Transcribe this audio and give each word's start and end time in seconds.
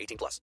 18 0.00 0.18
plus. 0.18 0.40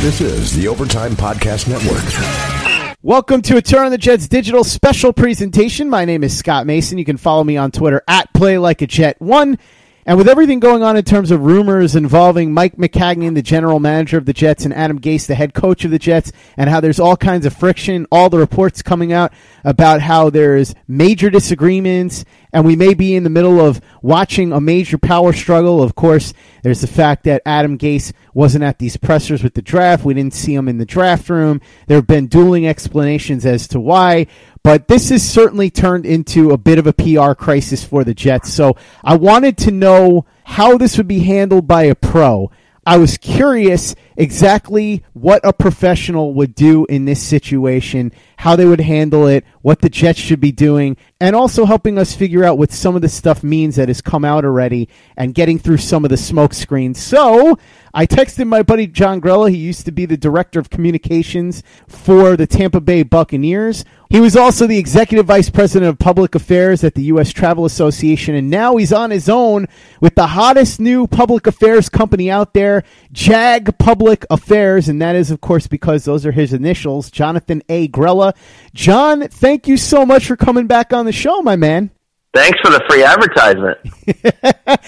This 0.00 0.20
is 0.20 0.56
the 0.56 0.68
Overtime 0.68 1.12
Podcast 1.12 1.68
Network. 1.68 2.96
Welcome 3.02 3.40
to 3.42 3.56
a 3.56 3.62
Turn 3.62 3.86
on 3.86 3.90
the 3.90 3.98
Jets 3.98 4.28
digital 4.28 4.62
special 4.62 5.12
presentation. 5.12 5.88
My 5.88 6.04
name 6.04 6.22
is 6.22 6.36
Scott 6.36 6.66
Mason. 6.66 6.98
You 6.98 7.04
can 7.04 7.16
follow 7.16 7.44
me 7.44 7.56
on 7.56 7.70
Twitter 7.70 8.02
at 8.06 8.32
Play 8.34 8.58
Like 8.58 8.82
a 8.82 8.86
Jet 8.86 9.20
One. 9.20 9.58
And 10.06 10.18
with 10.18 10.28
everything 10.28 10.60
going 10.60 10.82
on 10.82 10.96
in 10.96 11.04
terms 11.04 11.30
of 11.30 11.42
rumors 11.42 11.94
involving 11.94 12.52
Mike 12.52 12.76
Maccagnan, 12.76 13.34
the 13.34 13.42
general 13.42 13.78
manager 13.78 14.18
of 14.18 14.24
the 14.24 14.32
Jets, 14.32 14.64
and 14.64 14.74
Adam 14.74 14.98
Gase, 14.98 15.26
the 15.26 15.34
head 15.34 15.54
coach 15.54 15.84
of 15.84 15.90
the 15.90 15.98
Jets, 15.98 16.32
and 16.56 16.68
how 16.70 16.80
there's 16.80 16.98
all 16.98 17.16
kinds 17.16 17.46
of 17.46 17.54
friction, 17.54 18.06
all 18.10 18.30
the 18.30 18.38
reports 18.38 18.82
coming 18.82 19.12
out 19.12 19.32
about 19.62 20.00
how 20.00 20.30
there's 20.30 20.74
major 20.88 21.28
disagreements, 21.30 22.24
and 22.52 22.64
we 22.64 22.76
may 22.76 22.94
be 22.94 23.14
in 23.14 23.24
the 23.24 23.30
middle 23.30 23.60
of 23.60 23.80
watching 24.02 24.52
a 24.52 24.60
major 24.60 24.98
power 24.98 25.32
struggle. 25.32 25.82
Of 25.82 25.94
course, 25.94 26.32
there's 26.62 26.80
the 26.80 26.86
fact 26.86 27.24
that 27.24 27.42
Adam 27.46 27.78
Gase 27.78 28.12
wasn't 28.34 28.64
at 28.64 28.78
these 28.78 28.96
pressers 28.96 29.42
with 29.42 29.54
the 29.54 29.62
draft. 29.62 30.04
We 30.04 30.14
didn't 30.14 30.34
see 30.34 30.54
him 30.54 30.68
in 30.68 30.78
the 30.78 30.86
draft 30.86 31.28
room. 31.28 31.60
There 31.86 31.98
have 31.98 32.06
been 32.06 32.26
dueling 32.26 32.66
explanations 32.66 33.46
as 33.46 33.68
to 33.68 33.80
why. 33.80 34.26
But 34.62 34.88
this 34.88 35.08
has 35.08 35.28
certainly 35.28 35.70
turned 35.70 36.04
into 36.04 36.50
a 36.50 36.58
bit 36.58 36.78
of 36.78 36.86
a 36.86 36.92
PR 36.92 37.32
crisis 37.32 37.82
for 37.82 38.04
the 38.04 38.14
Jets. 38.14 38.52
So 38.52 38.76
I 39.02 39.16
wanted 39.16 39.56
to 39.58 39.70
know 39.70 40.26
how 40.44 40.76
this 40.76 40.96
would 40.98 41.08
be 41.08 41.20
handled 41.20 41.66
by 41.66 41.84
a 41.84 41.94
pro. 41.94 42.50
I 42.90 42.96
was 42.96 43.18
curious 43.18 43.94
exactly 44.16 45.04
what 45.12 45.42
a 45.44 45.52
professional 45.52 46.34
would 46.34 46.56
do 46.56 46.86
in 46.86 47.04
this 47.04 47.22
situation, 47.22 48.10
how 48.36 48.56
they 48.56 48.64
would 48.64 48.80
handle 48.80 49.28
it, 49.28 49.44
what 49.62 49.80
the 49.80 49.88
Jets 49.88 50.18
should 50.18 50.40
be 50.40 50.50
doing, 50.50 50.96
and 51.20 51.36
also 51.36 51.66
helping 51.66 51.98
us 51.98 52.16
figure 52.16 52.42
out 52.42 52.58
what 52.58 52.72
some 52.72 52.96
of 52.96 53.02
the 53.02 53.08
stuff 53.08 53.44
means 53.44 53.76
that 53.76 53.86
has 53.86 54.00
come 54.00 54.24
out 54.24 54.44
already 54.44 54.88
and 55.16 55.36
getting 55.36 55.56
through 55.56 55.76
some 55.76 56.04
of 56.04 56.08
the 56.08 56.16
smoke 56.16 56.52
screens. 56.52 57.00
So 57.00 57.60
I 57.92 58.06
texted 58.06 58.46
my 58.46 58.62
buddy 58.62 58.86
John 58.86 59.20
Grella. 59.20 59.50
He 59.50 59.56
used 59.56 59.84
to 59.86 59.92
be 59.92 60.06
the 60.06 60.16
director 60.16 60.60
of 60.60 60.70
communications 60.70 61.62
for 61.88 62.36
the 62.36 62.46
Tampa 62.46 62.80
Bay 62.80 63.02
Buccaneers. 63.02 63.84
He 64.10 64.20
was 64.20 64.36
also 64.36 64.66
the 64.66 64.78
executive 64.78 65.26
vice 65.26 65.50
president 65.50 65.88
of 65.88 65.98
public 65.98 66.34
affairs 66.34 66.82
at 66.82 66.94
the 66.94 67.04
U.S. 67.04 67.32
Travel 67.32 67.64
Association, 67.64 68.34
and 68.34 68.50
now 68.50 68.76
he's 68.76 68.92
on 68.92 69.10
his 69.10 69.28
own 69.28 69.68
with 70.00 70.16
the 70.16 70.28
hottest 70.28 70.80
new 70.80 71.06
public 71.06 71.46
affairs 71.46 71.88
company 71.88 72.28
out 72.30 72.52
there, 72.52 72.82
JAG 73.12 73.78
Public 73.78 74.26
Affairs, 74.28 74.88
and 74.88 75.00
that 75.00 75.14
is, 75.14 75.30
of 75.30 75.40
course, 75.40 75.68
because 75.68 76.04
those 76.04 76.26
are 76.26 76.32
his 76.32 76.52
initials, 76.52 77.10
Jonathan 77.10 77.62
A. 77.68 77.86
Grella. 77.88 78.34
John, 78.74 79.28
thank 79.28 79.68
you 79.68 79.76
so 79.76 80.04
much 80.04 80.26
for 80.26 80.36
coming 80.36 80.66
back 80.66 80.92
on 80.92 81.06
the 81.06 81.12
show, 81.12 81.40
my 81.42 81.54
man. 81.54 81.90
Thanks 82.32 82.60
for 82.60 82.70
the 82.70 82.80
free 82.88 83.02
advertisement. 83.02 83.78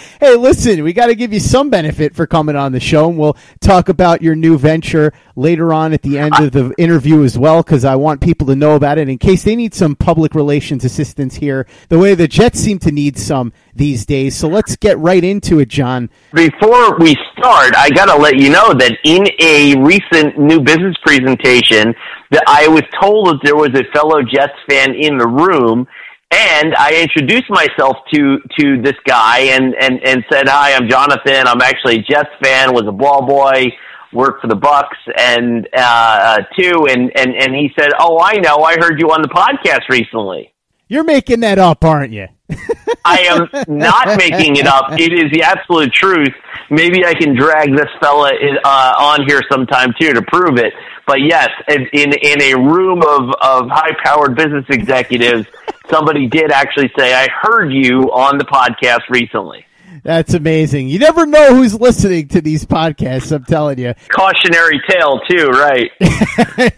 hey, 0.20 0.36
listen, 0.36 0.84
we 0.84 0.92
got 0.92 1.06
to 1.06 1.16
give 1.16 1.32
you 1.32 1.41
some 1.41 1.70
benefit 1.70 2.14
for 2.14 2.25
coming 2.25 2.54
on 2.54 2.70
the 2.70 2.78
show, 2.78 3.08
and 3.08 3.19
we'll 3.19 3.36
talk 3.58 3.88
about 3.88 4.22
your 4.22 4.36
new 4.36 4.56
venture 4.56 5.12
later 5.34 5.72
on 5.72 5.92
at 5.92 6.02
the 6.02 6.20
end 6.20 6.34
of 6.38 6.52
the 6.52 6.72
interview 6.78 7.25
as 7.25 7.36
well, 7.36 7.64
because 7.64 7.84
I 7.84 7.97
want 7.97 8.20
people 8.20 8.47
to 8.47 8.54
know 8.54 8.76
about 8.76 8.98
it 8.98 9.08
in 9.08 9.19
case 9.19 9.42
they 9.42 9.56
need 9.56 9.75
some 9.75 9.97
public 9.97 10.36
relations 10.36 10.84
assistance 10.84 11.34
here, 11.34 11.66
the 11.88 11.98
way 11.98 12.14
the 12.14 12.28
Jets 12.28 12.60
seem 12.60 12.78
to 12.78 12.92
need 12.92 13.19
some 13.19 13.52
these 13.75 14.06
days. 14.06 14.36
So 14.36 14.47
let's 14.47 14.76
get 14.76 14.97
right 14.98 15.25
into 15.25 15.58
it, 15.58 15.69
John. 15.69 16.10
Before 16.32 16.97
we 16.98 17.16
start, 17.36 17.75
I 17.76 17.91
got 17.91 18.06
to 18.06 18.16
let 18.22 18.38
you 18.38 18.50
know 18.50 18.72
that 18.72 18.97
in 19.02 19.26
a 19.41 19.76
recent 19.82 20.38
new 20.38 20.60
business 20.60 20.94
presentation, 21.02 21.92
that 22.31 22.44
I 22.47 22.69
was 22.69 22.82
told 23.00 23.26
that 23.26 23.41
there 23.42 23.56
was 23.56 23.70
a 23.75 23.82
fellow 23.92 24.22
Jets 24.22 24.54
fan 24.69 24.94
in 24.94 25.19
the 25.19 25.26
room 25.26 25.88
and 26.32 26.75
I 26.75 27.03
introduced 27.03 27.50
myself 27.50 27.98
to 28.15 28.38
to 28.59 28.82
this 28.82 28.97
guy 29.06 29.41
and 29.41 29.75
and 29.78 30.00
and 30.04 30.25
said, 30.32 30.48
"Hi, 30.48 30.72
I'm 30.72 30.88
Jonathan. 30.88 31.47
I'm 31.47 31.60
actually 31.60 31.97
a 31.97 32.03
Jets 32.03 32.31
fan. 32.43 32.72
Was 32.72 32.84
a 32.87 32.93
ball 32.93 33.26
boy, 33.26 33.66
worked 34.12 34.41
for 34.41 34.48
the 34.48 34.56
Bucs, 34.56 34.97
and 35.16 35.69
uh, 35.76 35.81
uh, 35.81 36.38
too." 36.59 36.87
And 36.88 37.12
and 37.16 37.34
and 37.34 37.54
he 37.54 37.70
said, 37.78 37.91
"Oh, 38.00 38.19
I 38.19 38.34
know. 38.38 38.59
I 38.59 38.76
heard 38.76 38.98
you 38.98 39.09
on 39.09 39.20
the 39.20 39.28
podcast 39.28 39.88
recently." 39.91 40.53
You're 40.88 41.04
making 41.04 41.41
that 41.41 41.59
up, 41.59 41.84
aren't 41.84 42.12
you? 42.12 42.28
I 43.04 43.20
am 43.20 43.49
not 43.66 44.19
making 44.19 44.56
it 44.56 44.66
up. 44.66 44.93
It 44.93 45.12
is 45.12 45.31
the 45.32 45.43
absolute 45.43 45.93
truth. 45.93 46.34
Maybe 46.72 47.04
I 47.04 47.12
can 47.12 47.36
drag 47.36 47.76
this 47.76 47.90
fella 48.00 48.30
uh, 48.64 48.94
on 48.98 49.26
here 49.28 49.42
sometime 49.50 49.92
too 50.00 50.14
to 50.14 50.22
prove 50.22 50.56
it. 50.56 50.72
But 51.06 51.20
yes, 51.20 51.50
in 51.68 51.86
in 51.92 52.42
a 52.42 52.54
room 52.56 53.02
of 53.02 53.28
of 53.42 53.68
high 53.68 53.94
powered 54.02 54.34
business 54.34 54.64
executives, 54.70 55.46
somebody 55.90 56.28
did 56.28 56.50
actually 56.50 56.90
say, 56.98 57.12
"I 57.12 57.28
heard 57.28 57.70
you 57.70 58.10
on 58.10 58.38
the 58.38 58.44
podcast 58.44 59.02
recently." 59.10 59.66
That's 60.04 60.34
amazing. 60.34 60.88
You 60.88 60.98
never 60.98 61.26
know 61.26 61.54
who's 61.54 61.78
listening 61.78 62.26
to 62.28 62.40
these 62.40 62.64
podcasts, 62.64 63.30
I'm 63.30 63.44
telling 63.44 63.78
you. 63.78 63.94
Cautionary 64.08 64.80
tale, 64.88 65.20
too, 65.30 65.46
right? 65.46 65.90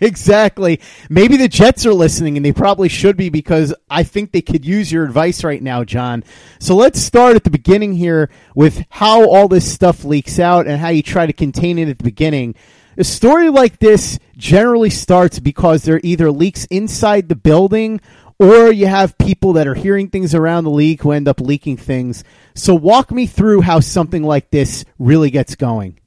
exactly. 0.03 0.81
Maybe 1.09 1.39
the 1.39 1.49
Jets 1.49 1.87
are 1.87 1.95
listening, 1.95 2.37
and 2.37 2.45
they 2.45 2.53
probably 2.53 2.91
should 2.91 3.17
be 3.17 3.31
because 3.31 3.75
I 3.89 4.03
think 4.03 4.33
they 4.33 4.43
could 4.43 4.67
use 4.67 4.93
your 4.93 5.05
advice 5.05 5.43
right 5.43 5.63
now, 5.63 5.85
John. 5.85 6.23
So 6.59 6.77
let's 6.77 7.01
start 7.01 7.35
at 7.35 7.45
the 7.45 7.51
beginning 7.51 7.95
here 7.95 8.29
with 8.55 8.85
how 8.91 9.31
all 9.31 9.49
this 9.49 9.73
stuff 9.73 10.05
leaks 10.05 10.39
out 10.39 10.67
and 10.67 10.79
how 10.79 10.89
you 10.89 11.03
try 11.03 11.25
to 11.25 11.33
contain 11.33 11.79
it 11.79 11.89
at 11.89 11.99
the 11.99 12.05
beginning. 12.05 12.55
A 12.97 13.05
story 13.05 13.49
like 13.51 13.79
this 13.79 14.19
generally 14.37 14.91
starts 14.91 15.41
because 15.41 15.83
there 15.83 15.97
are 15.97 16.01
either 16.05 16.31
leaks 16.31 16.65
inside 16.67 17.29
the 17.29 17.35
building 17.35 18.01
or 18.45 18.71
you 18.71 18.87
have 18.87 19.17
people 19.17 19.55
that 19.55 19.67
are 19.67 19.75
hearing 19.75 20.09
things 20.09 20.35
around 20.35 20.65
the 20.65 20.71
league 20.71 21.01
who 21.01 21.13
end 21.13 21.29
up 21.29 21.41
leaking 21.41 21.79
things. 21.79 22.25
So 22.55 22.75
walk 22.75 23.11
me 23.11 23.27
through 23.27 23.63
how 23.63 23.81
something 23.81 24.23
like 24.23 24.51
this 24.51 24.85
really 24.99 25.31
gets 25.31 25.55
going. 25.55 25.99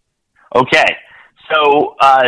Okay, 0.55 0.85
so 1.51 1.95
uh, 1.99 2.23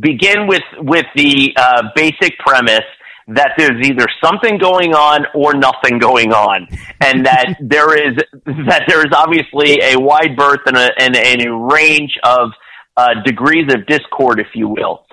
begin 0.00 0.46
with 0.48 0.62
with 0.78 1.06
the 1.14 1.52
uh, 1.56 1.82
basic 1.94 2.38
premise 2.38 2.84
that 3.28 3.52
there's 3.56 3.86
either 3.86 4.06
something 4.22 4.58
going 4.58 4.92
on 4.92 5.24
or 5.34 5.54
nothing 5.54 5.98
going 5.98 6.32
on, 6.32 6.66
and 7.00 7.24
that 7.24 7.56
there 7.60 7.94
is 7.94 8.16
that 8.66 8.82
there 8.88 9.00
is 9.00 9.12
obviously 9.14 9.80
a 9.82 9.98
wide 9.98 10.36
berth 10.36 10.60
and 10.66 10.76
a 10.76 10.90
and, 11.00 11.16
and 11.16 11.46
a 11.46 11.52
range 11.52 12.18
of 12.24 12.50
uh, 12.96 13.22
degrees 13.24 13.72
of 13.72 13.86
discord, 13.86 14.40
if 14.40 14.48
you 14.54 14.68
will. 14.68 15.03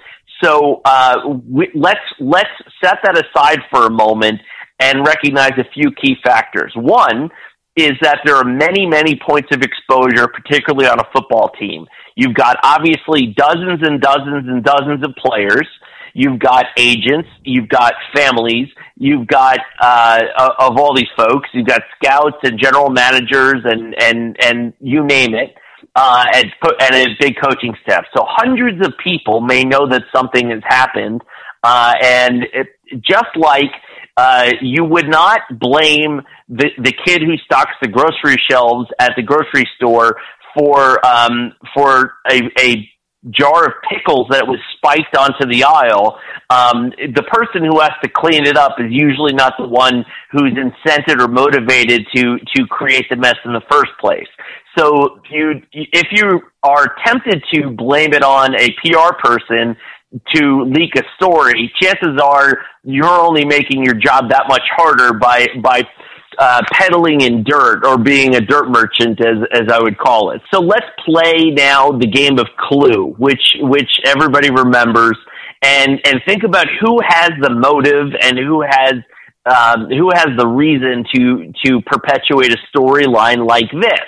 So 0.43 0.81
uh, 0.85 1.15
we, 1.47 1.69
let's 1.75 1.99
let's 2.19 2.49
set 2.83 2.97
that 3.03 3.15
aside 3.17 3.59
for 3.69 3.85
a 3.85 3.91
moment 3.91 4.41
and 4.79 5.05
recognize 5.05 5.51
a 5.57 5.65
few 5.73 5.91
key 5.91 6.15
factors. 6.23 6.73
One 6.75 7.29
is 7.75 7.91
that 8.01 8.19
there 8.25 8.35
are 8.35 8.43
many 8.43 8.85
many 8.85 9.19
points 9.25 9.49
of 9.53 9.61
exposure, 9.61 10.27
particularly 10.27 10.87
on 10.87 10.99
a 10.99 11.05
football 11.13 11.49
team. 11.59 11.85
You've 12.15 12.33
got 12.35 12.57
obviously 12.63 13.33
dozens 13.35 13.81
and 13.81 14.01
dozens 14.01 14.47
and 14.47 14.63
dozens 14.63 15.03
of 15.03 15.15
players. 15.15 15.67
You've 16.13 16.39
got 16.39 16.65
agents. 16.77 17.29
You've 17.43 17.69
got 17.69 17.93
families. 18.13 18.67
You've 18.97 19.27
got 19.27 19.59
uh, 19.79 20.19
of 20.59 20.77
all 20.77 20.93
these 20.93 21.09
folks. 21.15 21.49
You've 21.53 21.67
got 21.67 21.83
scouts 21.95 22.37
and 22.43 22.59
general 22.59 22.89
managers 22.89 23.61
and 23.63 23.95
and 24.01 24.35
and 24.41 24.73
you 24.81 25.05
name 25.05 25.33
it 25.35 25.55
uh, 25.95 26.25
and, 26.33 26.51
and 26.81 26.95
a 26.95 27.05
big 27.19 27.35
coaching 27.41 27.75
staff. 27.83 28.05
So 28.15 28.23
hundreds 28.27 28.85
of 28.85 28.93
people 29.03 29.41
may 29.41 29.63
know 29.63 29.87
that 29.89 30.03
something 30.13 30.49
has 30.49 30.61
happened, 30.65 31.21
uh, 31.63 31.93
and 32.01 32.43
it, 32.53 32.67
just 33.07 33.35
like 33.35 33.71
uh, 34.17 34.51
you 34.61 34.83
would 34.83 35.07
not 35.07 35.41
blame 35.59 36.21
the 36.49 36.69
the 36.77 36.93
kid 37.05 37.21
who 37.21 37.37
stocks 37.37 37.71
the 37.81 37.87
grocery 37.87 38.37
shelves 38.49 38.89
at 38.99 39.13
the 39.15 39.23
grocery 39.23 39.67
store 39.77 40.17
for 40.53 41.05
um, 41.05 41.53
for 41.73 42.13
a, 42.29 42.41
a 42.59 42.91
jar 43.29 43.65
of 43.65 43.73
pickles 43.87 44.27
that 44.31 44.47
was 44.47 44.59
spiked 44.75 45.15
onto 45.15 45.45
the 45.45 45.63
aisle, 45.63 46.17
um, 46.49 46.89
the 46.97 47.23
person 47.29 47.63
who 47.63 47.79
has 47.79 47.91
to 48.03 48.09
clean 48.09 48.47
it 48.47 48.57
up 48.57 48.75
is 48.79 48.87
usually 48.89 49.33
not 49.33 49.53
the 49.59 49.67
one 49.67 50.03
who's 50.31 50.53
incented 50.53 51.21
or 51.21 51.27
motivated 51.27 52.07
to 52.15 52.39
to 52.55 52.65
create 52.67 53.05
the 53.09 53.15
mess 53.15 53.35
in 53.45 53.53
the 53.53 53.61
first 53.69 53.91
place. 53.99 54.27
So 54.77 55.19
you, 55.29 55.61
if 55.73 56.07
you 56.11 56.41
are 56.63 56.95
tempted 57.05 57.43
to 57.53 57.71
blame 57.71 58.13
it 58.13 58.23
on 58.23 58.55
a 58.55 58.69
PR 58.83 59.13
person 59.21 59.75
to 60.35 60.63
leak 60.63 60.95
a 60.95 61.03
story, 61.15 61.71
chances 61.81 62.19
are 62.21 62.59
you're 62.83 63.05
only 63.05 63.45
making 63.45 63.83
your 63.83 63.95
job 63.95 64.29
that 64.29 64.45
much 64.47 64.63
harder 64.75 65.13
by 65.13 65.47
by 65.61 65.83
uh, 66.37 66.61
peddling 66.71 67.21
in 67.21 67.43
dirt 67.43 67.85
or 67.85 67.97
being 67.97 68.35
a 68.35 68.41
dirt 68.41 68.69
merchant, 68.69 69.19
as 69.21 69.37
as 69.51 69.67
I 69.71 69.81
would 69.81 69.97
call 69.97 70.31
it. 70.31 70.41
So 70.53 70.59
let's 70.59 70.85
play 71.05 71.51
now 71.51 71.91
the 71.91 72.07
game 72.07 72.39
of 72.39 72.47
Clue, 72.57 73.13
which 73.17 73.55
which 73.59 73.89
everybody 74.05 74.49
remembers, 74.49 75.17
and 75.61 75.99
and 76.05 76.21
think 76.25 76.43
about 76.43 76.67
who 76.79 76.99
has 77.05 77.31
the 77.41 77.49
motive 77.49 78.13
and 78.21 78.37
who 78.37 78.61
has 78.61 78.93
um, 79.45 79.89
who 79.89 80.09
has 80.13 80.27
the 80.37 80.47
reason 80.47 81.05
to 81.15 81.53
to 81.65 81.81
perpetuate 81.81 82.53
a 82.53 82.57
storyline 82.75 83.45
like 83.45 83.69
this. 83.71 83.99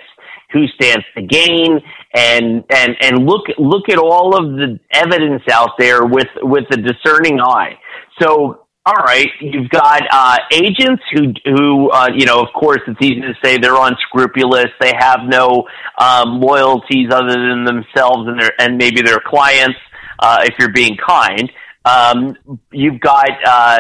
Who 0.54 0.68
stands 0.68 1.04
to 1.18 1.24
gain, 1.24 1.80
and 2.14 2.64
and 2.70 2.96
and 3.02 3.26
look 3.26 3.46
look 3.58 3.90
at 3.90 3.98
all 3.98 4.38
of 4.38 4.56
the 4.56 4.80
evidence 4.92 5.44
out 5.52 5.72
there 5.78 6.06
with 6.06 6.28
with 6.42 6.66
a 6.72 6.78
discerning 6.78 7.40
eye. 7.42 7.80
So 8.22 8.64
all 8.86 8.96
right, 8.96 9.28
you've 9.40 9.70
got 9.70 10.02
uh, 10.12 10.38
agents 10.52 11.02
who, 11.14 11.34
who 11.46 11.90
uh, 11.90 12.10
you 12.14 12.26
know, 12.26 12.42
of 12.42 12.50
course, 12.54 12.82
it's 12.86 13.00
easy 13.02 13.22
to 13.22 13.34
say 13.42 13.58
they're 13.58 13.82
unscrupulous. 13.82 14.68
They 14.82 14.92
have 14.98 15.22
no 15.26 15.70
um, 15.98 16.42
loyalties 16.42 17.08
other 17.10 17.32
than 17.32 17.64
themselves 17.64 18.28
and 18.28 18.42
their 18.42 18.52
and 18.60 18.78
maybe 18.78 19.02
their 19.02 19.22
clients. 19.26 19.78
Uh, 20.20 20.40
if 20.44 20.56
you're 20.60 20.74
being 20.74 20.98
kind, 20.98 21.50
um, 21.86 22.36
you've 22.72 23.00
got 23.00 23.30
uh, 23.46 23.80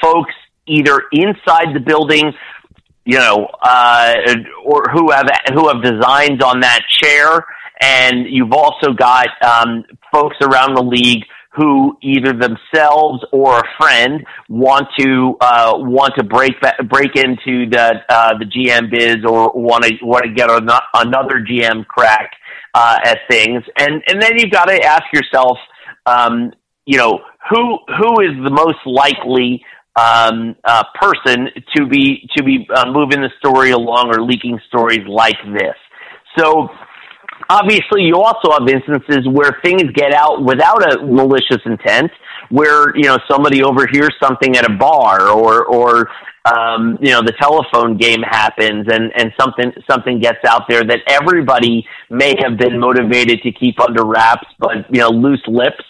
folks 0.00 0.32
either 0.66 1.02
inside 1.12 1.74
the 1.74 1.82
building, 1.84 2.32
you 3.04 3.18
know, 3.18 3.48
uh, 3.62 4.14
or 4.64 4.84
who 4.92 5.10
have 5.10 5.28
who 5.54 5.68
have 5.68 5.82
designs 5.82 6.42
on 6.42 6.60
that 6.60 6.80
chair, 7.02 7.44
and 7.80 8.26
you've 8.28 8.52
also 8.52 8.92
got 8.92 9.28
um, 9.42 9.84
folks 10.12 10.36
around 10.42 10.74
the 10.74 10.82
league 10.82 11.24
who 11.56 11.96
either 12.02 12.32
themselves 12.32 13.24
or 13.32 13.58
a 13.58 13.62
friend 13.78 14.24
want 14.48 14.88
to 14.98 15.36
uh, 15.40 15.72
want 15.76 16.12
to 16.16 16.24
break 16.24 16.54
break 16.88 17.14
into 17.16 17.68
the 17.70 17.94
uh, 18.08 18.32
the 18.38 18.46
GM 18.46 18.90
biz 18.90 19.18
or 19.24 19.52
want 19.52 19.84
to 19.84 19.94
want 20.02 20.24
to 20.24 20.32
get 20.32 20.50
an- 20.50 20.68
another 20.94 21.44
GM 21.48 21.86
crack 21.86 22.32
uh, 22.74 22.98
at 23.04 23.18
things, 23.30 23.62
and 23.78 24.02
and 24.06 24.20
then 24.20 24.32
you've 24.36 24.50
got 24.50 24.64
to 24.64 24.82
ask 24.82 25.04
yourself, 25.12 25.58
um, 26.06 26.52
you 26.86 26.98
know, 26.98 27.20
who 27.50 27.78
who 27.98 28.20
is 28.20 28.32
the 28.42 28.50
most 28.50 28.78
likely 28.86 29.62
um, 29.96 30.56
uh, 30.64 30.84
person 31.00 31.48
to 31.76 31.86
be 31.86 32.28
to 32.36 32.42
be 32.42 32.66
uh, 32.74 32.90
moving 32.90 33.20
the 33.20 33.30
story 33.38 33.70
along 33.70 34.12
or 34.14 34.22
leaking 34.22 34.60
stories 34.68 35.06
like 35.06 35.36
this. 35.52 35.76
So 36.36 36.68
obviously 37.48 38.02
you 38.02 38.16
also 38.16 38.50
have 38.50 38.68
instances 38.68 39.26
where 39.28 39.58
things 39.64 39.82
get 39.94 40.12
out 40.12 40.42
without 40.42 40.82
a 40.92 41.04
malicious 41.04 41.60
intent 41.64 42.10
where 42.50 42.94
you 42.96 43.04
know 43.04 43.18
somebody 43.30 43.62
overhears 43.62 44.14
something 44.22 44.56
at 44.56 44.68
a 44.68 44.72
bar 44.74 45.28
or 45.28 45.64
or 45.64 46.08
um, 46.44 46.98
you 47.00 47.10
know 47.10 47.22
the 47.22 47.32
telephone 47.40 47.96
game 47.96 48.22
happens 48.22 48.86
and 48.90 49.12
and 49.16 49.32
something 49.38 49.72
something 49.90 50.20
gets 50.20 50.44
out 50.46 50.62
there 50.68 50.84
that 50.84 51.00
everybody 51.08 51.86
may 52.10 52.34
have 52.38 52.58
been 52.58 52.78
motivated 52.78 53.40
to 53.42 53.52
keep 53.52 53.80
under 53.80 54.04
wraps 54.04 54.46
but 54.58 54.84
you 54.90 55.00
know 55.00 55.08
loose 55.08 55.42
lips 55.46 55.84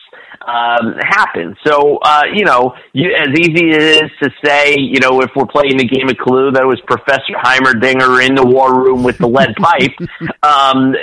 um, 0.47 0.95
happen. 1.01 1.57
So, 1.67 1.99
uh, 2.03 2.23
you 2.33 2.45
know, 2.45 2.75
you, 2.93 3.13
as 3.15 3.29
easy 3.39 3.71
as 3.71 3.83
it 3.83 4.05
is 4.05 4.11
to 4.23 4.31
say, 4.45 4.77
you 4.79 5.01
know, 5.01 5.21
if 5.21 5.31
we're 5.35 5.47
playing 5.47 5.77
the 5.77 5.87
game 5.87 6.09
of 6.09 6.17
Clue, 6.19 6.51
that 6.53 6.63
it 6.63 6.67
was 6.67 6.81
Professor 6.87 7.35
Heimerdinger 7.43 8.27
in 8.27 8.35
the 8.35 8.45
war 8.45 8.75
room 8.75 9.03
with 9.03 9.19
the 9.19 9.29
lead 9.29 9.55
pipe. 9.57 9.93
Um, 10.43 10.95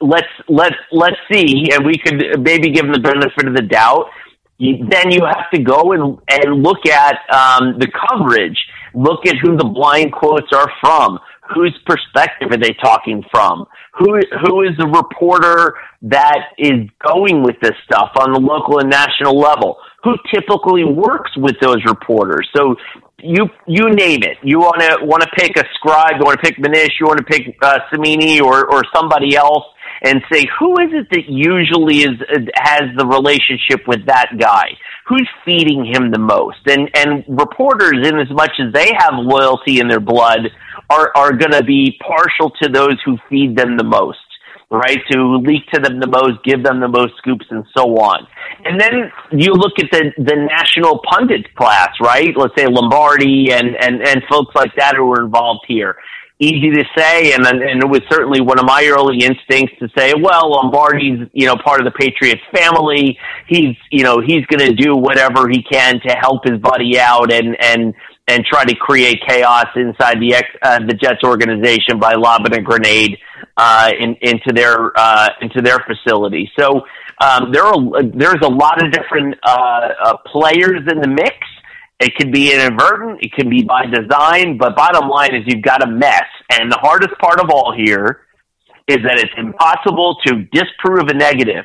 let's 0.00 0.26
let's 0.48 0.76
let's 0.90 1.16
see, 1.30 1.68
and 1.72 1.86
we 1.86 1.96
could 1.98 2.40
maybe 2.40 2.70
give 2.70 2.84
him 2.84 2.92
the 2.92 2.98
benefit 2.98 3.46
of 3.46 3.54
the 3.54 3.62
doubt. 3.62 4.06
You, 4.58 4.88
then 4.90 5.12
you 5.12 5.20
have 5.24 5.48
to 5.54 5.62
go 5.62 5.92
and 5.92 6.18
and 6.28 6.62
look 6.62 6.84
at 6.86 7.18
um, 7.32 7.78
the 7.78 7.86
coverage. 8.08 8.58
Look 8.94 9.26
at 9.26 9.36
who 9.40 9.56
the 9.56 9.64
blind 9.64 10.12
quotes 10.12 10.52
are 10.52 10.70
from. 10.80 11.18
Whose 11.54 11.76
perspective 11.84 12.50
are 12.52 12.56
they 12.56 12.72
talking 12.82 13.24
from? 13.30 13.66
Who 13.98 14.20
who 14.44 14.62
is 14.62 14.76
the 14.78 14.86
reporter 14.86 15.74
that 16.02 16.54
is 16.56 16.88
going 17.04 17.42
with 17.42 17.56
this 17.60 17.74
stuff 17.84 18.10
on 18.16 18.32
the 18.32 18.40
local 18.40 18.78
and 18.78 18.88
national 18.88 19.36
level? 19.38 19.76
Who 20.04 20.14
typically 20.32 20.84
works 20.84 21.30
with 21.36 21.56
those 21.60 21.84
reporters? 21.84 22.48
So 22.54 22.76
you 23.22 23.48
you 23.66 23.90
name 23.90 24.22
it. 24.22 24.38
You 24.42 24.58
want 24.58 24.80
to 24.82 25.04
want 25.04 25.22
to 25.22 25.28
pick 25.36 25.56
a 25.56 25.64
scribe. 25.74 26.18
You 26.18 26.24
want 26.24 26.40
to 26.40 26.48
pick 26.48 26.58
Manish. 26.58 26.90
You 27.00 27.06
want 27.06 27.18
to 27.18 27.24
pick 27.24 27.56
uh, 27.60 27.78
Cimini 27.90 28.40
or 28.40 28.66
or 28.66 28.82
somebody 28.94 29.36
else, 29.36 29.64
and 30.02 30.22
say 30.32 30.46
who 30.58 30.72
is 30.80 30.90
it 30.92 31.08
that 31.10 31.24
usually 31.28 32.02
is 32.02 32.18
has 32.54 32.82
the 32.96 33.06
relationship 33.06 33.86
with 33.86 34.06
that 34.06 34.38
guy? 34.38 34.66
Who's 35.06 35.28
feeding 35.44 35.84
him 35.84 36.10
the 36.10 36.18
most? 36.18 36.66
And 36.66 36.90
and 36.94 37.24
reporters, 37.28 38.06
in 38.06 38.18
as 38.18 38.30
much 38.30 38.52
as 38.58 38.72
they 38.72 38.90
have 38.96 39.14
loyalty 39.14 39.80
in 39.80 39.88
their 39.88 40.00
blood, 40.00 40.50
are 40.92 41.12
are 41.16 41.32
going 41.32 41.52
to 41.52 41.64
be 41.64 41.98
partial 42.06 42.50
to 42.62 42.68
those 42.68 42.96
who 43.04 43.16
feed 43.28 43.56
them 43.56 43.76
the 43.76 43.84
most 43.84 44.18
right? 44.72 44.98
To 45.12 45.36
leak 45.36 45.66
to 45.74 45.80
them 45.80 46.00
the 46.00 46.06
most, 46.06 46.42
give 46.44 46.64
them 46.64 46.80
the 46.80 46.88
most 46.88 47.12
scoops, 47.18 47.44
and 47.50 47.64
so 47.76 47.98
on. 47.98 48.26
And 48.64 48.80
then 48.80 49.12
you 49.30 49.52
look 49.52 49.78
at 49.78 49.90
the 49.92 50.12
the 50.16 50.48
national 50.48 51.00
pundit 51.10 51.54
class, 51.54 51.90
right? 52.00 52.34
Let's 52.34 52.54
say 52.56 52.66
Lombardi 52.66 53.52
and 53.52 53.76
and 53.76 54.00
and 54.02 54.22
folks 54.30 54.54
like 54.54 54.74
that 54.76 54.96
who 54.96 55.06
were 55.06 55.22
involved 55.22 55.66
here. 55.68 55.96
Easy 56.38 56.70
to 56.70 56.84
say, 56.96 57.34
and 57.34 57.46
and 57.46 57.82
it 57.82 57.88
was 57.88 58.00
certainly 58.10 58.40
one 58.40 58.58
of 58.58 58.64
my 58.64 58.84
early 58.90 59.18
instincts 59.18 59.76
to 59.78 59.88
say, 59.96 60.14
well, 60.18 60.50
Lombardi's 60.50 61.28
you 61.32 61.46
know 61.46 61.56
part 61.56 61.80
of 61.80 61.84
the 61.84 61.92
Patriots 61.92 62.42
family. 62.52 63.18
He's 63.46 63.76
you 63.90 64.02
know 64.02 64.20
he's 64.20 64.44
going 64.46 64.66
to 64.66 64.72
do 64.72 64.96
whatever 64.96 65.48
he 65.48 65.62
can 65.62 66.00
to 66.00 66.14
help 66.14 66.44
his 66.44 66.58
buddy 66.58 66.98
out 66.98 67.30
and 67.30 67.56
and 67.62 67.94
and 68.28 68.44
try 68.44 68.64
to 68.64 68.74
create 68.76 69.22
chaos 69.26 69.66
inside 69.74 70.18
the 70.20 70.34
uh, 70.62 70.78
the 70.86 70.94
Jets 70.94 71.24
organization 71.24 71.98
by 71.98 72.14
lobbing 72.14 72.54
a 72.54 72.62
grenade 72.62 73.18
uh, 73.56 73.90
in, 73.98 74.16
into 74.20 74.52
their 74.54 74.92
uh, 74.96 75.28
into 75.40 75.60
their 75.60 75.78
facility. 75.80 76.50
So 76.58 76.82
um, 77.20 77.52
there 77.52 77.64
are 77.64 78.02
there's 78.02 78.42
a 78.42 78.48
lot 78.48 78.84
of 78.84 78.92
different 78.92 79.36
uh, 79.42 79.88
uh, 80.04 80.16
players 80.26 80.80
in 80.90 81.00
the 81.00 81.08
mix. 81.08 81.36
It 82.00 82.16
could 82.16 82.32
be 82.32 82.52
inadvertent, 82.52 83.20
it 83.22 83.32
can 83.32 83.48
be 83.48 83.62
by 83.62 83.86
design, 83.86 84.58
but 84.58 84.74
bottom 84.74 85.08
line 85.08 85.36
is 85.36 85.42
you've 85.46 85.62
got 85.62 85.84
a 85.84 85.90
mess. 85.90 86.26
And 86.50 86.70
the 86.70 86.78
hardest 86.78 87.16
part 87.20 87.38
of 87.38 87.48
all 87.48 87.72
here 87.76 88.22
is 88.88 88.98
that 89.04 89.20
it's 89.20 89.32
impossible 89.36 90.16
to 90.26 90.42
disprove 90.50 91.06
a 91.08 91.14
negative. 91.14 91.64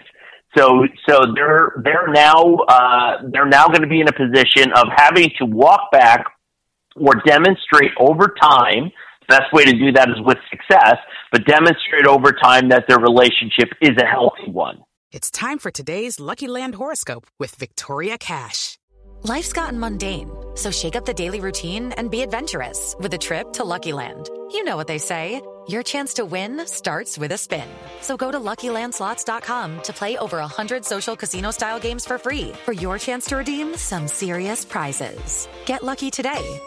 So, 0.55 0.83
so 1.09 1.33
they're 1.35 1.81
they're 1.83 2.07
now 2.07 2.55
uh, 2.67 3.17
they're 3.31 3.47
now 3.47 3.67
going 3.67 3.81
to 3.81 3.87
be 3.87 4.01
in 4.01 4.07
a 4.07 4.13
position 4.13 4.71
of 4.75 4.87
having 4.95 5.31
to 5.39 5.45
walk 5.45 5.91
back 5.91 6.25
or 6.99 7.13
demonstrate 7.25 7.91
over 7.99 8.33
time 8.41 8.91
best 9.27 9.51
way 9.53 9.65
to 9.65 9.73
do 9.73 9.91
that 9.93 10.09
is 10.09 10.15
with 10.25 10.37
success, 10.49 10.97
but 11.31 11.45
demonstrate 11.45 12.07
over 12.07 12.31
time 12.31 12.69
that 12.69 12.85
their 12.87 12.99
relationship 12.99 13.69
is 13.81 13.91
a 14.01 14.05
healthy 14.05 14.49
one. 14.51 14.83
It's 15.11 15.31
time 15.31 15.59
for 15.59 15.71
today's 15.71 16.19
Lucky 16.19 16.47
Land 16.47 16.75
horoscope 16.75 17.27
with 17.39 17.55
Victoria 17.55 18.17
Cash. 18.17 18.77
Life's 19.23 19.51
gotten 19.51 19.79
mundane, 19.79 20.29
so 20.55 20.69
shake 20.69 20.95
up 20.95 21.05
the 21.05 21.13
daily 21.13 21.39
routine 21.39 21.91
and 21.93 22.11
be 22.11 22.21
adventurous 22.21 22.95
with 22.99 23.13
a 23.13 23.17
trip 23.17 23.51
to 23.53 23.63
Lucky 23.63 23.91
Land. 23.91 24.29
You 24.51 24.63
know 24.63 24.77
what 24.77 24.87
they 24.87 24.99
say. 24.99 25.41
Your 25.67 25.83
chance 25.83 26.13
to 26.13 26.23
win 26.23 26.65
starts 26.65 27.17
with 27.17 27.33
a 27.33 27.37
spin. 27.37 27.67
So 27.99 28.15
go 28.15 28.31
to 28.31 28.39
LuckyLandSlots.com 28.39 29.81
to 29.81 29.93
play 29.93 30.17
over 30.17 30.37
100 30.37 30.85
social 30.85 31.13
casino-style 31.13 31.79
games 31.79 32.05
for 32.05 32.17
free 32.17 32.53
for 32.63 32.71
your 32.71 32.97
chance 32.97 33.25
to 33.25 33.37
redeem 33.37 33.75
some 33.75 34.07
serious 34.07 34.63
prizes. 34.63 35.49
Get 35.65 35.83
lucky 35.83 36.09
today 36.09 36.61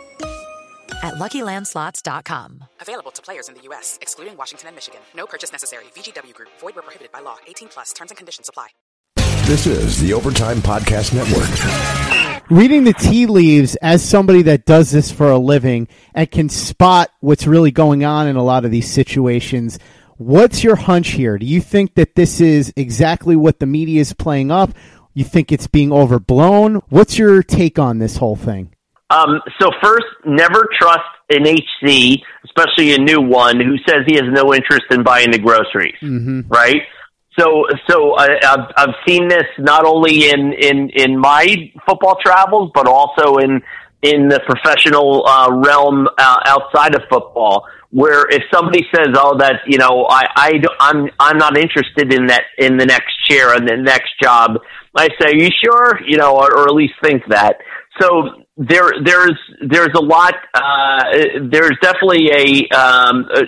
at 1.02 1.14
LuckyLandSlots.com. 1.14 2.64
Available 2.80 3.10
to 3.10 3.22
players 3.22 3.48
in 3.48 3.54
the 3.54 3.62
U.S., 3.62 3.98
excluding 4.02 4.36
Washington 4.36 4.68
and 4.68 4.76
Michigan. 4.76 5.00
No 5.14 5.26
purchase 5.26 5.52
necessary. 5.52 5.84
VGW 5.94 6.34
Group. 6.34 6.50
Void 6.60 6.76
where 6.76 6.82
prohibited 6.82 7.12
by 7.12 7.20
law. 7.20 7.36
18 7.46 7.68
plus. 7.68 7.92
Terms 7.92 8.10
and 8.10 8.18
conditions 8.18 8.48
apply. 8.48 8.68
This 9.46 9.66
is 9.66 10.00
the 10.00 10.12
Overtime 10.12 10.58
Podcast 10.58 11.12
Network. 11.12 12.50
Reading 12.50 12.84
the 12.84 12.92
tea 12.92 13.26
leaves 13.26 13.74
as 13.76 14.00
somebody 14.08 14.42
that 14.42 14.64
does 14.64 14.92
this 14.92 15.10
for 15.10 15.30
a 15.30 15.38
living 15.38 15.88
and 16.14 16.30
can 16.30 16.48
spot 16.48 17.10
what's 17.20 17.46
really 17.48 17.72
going 17.72 18.04
on 18.04 18.28
in 18.28 18.36
a 18.36 18.44
lot 18.44 18.64
of 18.64 18.70
these 18.70 18.88
situations, 18.88 19.78
what's 20.18 20.62
your 20.62 20.76
hunch 20.76 21.08
here? 21.08 21.36
Do 21.36 21.46
you 21.46 21.60
think 21.60 21.94
that 21.94 22.14
this 22.14 22.40
is 22.40 22.72
exactly 22.76 23.34
what 23.34 23.58
the 23.58 23.66
media 23.66 24.00
is 24.00 24.12
playing 24.12 24.52
up? 24.52 24.70
You 25.14 25.24
think 25.24 25.50
it's 25.50 25.66
being 25.66 25.92
overblown? 25.92 26.76
What's 26.88 27.18
your 27.18 27.42
take 27.42 27.78
on 27.78 27.98
this 27.98 28.18
whole 28.18 28.36
thing? 28.36 28.72
Um, 29.10 29.40
so 29.60 29.70
first, 29.82 30.06
never 30.24 30.68
trust 30.80 31.00
an 31.30 31.44
HC, 31.46 32.22
especially 32.44 32.94
a 32.94 32.98
new 32.98 33.20
one, 33.20 33.60
who 33.60 33.76
says 33.86 34.04
he 34.06 34.14
has 34.14 34.24
no 34.30 34.54
interest 34.54 34.84
in 34.90 35.02
buying 35.02 35.30
the 35.30 35.38
groceries, 35.38 35.96
Mm-hmm. 36.00 36.48
right? 36.48 36.82
So, 37.38 37.64
so 37.88 38.14
I, 38.16 38.28
I've 38.42 38.66
I've 38.76 38.94
seen 39.06 39.28
this 39.28 39.44
not 39.58 39.84
only 39.86 40.28
in 40.30 40.52
in 40.52 40.90
in 40.90 41.18
my 41.18 41.72
football 41.86 42.16
travels, 42.24 42.70
but 42.74 42.86
also 42.88 43.36
in 43.38 43.62
in 44.02 44.28
the 44.28 44.40
professional 44.46 45.26
uh, 45.26 45.48
realm 45.52 46.08
uh, 46.18 46.36
outside 46.46 46.94
of 46.94 47.02
football, 47.08 47.66
where 47.90 48.28
if 48.30 48.42
somebody 48.52 48.84
says, 48.94 49.08
"Oh, 49.14 49.38
that 49.38 49.60
you 49.66 49.78
know, 49.78 50.06
I 50.10 50.22
I 50.36 50.62
I'm 50.80 51.08
I'm 51.20 51.38
not 51.38 51.56
interested 51.56 52.12
in 52.12 52.26
that 52.26 52.42
in 52.58 52.76
the 52.78 52.86
next 52.86 53.12
chair 53.28 53.54
and 53.54 53.66
the 53.66 53.76
next 53.76 54.10
job," 54.20 54.58
I 54.96 55.08
say, 55.20 55.30
"Are 55.30 55.34
you 55.36 55.50
sure?" 55.64 56.00
You 56.06 56.18
know, 56.18 56.36
or, 56.36 56.52
or 56.58 56.64
at 56.68 56.74
least 56.74 56.94
think 57.02 57.22
that. 57.28 57.56
So 58.00 58.44
there 58.60 58.90
there's 59.02 59.38
there's 59.66 59.94
a 59.96 60.00
lot. 60.00 60.34
Uh, 60.52 61.02
there's 61.50 61.76
definitely 61.80 62.30
a, 62.30 62.76
um, 62.76 63.26
a 63.34 63.42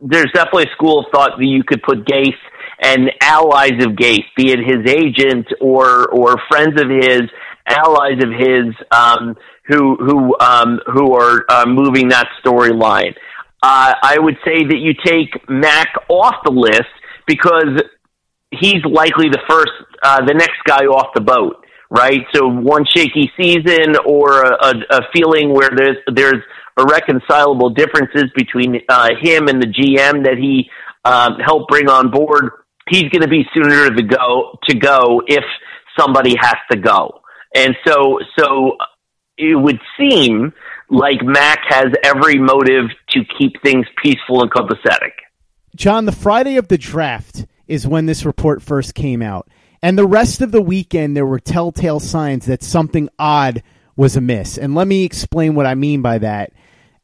there's 0.00 0.30
definitely 0.32 0.64
a 0.64 0.74
school 0.76 1.00
of 1.00 1.06
thought 1.12 1.32
that 1.38 1.46
you 1.46 1.64
could 1.64 1.82
put 1.82 2.04
Gase 2.04 2.32
and 2.80 3.10
allies 3.20 3.82
of 3.84 3.92
Gase, 3.92 4.24
be 4.36 4.52
it 4.52 4.60
his 4.60 4.86
agent 4.86 5.48
or 5.60 6.08
or 6.08 6.36
friends 6.48 6.80
of 6.80 6.88
his, 6.88 7.22
allies 7.66 8.22
of 8.22 8.30
his, 8.30 8.74
um, 8.92 9.36
who 9.66 9.96
who 9.96 10.38
um, 10.38 10.78
who 10.86 11.14
are 11.14 11.44
uh, 11.48 11.66
moving 11.66 12.08
that 12.08 12.28
storyline. 12.44 13.14
Uh, 13.60 13.94
I 14.02 14.18
would 14.18 14.36
say 14.44 14.62
that 14.62 14.78
you 14.78 14.92
take 15.04 15.48
Mac 15.48 15.88
off 16.08 16.34
the 16.44 16.52
list 16.52 16.82
because 17.26 17.82
he's 18.50 18.84
likely 18.84 19.30
the 19.30 19.40
first, 19.48 19.72
uh, 20.02 20.24
the 20.26 20.34
next 20.34 20.62
guy 20.66 20.84
off 20.84 21.14
the 21.14 21.22
boat, 21.22 21.63
right? 21.94 22.22
So 22.34 22.48
one 22.48 22.84
shaky 22.84 23.30
season 23.36 23.96
or 24.04 24.42
a, 24.42 24.74
a, 24.90 25.00
feeling 25.14 25.52
where 25.52 25.70
there's 25.74 25.96
there's 26.12 26.42
irreconcilable 26.76 27.70
differences 27.70 28.24
between 28.34 28.80
uh, 28.88 29.10
him 29.20 29.48
and 29.48 29.62
the 29.62 29.68
GM 29.68 30.24
that 30.24 30.36
he 30.38 30.68
um, 31.04 31.38
helped 31.44 31.68
bring 31.68 31.88
on 31.88 32.10
board. 32.10 32.50
He's 32.88 33.04
going 33.04 33.22
to 33.22 33.28
be 33.28 33.44
sooner 33.54 33.88
to 33.94 34.02
go 34.02 34.58
to 34.68 34.76
go 34.76 35.22
if 35.26 35.44
somebody 35.98 36.34
has 36.40 36.56
to 36.72 36.78
go, 36.78 37.20
and 37.54 37.74
so 37.86 38.18
so 38.38 38.76
it 39.38 39.58
would 39.58 39.80
seem 39.98 40.52
like 40.90 41.22
Mac 41.22 41.60
has 41.68 41.86
every 42.04 42.38
motive 42.38 42.90
to 43.10 43.20
keep 43.38 43.62
things 43.62 43.86
peaceful 44.02 44.42
and 44.42 44.50
copacetic. 44.50 45.12
John, 45.76 46.04
the 46.04 46.12
Friday 46.12 46.56
of 46.56 46.68
the 46.68 46.78
draft 46.78 47.46
is 47.66 47.86
when 47.86 48.06
this 48.06 48.24
report 48.24 48.62
first 48.62 48.94
came 48.94 49.22
out. 49.22 49.48
And 49.84 49.98
the 49.98 50.06
rest 50.06 50.40
of 50.40 50.50
the 50.50 50.62
weekend, 50.62 51.14
there 51.14 51.26
were 51.26 51.38
telltale 51.38 52.00
signs 52.00 52.46
that 52.46 52.62
something 52.62 53.10
odd 53.18 53.62
was 53.96 54.16
amiss. 54.16 54.56
And 54.56 54.74
let 54.74 54.88
me 54.88 55.04
explain 55.04 55.54
what 55.54 55.66
I 55.66 55.74
mean 55.74 56.00
by 56.00 56.16
that. 56.16 56.54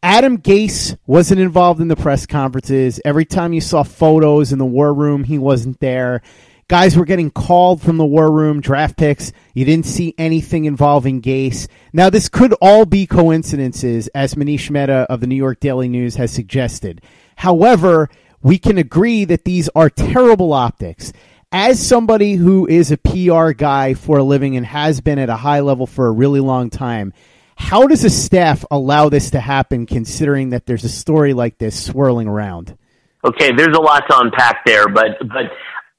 Adam 0.02 0.38
Gase 0.38 0.96
wasn't 1.06 1.42
involved 1.42 1.82
in 1.82 1.88
the 1.88 1.94
press 1.94 2.25
conferences. 2.25 2.99
Every 3.04 3.26
time 3.26 3.52
you 3.52 3.60
saw 3.60 3.82
photos 3.82 4.50
in 4.50 4.58
the 4.58 4.64
war 4.64 4.94
room, 4.94 5.25
he 5.25 5.37
wasn't 5.37 5.78
there. 5.80 6.22
Guys 6.68 6.96
were 6.96 7.04
getting 7.04 7.30
called 7.30 7.82
from 7.82 7.99
the 7.99 8.06
war 8.06 8.32
room, 8.32 8.62
draft 8.62 8.96
picks. 8.96 9.30
You 9.52 9.66
didn't 9.66 9.84
see 9.84 10.14
anything 10.16 10.64
involving 10.64 11.20
Gase. 11.20 11.68
Now, 11.92 12.08
this 12.08 12.30
could 12.30 12.54
all 12.62 12.87
be 12.87 13.06
coincidences, 13.06 14.08
as 14.14 14.37
Manish 14.37 14.70
Mehta 14.70 15.06
of 15.10 15.20
the 15.20 15.26
New 15.26 15.37
York 15.37 15.60
Daily 15.60 15.90
News 15.90 16.16
has 16.16 16.32
suggested. 16.32 17.02
However, 17.37 18.08
we 18.42 18.56
can 18.56 18.78
agree 18.78 19.26
that 19.26 19.44
these 19.44 19.68
are 19.75 19.90
terrible 19.90 20.54
optics. 20.54 21.12
As 21.52 21.85
somebody 21.85 22.35
who 22.35 22.69
is 22.69 22.92
a 22.92 22.97
PR 22.97 23.50
guy 23.50 23.95
for 23.95 24.19
a 24.19 24.23
living 24.23 24.57
and 24.57 24.64
has 24.64 25.00
been 25.00 25.19
at 25.19 25.28
a 25.28 25.37
high 25.37 25.61
level 25.61 25.85
for 25.85 26.07
a 26.07 26.12
really 26.12 26.38
long 26.38 26.71
time, 26.71 27.12
how 27.57 27.88
does 27.88 28.04
a 28.04 28.11
staff 28.11 28.64
allow 28.71 29.09
this 29.09 29.33
to 29.33 29.40
happen 29.40 29.85
considering 29.85 30.50
that 30.50 30.66
there's 30.66 30.85
a 30.85 30.88
story 30.88 31.35
like 31.35 31.59
this 31.59 31.85
swirling 31.85 32.28
around? 32.28 32.78
Okay, 33.25 33.50
there's 33.50 33.76
a 33.76 33.80
lot 33.80 34.04
to 34.09 34.19
unpack 34.19 34.64
there, 34.64 34.87
but 34.87 35.19
but 35.21 35.50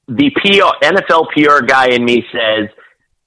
the 0.08 0.30
PR, 0.36 0.86
NFL 0.86 1.26
PR 1.34 1.64
guy 1.66 1.88
in 1.88 2.02
me 2.02 2.24
says 2.32 2.70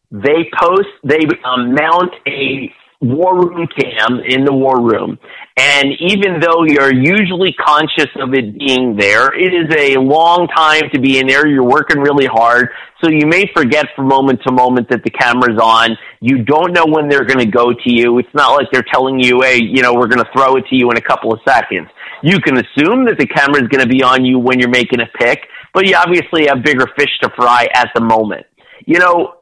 they 0.09 0.49
post 0.59 0.89
they 1.03 1.25
um, 1.45 1.75
mount 1.75 2.13
a 2.27 2.73
war 3.01 3.37
room 3.37 3.67
cam 3.67 4.19
in 4.25 4.45
the 4.45 4.53
war 4.53 4.81
room, 4.81 5.19
and 5.57 5.87
even 5.99 6.39
though 6.39 6.63
you're 6.63 6.93
usually 6.93 7.53
conscious 7.53 8.09
of 8.19 8.33
it 8.33 8.57
being 8.57 8.95
there, 8.95 9.33
it 9.33 9.53
is 9.53 9.73
a 9.77 9.99
long 9.99 10.47
time 10.47 10.83
to 10.93 10.99
be 10.99 11.19
in 11.19 11.27
there. 11.27 11.47
You're 11.47 11.63
working 11.63 11.99
really 11.99 12.25
hard, 12.25 12.69
so 13.03 13.09
you 13.09 13.27
may 13.27 13.49
forget 13.53 13.85
from 13.95 14.07
moment 14.07 14.41
to 14.45 14.51
moment 14.51 14.89
that 14.89 15.03
the 15.03 15.09
camera's 15.09 15.59
on. 15.61 15.97
You 16.21 16.43
don't 16.43 16.73
know 16.73 16.85
when 16.85 17.09
they're 17.09 17.25
going 17.25 17.39
to 17.39 17.51
go 17.51 17.73
to 17.73 17.91
you. 17.91 18.17
It's 18.19 18.33
not 18.33 18.53
like 18.53 18.67
they're 18.71 18.85
telling 18.91 19.19
you, 19.19 19.41
"Hey, 19.41 19.61
you 19.61 19.81
know, 19.81 19.93
we're 19.93 20.07
going 20.07 20.23
to 20.23 20.31
throw 20.33 20.55
it 20.55 20.65
to 20.69 20.75
you 20.75 20.89
in 20.91 20.97
a 20.97 21.01
couple 21.01 21.33
of 21.33 21.39
seconds." 21.47 21.89
You 22.21 22.39
can 22.39 22.57
assume 22.57 23.05
that 23.05 23.17
the 23.19 23.27
camera 23.27 23.61
is 23.61 23.67
going 23.67 23.83
to 23.83 23.89
be 23.89 24.01
on 24.01 24.25
you 24.25 24.39
when 24.39 24.59
you're 24.59 24.69
making 24.69 25.01
a 25.01 25.07
pick, 25.19 25.47
but 25.73 25.85
you 25.85 25.95
obviously 25.95 26.47
have 26.47 26.63
bigger 26.63 26.87
fish 26.97 27.11
to 27.21 27.29
fry 27.35 27.67
at 27.73 27.89
the 27.93 28.01
moment. 28.01 28.45
You 28.85 28.99
know, 28.99 29.35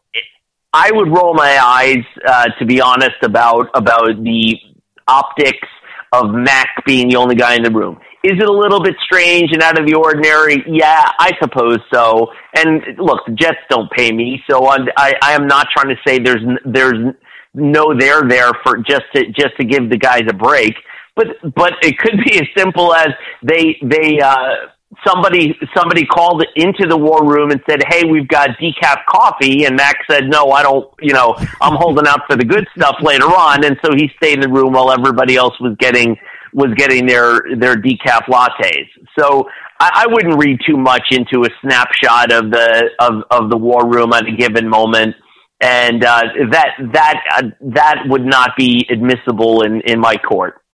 I 0.74 0.92
would 0.92 1.10
roll 1.10 1.36
my 1.36 1.58
eyes, 1.64 2.04
uh, 2.26 2.46
to 2.60 2.66
be 2.66 2.82
honest, 2.82 3.18
about 3.22 3.70
about 3.76 4.24
the 4.24 4.58
optics 5.08 5.68
of 6.12 6.32
Mac 6.32 6.68
being 6.86 7.10
the 7.10 7.16
only 7.16 7.36
guy 7.36 7.56
in 7.56 7.64
the 7.64 7.72
room. 7.72 8.00
Is 8.24 8.40
it 8.40 8.48
a 8.48 8.52
little 8.52 8.82
bit 8.82 8.96
strange 9.04 9.52
and 9.52 9.62
out 9.62 9.78
of 9.78 9.86
the 9.86 9.96
ordinary? 9.96 10.64
Yeah, 10.66 11.12
I 11.20 11.34
suppose 11.42 11.80
so. 11.94 12.28
And 12.56 12.98
look, 12.98 13.20
the 13.28 13.34
Jets 13.34 13.58
don't 13.70 13.92
pay 13.92 14.12
me, 14.12 14.42
so 14.50 14.70
I'm, 14.70 14.88
I, 14.96 15.14
I 15.22 15.34
am 15.34 15.46
not 15.46 15.68
trying 15.76 15.94
to 15.94 16.02
say 16.08 16.20
there's 16.20 16.44
there's 16.66 17.14
no 17.54 17.94
there 17.98 18.22
there 18.28 18.52
for 18.64 18.78
just 18.78 19.04
to 19.16 19.26
just 19.28 19.58
to 19.60 19.66
give 19.66 19.90
the 19.90 19.98
guys 19.98 20.24
a 20.30 20.34
break. 20.34 20.74
But 21.16 21.28
but 21.54 21.74
it 21.82 21.98
could 22.00 22.18
be 22.26 22.36
as 22.36 22.48
simple 22.58 22.96
as 22.96 23.10
they 23.44 23.78
they 23.84 24.20
uh, 24.22 24.72
somebody 25.06 25.58
somebody 25.76 26.06
called 26.06 26.46
into 26.56 26.88
the 26.88 26.98
war 26.98 27.26
room 27.26 27.52
and 27.52 27.62
said, 27.70 27.84
"Hey, 27.90 28.04
we've 28.04 28.28
got 28.28 28.50
decaf 28.58 29.06
coffee," 29.08 29.66
and 29.66 29.76
Max 29.76 30.00
said, 30.10 30.28
"No, 30.28 30.52
I 30.52 30.64
don't. 30.64 30.90
You 31.02 31.14
know, 31.14 31.36
I'm 31.62 31.76
holding 31.76 32.08
out 32.08 32.22
for 32.30 32.36
the 32.36 32.46
good 32.46 32.68
stuff 32.78 32.98
later 33.02 33.26
on." 33.26 33.64
And 33.64 33.78
so 33.84 33.94
he 33.96 34.10
stayed 34.18 34.36
in 34.36 34.42
the 34.42 34.50
room 34.50 34.74
while 34.74 34.92
everybody 34.92 35.36
else 35.36 35.60
was 35.60 35.76
getting 35.80 36.18
was 36.54 36.74
getting 36.76 37.06
their 37.06 37.42
their 37.58 37.76
decaf 37.76 38.26
lattes. 38.26 38.88
So 39.18 39.48
I, 39.80 40.06
I 40.06 40.08
wouldn't 40.08 40.38
read 40.38 40.60
too 40.68 40.78
much 40.78 41.04
into 41.12 41.44
a 41.44 41.50
snapshot 41.62 42.32
of 42.32 42.52
the 42.52 42.90
of 43.00 43.24
of 43.32 43.50
the 43.50 43.58
war 43.58 43.88
room 43.88 44.14
at 44.14 44.28
a 44.28 44.32
given 44.32 44.68
moment. 44.68 45.16
And 45.62 46.04
uh, 46.04 46.24
that 46.52 46.70
that 46.94 47.24
uh, 47.36 47.44
that 47.74 48.04
would 48.08 48.26
not 48.26 48.52
be 48.58 48.86
admissible 48.90 49.62
in 49.62 49.82
in 49.82 50.00
my 50.00 50.16
court. 50.18 50.63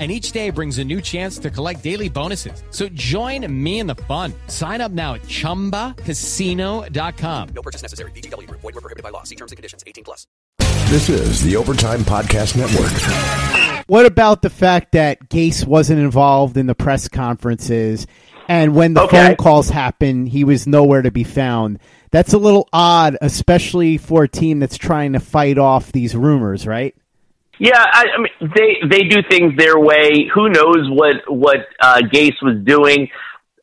And 0.00 0.10
each 0.10 0.32
day 0.32 0.48
brings 0.48 0.78
a 0.78 0.84
new 0.84 1.02
chance 1.02 1.36
to 1.40 1.50
collect 1.50 1.82
daily 1.82 2.08
bonuses. 2.08 2.62
So 2.70 2.88
join 2.88 3.46
me 3.52 3.80
in 3.80 3.86
the 3.86 3.96
fun. 3.96 4.32
Sign 4.46 4.80
up 4.80 4.92
now 4.92 5.12
at 5.14 5.22
chumbacasino.com. 5.24 7.48
No 7.54 7.60
purchase 7.62 7.82
necessary. 7.82 8.10
VGW 8.12 8.48
Group. 8.48 8.62
Void 8.62 8.76
were 8.76 8.80
prohibited 8.80 9.02
by 9.02 9.10
law. 9.10 9.24
See 9.24 9.36
terms 9.36 9.52
and 9.52 9.58
conditions. 9.58 9.84
18 9.86 10.04
plus. 10.04 10.26
This 10.88 11.10
is 11.10 11.42
the 11.42 11.56
Overtime 11.56 12.00
Podcast 12.00 12.56
Network. 12.56 12.90
What 13.88 14.06
about 14.06 14.40
the 14.42 14.48
fact 14.50 14.92
that 14.92 15.28
Gase 15.28 15.66
wasn't 15.66 16.00
involved 16.00 16.56
in 16.56 16.66
the 16.66 16.74
press 16.74 17.08
conferences 17.08 18.06
and 18.48 18.74
when 18.74 18.94
the 18.94 19.02
Okay. 19.02 19.26
phone 19.28 19.36
calls 19.36 19.68
happened, 19.68 20.30
he 20.30 20.44
was 20.44 20.66
nowhere 20.66 21.02
to 21.02 21.10
be 21.10 21.24
found? 21.24 21.78
That's 22.10 22.32
a 22.32 22.38
little 22.38 22.68
odd, 22.72 23.18
especially 23.20 23.98
for 23.98 24.22
a 24.24 24.28
team 24.28 24.60
that's 24.60 24.78
trying 24.78 25.12
to 25.12 25.20
fight 25.20 25.58
off 25.58 25.92
these 25.92 26.16
rumors, 26.16 26.66
right? 26.66 26.94
Yeah, 27.60 27.76
I, 27.76 28.04
I 28.16 28.20
mean 28.22 28.52
they 28.56 28.88
they 28.88 29.02
do 29.04 29.18
things 29.30 29.52
their 29.58 29.78
way. 29.78 30.26
Who 30.34 30.48
knows 30.48 30.88
what 30.88 31.16
what 31.28 31.58
uh, 31.78 32.00
Gase 32.10 32.40
was 32.42 32.56
doing? 32.64 33.08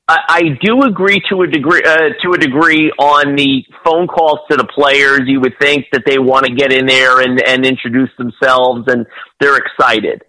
I, 0.08 0.20
I 0.30 0.42
do 0.62 0.84
agree 0.84 1.20
to 1.32 1.42
a 1.42 1.48
degree 1.48 1.82
uh, 1.84 2.14
to 2.24 2.32
a 2.36 2.38
degree 2.38 2.92
on 3.00 3.36
the 3.36 3.66
phone 3.84 4.06
calls 4.06 4.42
to 4.52 4.56
the 4.56 4.68
players. 4.68 5.22
You 5.26 5.42
would 5.42 5.56
think 5.60 5.88
that 5.94 6.04
they 6.06 6.20
want 6.20 6.46
to 6.46 6.54
get 6.54 6.72
in 6.72 6.86
there 6.86 7.22
and 7.22 7.42
and 7.42 7.66
introduce 7.66 8.12
themselves, 8.20 8.84
and 8.88 9.08
they're 9.42 9.58
excited. 9.58 10.22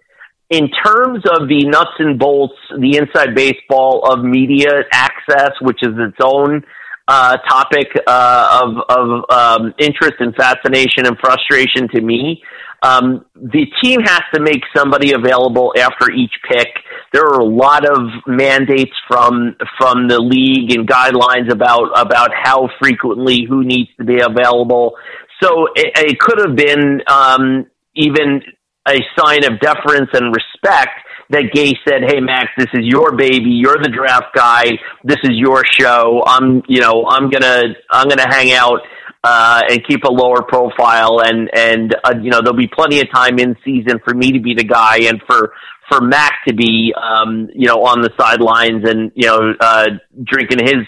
In 0.49 0.71
terms 0.71 1.25
of 1.31 1.47
the 1.47 1.67
nuts 1.67 1.93
and 1.99 2.19
bolts, 2.19 2.57
the 2.75 2.97
inside 2.97 3.35
baseball 3.35 4.11
of 4.11 4.25
media 4.25 4.85
access, 4.93 5.51
which 5.61 5.81
is 5.83 5.93
its 5.99 6.17
own 6.25 6.65
uh, 7.07 7.37
topic 7.47 7.89
uh, 8.07 8.63
of 8.65 8.77
of 8.89 9.31
um, 9.31 9.75
interest 9.79 10.15
and 10.21 10.35
fascination 10.35 11.05
and 11.05 11.19
frustration 11.19 11.87
to 11.95 12.01
me. 12.01 12.43
Um, 12.83 13.25
the 13.35 13.67
team 13.83 14.01
has 14.03 14.23
to 14.35 14.41
make 14.41 14.63
somebody 14.77 15.13
available 15.13 15.75
after 15.77 16.11
each 16.11 16.33
pick. 16.49 16.69
There 17.13 17.25
are 17.25 17.41
a 17.41 17.45
lot 17.45 17.85
of 17.89 17.99
mandates 18.27 18.93
from 19.09 19.57
from 19.79 20.09
the 20.09 20.21
league 20.21 20.73
and 20.73 20.87
guidelines 20.87 21.51
about 21.51 21.91
about 21.97 22.31
how 22.35 22.69
frequently 22.81 23.47
who 23.49 23.65
needs 23.65 23.91
to 23.99 24.05
be 24.05 24.21
available. 24.21 24.95
so 25.43 25.69
it, 25.75 25.93
it 25.97 26.19
could 26.21 26.39
have 26.39 26.55
been 26.57 27.03
um, 27.09 27.67
even 27.95 28.43
a 28.87 28.99
sign 29.19 29.45
of 29.45 29.59
deference 29.61 30.11
and 30.13 30.35
respect 30.35 31.01
that 31.31 31.51
Gay 31.53 31.75
said, 31.87 32.03
"Hey 32.07 32.21
Max, 32.21 32.49
this 32.57 32.69
is 32.73 32.85
your 32.85 33.15
baby. 33.17 33.51
You're 33.51 33.79
the 33.83 33.91
draft 33.91 34.35
guy. 34.35 34.79
This 35.05 35.19
is 35.25 35.33
your 35.33 35.63
show. 35.65 36.23
I'm, 36.27 36.63
you 36.69 36.81
know, 36.81 37.07
I'm 37.09 37.29
gonna, 37.29 37.75
I'm 37.91 38.09
gonna 38.09 38.29
hang 38.29 38.53
out." 38.53 38.81
Uh, 39.25 39.63
and 39.69 39.85
keep 39.87 40.05
a 40.05 40.11
lower 40.11 40.43
profile, 40.43 41.21
and 41.25 41.51
and 41.53 41.95
uh, 42.05 42.15
you 42.23 42.31
know 42.31 42.41
there'll 42.41 42.57
be 42.57 42.69
plenty 42.69 43.01
of 43.01 43.11
time 43.13 43.39
in 43.41 43.57
season 43.65 43.99
for 44.05 44.15
me 44.15 44.31
to 44.31 44.39
be 44.39 44.55
the 44.55 44.63
guy, 44.63 44.99
and 45.03 45.21
for 45.27 45.53
for 45.89 46.01
Mac 46.01 46.45
to 46.47 46.55
be 46.55 46.95
um, 46.97 47.49
you 47.53 47.67
know 47.67 47.85
on 47.85 48.01
the 48.01 48.11
sidelines 48.19 48.89
and 48.89 49.11
you 49.17 49.27
know 49.27 49.55
uh, 49.61 49.87
drinking 50.23 50.65
his 50.65 50.87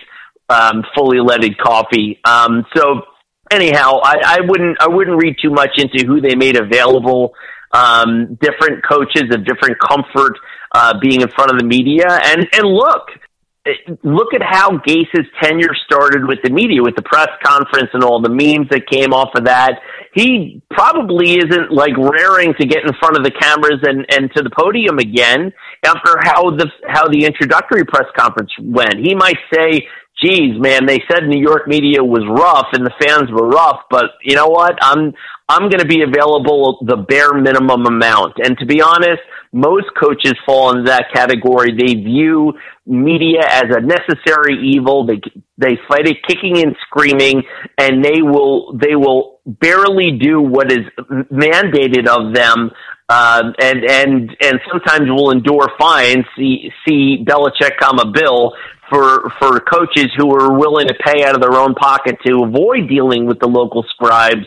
um, 0.49 0.85
fully 0.95 1.21
leaded 1.21 1.59
coffee. 1.59 2.21
Um, 2.25 2.67
so 2.77 3.03
anyhow, 3.51 4.01
I, 4.03 4.17
I 4.25 4.39
wouldn't 4.47 4.81
I 4.81 4.89
wouldn't 4.89 5.21
read 5.23 5.37
too 5.43 5.51
much 5.51 5.71
into 5.79 6.07
who 6.07 6.21
they 6.21 6.35
made 6.35 6.57
available. 6.57 7.35
Um, 7.73 8.39
different 8.41 8.85
coaches 8.89 9.25
of 9.33 9.47
different 9.47 9.79
comfort 9.79 10.35
uh, 10.73 10.99
being 11.01 11.21
in 11.21 11.29
front 11.29 11.53
of 11.53 11.59
the 11.59 11.65
media, 11.65 12.07
and 12.09 12.47
and 12.53 12.67
look, 12.67 13.09
look 14.03 14.33
at 14.35 14.43
how 14.43 14.79
Gase's 14.79 15.27
tenure 15.43 15.75
started 15.85 16.27
with 16.27 16.39
the 16.43 16.51
media, 16.51 16.83
with 16.83 16.97
the 16.97 17.03
press 17.03 17.29
conference 17.45 17.91
and 17.93 18.03
all 18.03 18.21
the 18.21 18.31
memes 18.31 18.69
that 18.71 18.89
came 18.91 19.13
off 19.13 19.31
of 19.35 19.45
that. 19.45 19.81
He 20.15 20.63
probably 20.71 21.35
isn't 21.35 21.71
like 21.71 21.97
raring 21.97 22.55
to 22.59 22.67
get 22.67 22.85
in 22.85 22.93
front 22.99 23.19
of 23.19 23.25
the 23.25 23.31
cameras 23.31 23.81
and, 23.83 24.07
and 24.11 24.31
to 24.35 24.43
the 24.43 24.51
podium 24.51 24.99
again 24.99 25.53
after 25.85 26.19
how 26.23 26.51
the 26.51 26.71
how 26.89 27.07
the 27.09 27.25
introductory 27.25 27.85
press 27.85 28.09
conference 28.17 28.51
went. 28.61 28.95
He 28.97 29.15
might 29.15 29.39
say, 29.53 29.87
geez, 30.23 30.59
man, 30.59 30.87
they 30.87 31.01
said 31.11 31.29
New 31.29 31.41
York 31.41 31.69
media 31.69 32.03
was 32.03 32.25
rough 32.29 32.69
and 32.73 32.85
the 32.85 32.95
fans 33.01 33.31
were 33.31 33.49
rough, 33.49 33.81
but 33.91 34.13
you 34.23 34.35
know 34.37 34.49
what? 34.49 34.79
I'm 34.81 35.13
I'm 35.49 35.69
going 35.69 35.81
to 35.81 35.87
be 35.87 36.03
available 36.03 36.79
the 36.87 36.97
bare 36.97 37.35
minimum 37.35 37.85
amount. 37.85 38.35
And 38.39 38.57
to 38.59 38.67
be 38.67 38.81
honest, 38.81 39.21
most 39.53 39.87
coaches 40.01 40.35
fall 40.47 40.71
into 40.71 40.85
that 40.85 41.07
category. 41.13 41.73
They 41.77 41.95
view 41.95 42.53
media 42.87 43.41
as 43.49 43.65
a 43.71 43.81
necessary 43.81 44.59
evil. 44.63 45.07
They 45.07 45.21
they 45.59 45.79
fight 45.89 46.07
it 46.07 46.19
kicking 46.27 46.63
and 46.63 46.77
screaming, 46.87 47.43
and 47.79 48.05
they 48.05 48.23
will 48.23 48.79
they 48.79 48.95
will 48.95 49.41
barely 49.47 50.19
do 50.21 50.41
what 50.41 50.71
is 50.71 50.87
mandated 51.31 52.07
of 52.07 52.35
them 52.35 52.71
um, 53.11 53.55
and 53.61 53.85
and 53.85 54.37
and 54.41 54.61
sometimes 54.71 55.11
will 55.11 55.33
endure 55.33 55.69
fines. 55.79 56.25
See 56.37 56.71
see 56.87 57.25
Belichick 57.25 57.77
come 57.81 57.99
a 57.99 58.11
bill 58.11 58.55
for 58.89 59.31
for 59.41 59.61
coaches 59.61 60.09
who 60.17 60.33
are 60.35 60.57
willing 60.57 60.87
to 60.87 60.95
pay 61.05 61.25
out 61.25 61.35
of 61.35 61.41
their 61.41 61.59
own 61.59 61.75
pocket 61.75 62.17
to 62.27 62.45
avoid 62.45 62.89
dealing 62.89 63.27
with 63.27 63.41
the 63.41 63.49
local 63.49 63.85
scribes 63.91 64.47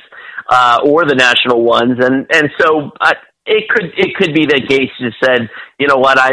uh, 0.50 0.80
or 0.86 1.06
the 1.06 1.16
national 1.16 1.64
ones, 1.64 1.98
and 2.00 2.26
and 2.34 2.50
so 2.58 2.92
uh, 3.02 3.14
it 3.46 3.70
could 3.70 3.92
it 3.98 4.16
could 4.16 4.34
be 4.34 4.46
that 4.46 4.68
Gase 4.70 4.90
just 5.00 5.18
said, 5.24 5.50
you 5.80 5.88
know 5.88 5.98
what, 5.98 6.18
I. 6.20 6.32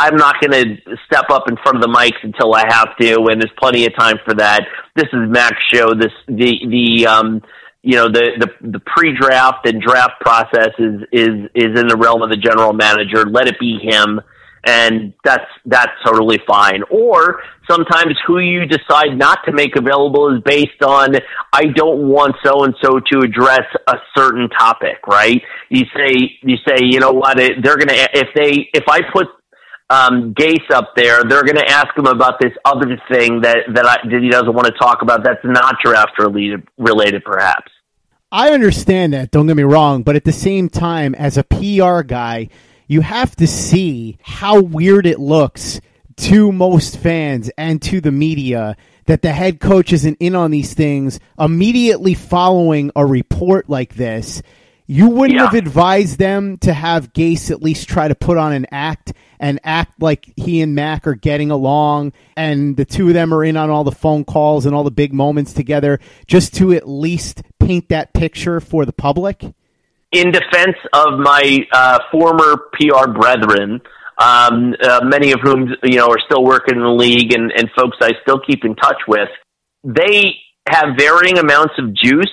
I'm 0.00 0.14
not 0.14 0.36
going 0.40 0.52
to 0.52 0.96
step 1.06 1.24
up 1.28 1.48
in 1.48 1.56
front 1.56 1.74
of 1.74 1.82
the 1.82 1.88
mics 1.88 2.22
until 2.22 2.54
I 2.54 2.62
have 2.68 2.96
to, 2.98 3.26
and 3.32 3.42
there's 3.42 3.50
plenty 3.58 3.84
of 3.84 3.96
time 3.98 4.14
for 4.24 4.32
that. 4.34 4.60
This 4.94 5.08
is 5.12 5.28
Mac's 5.28 5.56
show. 5.74 5.92
This 5.92 6.12
the 6.28 6.54
the 6.70 7.06
um, 7.08 7.42
you 7.82 7.96
know 7.96 8.06
the 8.06 8.30
the, 8.38 8.68
the 8.68 8.78
pre-draft 8.78 9.66
and 9.66 9.82
draft 9.82 10.20
process 10.20 10.70
is 10.78 11.00
is 11.10 11.50
is 11.52 11.80
in 11.80 11.88
the 11.88 11.96
realm 11.96 12.22
of 12.22 12.30
the 12.30 12.36
general 12.36 12.72
manager. 12.72 13.24
Let 13.28 13.48
it 13.48 13.58
be 13.58 13.80
him, 13.82 14.20
and 14.68 15.14
that's 15.24 15.46
that's 15.64 15.92
totally 16.04 16.38
fine. 16.46 16.82
Or 16.90 17.40
sometimes 17.68 18.14
who 18.26 18.38
you 18.38 18.66
decide 18.66 19.16
not 19.16 19.38
to 19.46 19.52
make 19.52 19.76
available 19.76 20.34
is 20.34 20.42
based 20.44 20.82
on 20.82 21.14
I 21.52 21.64
don't 21.74 22.08
want 22.08 22.36
so 22.44 22.64
and 22.64 22.74
so 22.82 23.00
to 23.00 23.20
address 23.20 23.64
a 23.86 23.96
certain 24.16 24.50
topic. 24.50 25.06
Right? 25.06 25.40
You 25.70 25.84
say 25.96 26.38
you 26.42 26.56
say 26.68 26.80
you 26.82 27.00
know 27.00 27.12
what 27.12 27.38
they're 27.38 27.78
gonna 27.78 28.08
if 28.12 28.28
they 28.34 28.68
if 28.74 28.84
I 28.88 29.00
put 29.10 29.28
um, 29.90 30.34
Gase 30.34 30.70
up 30.70 30.92
there, 30.96 31.24
they're 31.24 31.44
going 31.44 31.56
to 31.56 31.66
ask 31.66 31.96
him 31.96 32.04
about 32.04 32.38
this 32.42 32.52
other 32.66 33.00
thing 33.10 33.40
that 33.40 33.60
that, 33.72 33.86
I, 33.86 33.96
that 34.06 34.20
he 34.22 34.28
doesn't 34.28 34.52
want 34.52 34.66
to 34.66 34.72
talk 34.72 35.00
about. 35.00 35.24
That's 35.24 35.40
not 35.44 35.76
draft 35.82 36.18
related, 36.18 36.68
related, 36.76 37.24
perhaps. 37.24 37.72
I 38.30 38.50
understand 38.50 39.14
that. 39.14 39.30
Don't 39.30 39.46
get 39.46 39.56
me 39.56 39.62
wrong, 39.62 40.02
but 40.02 40.14
at 40.14 40.24
the 40.24 40.32
same 40.32 40.68
time, 40.68 41.14
as 41.14 41.38
a 41.38 41.42
PR 41.42 42.02
guy, 42.02 42.50
you 42.88 43.02
have 43.02 43.36
to 43.36 43.46
see 43.46 44.18
how 44.22 44.60
weird 44.60 45.06
it 45.06 45.20
looks 45.20 45.80
to 46.16 46.50
most 46.50 46.98
fans 46.98 47.48
and 47.56 47.80
to 47.80 48.00
the 48.00 48.10
media 48.10 48.76
that 49.06 49.22
the 49.22 49.32
head 49.32 49.60
coach 49.60 49.92
isn't 49.92 50.16
in 50.18 50.34
on 50.34 50.50
these 50.50 50.74
things 50.74 51.20
immediately 51.38 52.14
following 52.14 52.90
a 52.96 53.06
report 53.06 53.70
like 53.70 53.94
this 53.94 54.42
you 54.90 55.10
wouldn't 55.10 55.38
yeah. 55.38 55.44
have 55.44 55.54
advised 55.54 56.18
them 56.18 56.56
to 56.58 56.72
have 56.72 57.12
Gase 57.12 57.50
at 57.50 57.62
least 57.62 57.88
try 57.88 58.08
to 58.08 58.14
put 58.14 58.38
on 58.38 58.54
an 58.54 58.66
act 58.72 59.12
and 59.38 59.60
act 59.62 60.02
like 60.02 60.32
he 60.34 60.62
and 60.62 60.74
Mac 60.74 61.06
are 61.06 61.14
getting 61.14 61.50
along 61.50 62.14
and 62.36 62.74
the 62.74 62.86
two 62.86 63.08
of 63.08 63.14
them 63.14 63.32
are 63.34 63.44
in 63.44 63.58
on 63.58 63.68
all 63.68 63.84
the 63.84 63.92
phone 63.92 64.24
calls 64.24 64.64
and 64.64 64.74
all 64.74 64.84
the 64.84 64.90
big 64.90 65.12
moments 65.12 65.52
together 65.52 66.00
just 66.26 66.54
to 66.56 66.72
at 66.72 66.88
least 66.88 67.42
paint 67.60 67.90
that 67.90 68.14
picture 68.14 68.60
for 68.60 68.86
the 68.86 68.92
public? 68.92 69.44
In 70.10 70.30
defense 70.32 70.76
of 70.92 71.18
my 71.18 71.58
uh, 71.70 71.98
former 72.10 72.56
PR 72.72 73.10
brethren, 73.10 73.80
um, 74.18 74.74
uh, 74.82 75.00
many 75.04 75.32
of 75.32 75.40
whom 75.42 75.68
you 75.84 75.96
know 75.96 76.08
are 76.08 76.20
still 76.24 76.44
working 76.44 76.76
in 76.76 76.82
the 76.82 76.88
league 76.88 77.32
and, 77.32 77.52
and 77.52 77.70
folks 77.76 77.98
I 78.00 78.12
still 78.22 78.40
keep 78.40 78.64
in 78.64 78.74
touch 78.74 79.00
with, 79.06 79.28
they 79.84 80.34
have 80.68 80.96
varying 80.98 81.38
amounts 81.38 81.74
of 81.78 81.94
juice 81.94 82.26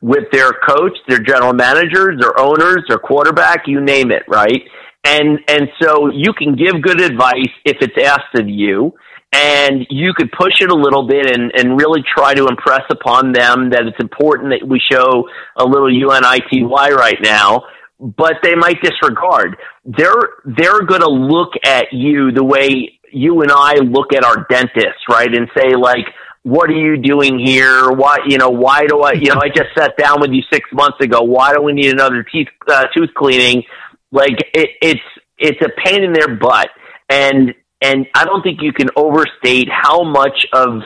with 0.00 0.24
their 0.32 0.52
coach, 0.52 0.98
their 1.08 1.20
general 1.20 1.52
managers, 1.52 2.20
their 2.20 2.38
owners, 2.38 2.82
their 2.88 2.98
quarterback, 2.98 3.62
you 3.66 3.80
name 3.80 4.10
it, 4.10 4.24
right? 4.28 4.62
And 5.04 5.38
and 5.48 5.68
so 5.80 6.10
you 6.12 6.32
can 6.36 6.54
give 6.54 6.82
good 6.82 7.00
advice 7.00 7.50
if 7.64 7.76
it's 7.80 7.96
asked 8.04 8.34
of 8.34 8.48
you, 8.48 8.92
and 9.32 9.86
you 9.88 10.12
could 10.14 10.30
push 10.32 10.60
it 10.60 10.70
a 10.70 10.74
little 10.74 11.06
bit 11.06 11.34
and, 11.34 11.50
and 11.54 11.78
really 11.78 12.02
try 12.14 12.34
to 12.34 12.46
impress 12.46 12.82
upon 12.90 13.32
them 13.32 13.70
that 13.70 13.86
it's 13.86 13.96
important 13.98 14.50
that 14.50 14.68
we 14.68 14.80
show 14.90 15.28
a 15.56 15.64
little 15.64 15.88
UNITY 15.88 16.62
right 16.68 17.18
now, 17.22 17.62
but 17.98 18.34
they 18.42 18.54
might 18.54 18.80
disregard. 18.82 19.56
They're 19.84 20.36
they're 20.44 20.82
going 20.82 21.00
to 21.00 21.10
look 21.10 21.52
at 21.64 21.86
you 21.92 22.30
the 22.32 22.44
way 22.44 22.98
you 23.10 23.42
and 23.42 23.50
I 23.50 23.74
look 23.76 24.12
at 24.14 24.24
our 24.24 24.46
dentist, 24.48 25.08
right, 25.08 25.34
and 25.34 25.48
say 25.56 25.74
like, 25.76 26.06
what 26.42 26.68
are 26.68 26.74
you 26.74 26.96
doing 26.96 27.38
here? 27.38 27.90
Why, 27.90 28.18
you 28.26 28.36
know, 28.36 28.50
why 28.50 28.86
do 28.86 29.00
I, 29.00 29.12
you 29.12 29.32
know, 29.32 29.40
I 29.42 29.48
just 29.48 29.68
sat 29.76 29.96
down 29.96 30.20
with 30.20 30.30
you 30.32 30.42
six 30.52 30.68
months 30.72 30.98
ago. 31.00 31.22
Why 31.22 31.54
do 31.54 31.62
we 31.62 31.72
need 31.72 31.92
another 31.92 32.24
teeth, 32.24 32.48
uh, 32.68 32.84
tooth 32.94 33.10
cleaning? 33.14 33.62
Like 34.10 34.38
it, 34.52 34.70
it's, 34.80 35.00
it's 35.38 35.60
a 35.62 35.68
pain 35.84 36.02
in 36.02 36.12
their 36.12 36.36
butt. 36.36 36.68
And, 37.08 37.54
and 37.82 38.06
I 38.14 38.24
don't 38.24 38.42
think 38.42 38.60
you 38.62 38.72
can 38.72 38.88
overstate 38.96 39.68
how 39.70 40.04
much 40.04 40.46
of 40.52 40.82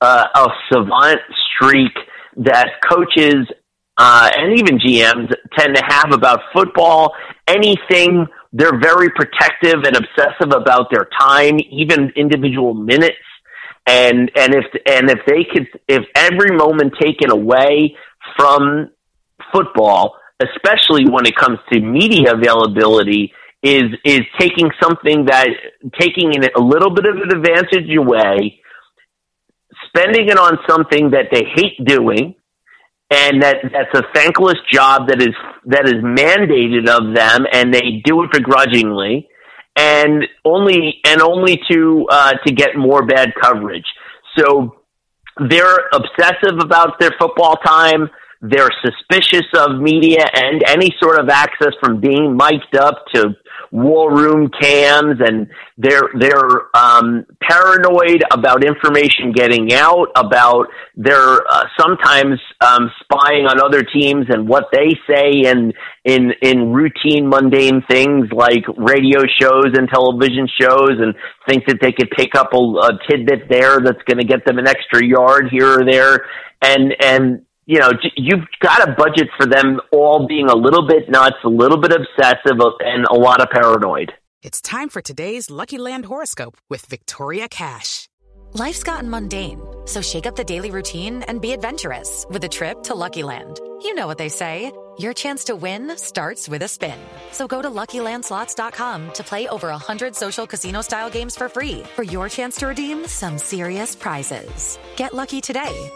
uh, 0.00 0.26
a 0.34 0.46
savant 0.72 1.20
streak 1.54 1.92
that 2.36 2.68
coaches 2.88 3.46
uh, 3.96 4.30
and 4.34 4.58
even 4.58 4.78
GMs 4.78 5.30
tend 5.58 5.76
to 5.76 5.82
have 5.86 6.12
about 6.12 6.40
football. 6.54 7.14
Anything, 7.46 8.26
they're 8.52 8.78
very 8.80 9.10
protective 9.10 9.82
and 9.84 9.96
obsessive 9.96 10.52
about 10.54 10.88
their 10.90 11.08
time, 11.18 11.58
even 11.70 12.10
individual 12.16 12.72
minutes 12.74 13.18
and 13.86 14.30
and 14.36 14.54
if 14.54 14.64
and 14.86 15.10
if 15.10 15.18
they 15.26 15.44
could 15.44 15.66
if 15.88 16.04
every 16.14 16.54
moment 16.56 16.92
taken 17.00 17.30
away 17.30 17.96
from 18.36 18.90
football 19.52 20.16
especially 20.40 21.04
when 21.08 21.26
it 21.26 21.34
comes 21.36 21.58
to 21.72 21.80
media 21.80 22.32
availability 22.32 23.32
is 23.62 23.84
is 24.04 24.20
taking 24.38 24.70
something 24.82 25.26
that 25.26 25.48
taking 25.98 26.32
a 26.44 26.60
little 26.60 26.94
bit 26.94 27.04
of 27.06 27.16
an 27.16 27.36
advantage 27.36 27.94
away 27.96 28.60
spending 29.86 30.28
it 30.28 30.38
on 30.38 30.58
something 30.68 31.10
that 31.10 31.26
they 31.32 31.44
hate 31.54 31.84
doing 31.84 32.34
and 33.10 33.42
that 33.42 33.56
that's 33.72 33.94
a 33.94 34.02
thankless 34.14 34.58
job 34.70 35.08
that 35.08 35.20
is 35.20 35.34
that 35.66 35.86
is 35.86 36.02
mandated 36.02 36.88
of 36.88 37.14
them 37.14 37.46
and 37.52 37.74
they 37.74 38.00
do 38.04 38.22
it 38.22 38.32
begrudgingly 38.32 39.28
and 39.76 40.24
only 40.44 41.00
and 41.04 41.20
only 41.20 41.60
to 41.70 42.06
uh, 42.10 42.32
to 42.46 42.52
get 42.52 42.76
more 42.76 43.04
bad 43.04 43.32
coverage. 43.40 43.86
So 44.38 44.76
they're 45.48 45.88
obsessive 45.92 46.58
about 46.60 47.00
their 47.00 47.12
football 47.18 47.56
time. 47.56 48.08
They're 48.42 48.70
suspicious 48.84 49.46
of 49.54 49.80
media 49.80 50.24
and 50.34 50.62
any 50.66 50.94
sort 51.02 51.18
of 51.18 51.28
access 51.28 51.74
from 51.80 52.00
being 52.00 52.36
mic'd 52.36 52.76
up 52.76 53.04
to 53.14 53.34
war 53.72 54.12
room 54.12 54.50
cams 54.60 55.20
and 55.20 55.48
they're 55.78 56.10
they're 56.18 56.76
um, 56.76 57.24
paranoid 57.40 58.22
about 58.32 58.64
information 58.64 59.32
getting 59.32 59.72
out 59.72 60.08
about 60.16 60.66
they're 60.96 61.38
uh, 61.48 61.64
sometimes 61.78 62.40
um, 62.64 62.90
spying 63.02 63.46
on 63.46 63.60
other 63.60 63.82
teams 63.82 64.26
and 64.28 64.48
what 64.48 64.64
they 64.72 64.90
say 65.08 65.44
and 65.46 65.72
in 66.04 66.32
in 66.42 66.72
routine 66.72 67.28
mundane 67.28 67.82
things 67.88 68.26
like 68.32 68.64
radio 68.76 69.20
shows 69.40 69.72
and 69.74 69.88
television 69.88 70.48
shows 70.60 70.98
and 70.98 71.14
think 71.48 71.66
that 71.66 71.78
they 71.80 71.92
could 71.92 72.10
pick 72.10 72.34
up 72.34 72.52
a, 72.52 72.56
a 72.56 72.98
tidbit 73.08 73.48
there 73.48 73.80
that's 73.80 74.02
going 74.06 74.18
to 74.18 74.24
get 74.24 74.44
them 74.44 74.58
an 74.58 74.66
extra 74.66 75.04
yard 75.04 75.48
here 75.50 75.80
or 75.80 75.84
there. 75.84 76.24
And 76.62 76.94
and 77.00 77.42
you 77.66 77.78
know, 77.78 77.90
you've 78.16 78.46
got 78.60 78.88
a 78.88 78.92
budget 78.92 79.28
for 79.36 79.46
them 79.46 79.80
all 79.92 80.26
being 80.26 80.48
a 80.48 80.56
little 80.56 80.86
bit 80.86 81.08
nuts, 81.08 81.36
a 81.44 81.48
little 81.48 81.78
bit 81.80 81.92
obsessive, 81.92 82.58
and 82.80 83.06
a 83.10 83.14
lot 83.14 83.40
of 83.40 83.48
paranoid. 83.50 84.12
It's 84.42 84.62
time 84.62 84.88
for 84.88 85.02
today's 85.02 85.50
Lucky 85.50 85.78
Land 85.78 86.06
horoscope 86.06 86.56
with 86.70 86.86
Victoria 86.86 87.48
Cash. 87.48 88.08
Life's 88.54 88.82
gotten 88.82 89.08
mundane, 89.08 89.60
so 89.84 90.00
shake 90.02 90.26
up 90.26 90.34
the 90.34 90.42
daily 90.42 90.70
routine 90.70 91.22
and 91.24 91.40
be 91.40 91.52
adventurous 91.52 92.26
with 92.30 92.42
a 92.42 92.48
trip 92.48 92.82
to 92.84 92.94
Lucky 92.94 93.22
Land. 93.22 93.60
You 93.82 93.94
know 93.94 94.06
what 94.06 94.18
they 94.18 94.28
say. 94.30 94.72
Your 94.98 95.12
chance 95.14 95.44
to 95.44 95.56
win 95.56 95.96
starts 95.96 96.48
with 96.48 96.62
a 96.62 96.68
spin. 96.68 96.98
So 97.32 97.46
go 97.46 97.62
to 97.62 97.70
LuckyLandSlots.com 97.70 99.12
to 99.12 99.22
play 99.22 99.48
over 99.48 99.68
100 99.68 100.14
social 100.14 100.46
casino-style 100.46 101.10
games 101.10 101.36
for 101.36 101.48
free 101.48 101.82
for 101.94 102.02
your 102.02 102.28
chance 102.28 102.56
to 102.56 102.66
redeem 102.66 103.06
some 103.06 103.38
serious 103.38 103.94
prizes. 103.94 104.78
Get 104.96 105.14
lucky 105.14 105.40
today 105.40 105.90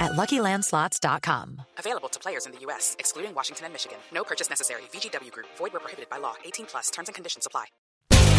at 0.00 0.12
LuckyLandSlots.com. 0.12 1.62
Available 1.78 2.08
to 2.08 2.18
players 2.18 2.46
in 2.46 2.52
the 2.52 2.60
U.S., 2.60 2.96
excluding 2.98 3.34
Washington 3.34 3.66
and 3.66 3.74
Michigan. 3.74 3.98
No 4.12 4.24
purchase 4.24 4.50
necessary. 4.50 4.82
VGW 4.92 5.30
Group. 5.30 5.46
Void 5.56 5.72
where 5.72 5.80
prohibited 5.80 6.08
by 6.08 6.18
law. 6.18 6.34
18 6.44 6.66
plus. 6.66 6.90
Terms 6.90 7.08
and 7.08 7.14
conditions 7.14 7.46
apply. 7.46 7.66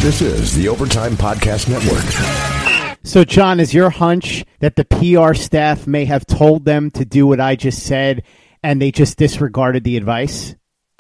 This 0.02 0.22
is 0.22 0.56
the 0.56 0.68
Overtime 0.68 1.14
Podcast 1.14 1.70
Network. 1.70 2.98
So, 3.04 3.24
John, 3.24 3.60
is 3.60 3.74
your 3.74 3.92
hunch 3.92 4.44
that 4.60 4.76
the 4.76 4.86
PR 4.86 5.36
staff 5.36 5.86
may 5.86 6.06
have 6.06 6.26
told 6.26 6.66
them 6.66 6.90
to 6.92 7.06
do 7.06 7.28
what 7.28 7.40
I 7.40 7.56
just 7.56 7.84
said 7.84 8.24
and 8.64 8.82
they 8.82 8.92
just 8.92 9.18
disregarded 9.18 9.84
the 9.84 9.98
advice? 9.98 10.56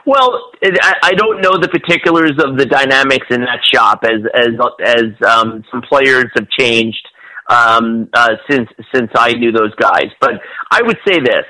Well, 0.05 0.51
I, 0.63 0.95
I 1.03 1.11
don't 1.13 1.41
know 1.41 1.57
the 1.59 1.67
particulars 1.67 2.33
of 2.43 2.57
the 2.57 2.65
dynamics 2.65 3.25
in 3.29 3.41
that 3.41 3.61
shop 3.63 4.03
as 4.03 4.21
as 4.33 4.53
as 4.83 5.27
um, 5.27 5.63
some 5.71 5.81
players 5.81 6.25
have 6.35 6.47
changed 6.57 7.07
um, 7.51 8.09
uh, 8.13 8.29
since 8.49 8.69
since 8.95 9.11
I 9.15 9.33
knew 9.33 9.51
those 9.51 9.75
guys. 9.75 10.07
But 10.19 10.31
I 10.71 10.81
would 10.81 10.97
say 11.05 11.19
this: 11.19 11.45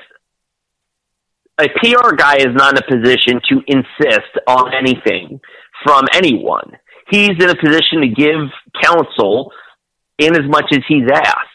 a 1.60 1.68
PR 1.68 2.14
guy 2.16 2.36
is 2.36 2.54
not 2.54 2.76
in 2.76 2.82
a 2.82 2.86
position 2.86 3.40
to 3.50 3.62
insist 3.66 4.32
on 4.46 4.74
anything 4.74 5.40
from 5.84 6.04
anyone. 6.12 6.72
He's 7.08 7.30
in 7.30 7.48
a 7.48 7.56
position 7.56 8.00
to 8.00 8.08
give 8.08 8.50
counsel 8.82 9.52
in 10.18 10.34
as 10.34 10.48
much 10.48 10.66
as 10.72 10.80
he's 10.88 11.08
asked. 11.12 11.48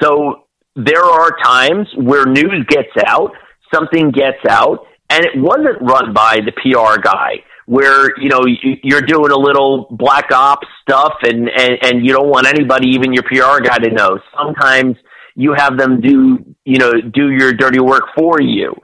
So 0.00 0.44
there 0.74 1.04
are 1.04 1.36
times 1.42 1.88
where 1.96 2.24
news 2.24 2.64
gets 2.68 2.92
out, 3.06 3.32
something 3.72 4.10
gets 4.10 4.38
out, 4.48 4.86
and 5.10 5.24
it 5.24 5.32
wasn't 5.36 5.82
run 5.82 6.14
by 6.14 6.38
the 6.44 6.52
PR 6.52 7.00
guy 7.00 7.44
where 7.66 8.10
you 8.18 8.28
know 8.28 8.42
you- 8.46 8.78
you're 8.82 9.02
doing 9.02 9.30
a 9.30 9.38
little 9.38 9.86
black 9.90 10.30
ops 10.32 10.66
stuff 10.82 11.14
and, 11.22 11.48
and 11.48 11.78
and 11.82 12.06
you 12.06 12.12
don't 12.12 12.28
want 12.28 12.46
anybody 12.46 12.88
even 12.88 13.12
your 13.12 13.22
PR 13.24 13.60
guy 13.62 13.78
to 13.78 13.90
know. 13.90 14.18
Sometimes 14.36 14.96
you 15.34 15.54
have 15.56 15.78
them 15.78 16.00
do 16.00 16.44
you 16.64 16.78
know 16.78 16.92
do 16.92 17.30
your 17.30 17.52
dirty 17.52 17.80
work 17.80 18.04
for 18.16 18.40
you. 18.40 18.74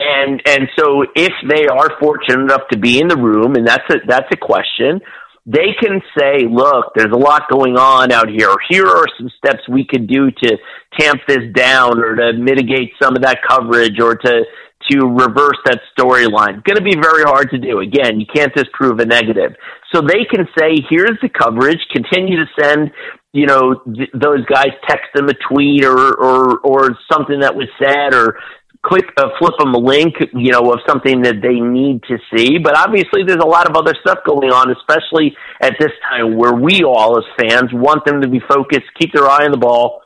And 0.00 0.40
and 0.46 0.68
so 0.78 1.04
if 1.16 1.32
they 1.48 1.66
are 1.66 1.90
fortunate 2.00 2.40
enough 2.40 2.68
to 2.70 2.78
be 2.78 3.00
in 3.00 3.08
the 3.08 3.16
room 3.16 3.56
and 3.56 3.66
that's 3.66 3.84
a 3.90 3.96
that's 4.06 4.28
a 4.32 4.36
question 4.36 5.00
they 5.46 5.74
can 5.80 6.02
say 6.18 6.44
look 6.48 6.92
there's 6.94 7.10
a 7.12 7.16
lot 7.16 7.48
going 7.50 7.76
on 7.78 8.12
out 8.12 8.28
here. 8.28 8.54
Here 8.68 8.86
are 8.86 9.06
some 9.18 9.30
steps 9.38 9.66
we 9.68 9.84
could 9.84 10.06
do 10.06 10.30
to 10.30 10.58
tamp 11.00 11.22
this 11.26 11.52
down 11.54 11.98
or 11.98 12.14
to 12.16 12.34
mitigate 12.34 12.92
some 13.02 13.16
of 13.16 13.22
that 13.22 13.38
coverage 13.48 13.98
or 13.98 14.14
to 14.14 14.42
to 14.90 15.06
reverse 15.06 15.58
that 15.66 15.80
storyline. 15.96 16.64
Going 16.64 16.76
to 16.76 16.82
be 16.82 16.96
very 17.00 17.22
hard 17.22 17.50
to 17.50 17.58
do. 17.58 17.80
Again, 17.80 18.20
you 18.20 18.26
can't 18.32 18.54
disprove 18.54 18.98
a 19.00 19.06
negative. 19.06 19.54
So 19.92 20.00
they 20.00 20.24
can 20.30 20.46
say, 20.58 20.76
here's 20.88 21.18
the 21.22 21.28
coverage, 21.28 21.80
continue 21.92 22.36
to 22.36 22.46
send, 22.60 22.90
you 23.32 23.46
know, 23.46 23.74
th- 23.84 24.10
those 24.14 24.44
guys 24.46 24.68
text 24.86 25.06
them 25.14 25.28
a 25.28 25.34
tweet 25.48 25.84
or, 25.84 26.14
or, 26.14 26.58
or 26.60 26.98
something 27.10 27.40
that 27.40 27.54
was 27.54 27.68
said 27.82 28.14
or 28.14 28.38
click, 28.82 29.04
uh, 29.16 29.28
flip 29.38 29.54
them 29.58 29.74
a 29.74 29.78
link, 29.78 30.14
you 30.34 30.52
know, 30.52 30.72
of 30.72 30.80
something 30.86 31.22
that 31.22 31.42
they 31.42 31.60
need 31.60 32.02
to 32.04 32.18
see. 32.34 32.58
But 32.58 32.76
obviously 32.76 33.22
there's 33.26 33.42
a 33.42 33.46
lot 33.46 33.68
of 33.68 33.76
other 33.76 33.94
stuff 34.00 34.18
going 34.26 34.50
on, 34.50 34.70
especially 34.70 35.36
at 35.60 35.74
this 35.78 35.92
time 36.08 36.36
where 36.36 36.54
we 36.54 36.84
all 36.84 37.18
as 37.18 37.24
fans 37.38 37.70
want 37.72 38.04
them 38.04 38.20
to 38.22 38.28
be 38.28 38.40
focused, 38.48 38.86
keep 38.98 39.12
their 39.12 39.28
eye 39.28 39.44
on 39.44 39.50
the 39.50 39.58
ball, 39.58 40.02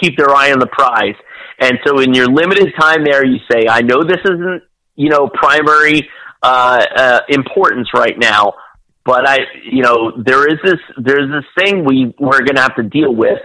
keep 0.00 0.16
their 0.16 0.30
eye 0.30 0.52
on 0.52 0.58
the 0.58 0.66
prize. 0.66 1.14
And 1.58 1.78
so 1.86 2.00
in 2.00 2.14
your 2.14 2.26
limited 2.26 2.72
time 2.78 3.04
there, 3.04 3.24
you 3.24 3.38
say, 3.50 3.66
I 3.68 3.82
know 3.82 4.02
this 4.02 4.20
isn't, 4.24 4.62
you 4.96 5.08
know, 5.08 5.28
primary, 5.28 6.08
uh, 6.42 6.84
uh, 6.96 7.20
importance 7.28 7.88
right 7.94 8.16
now, 8.16 8.54
but 9.04 9.28
I, 9.28 9.38
you 9.64 9.82
know, 9.82 10.12
there 10.24 10.46
is 10.46 10.58
this, 10.62 10.78
there's 10.96 11.30
this 11.30 11.44
thing 11.64 11.84
we, 11.84 12.14
we're 12.18 12.40
going 12.40 12.56
to 12.56 12.62
have 12.62 12.76
to 12.76 12.82
deal 12.82 13.14
with. 13.14 13.38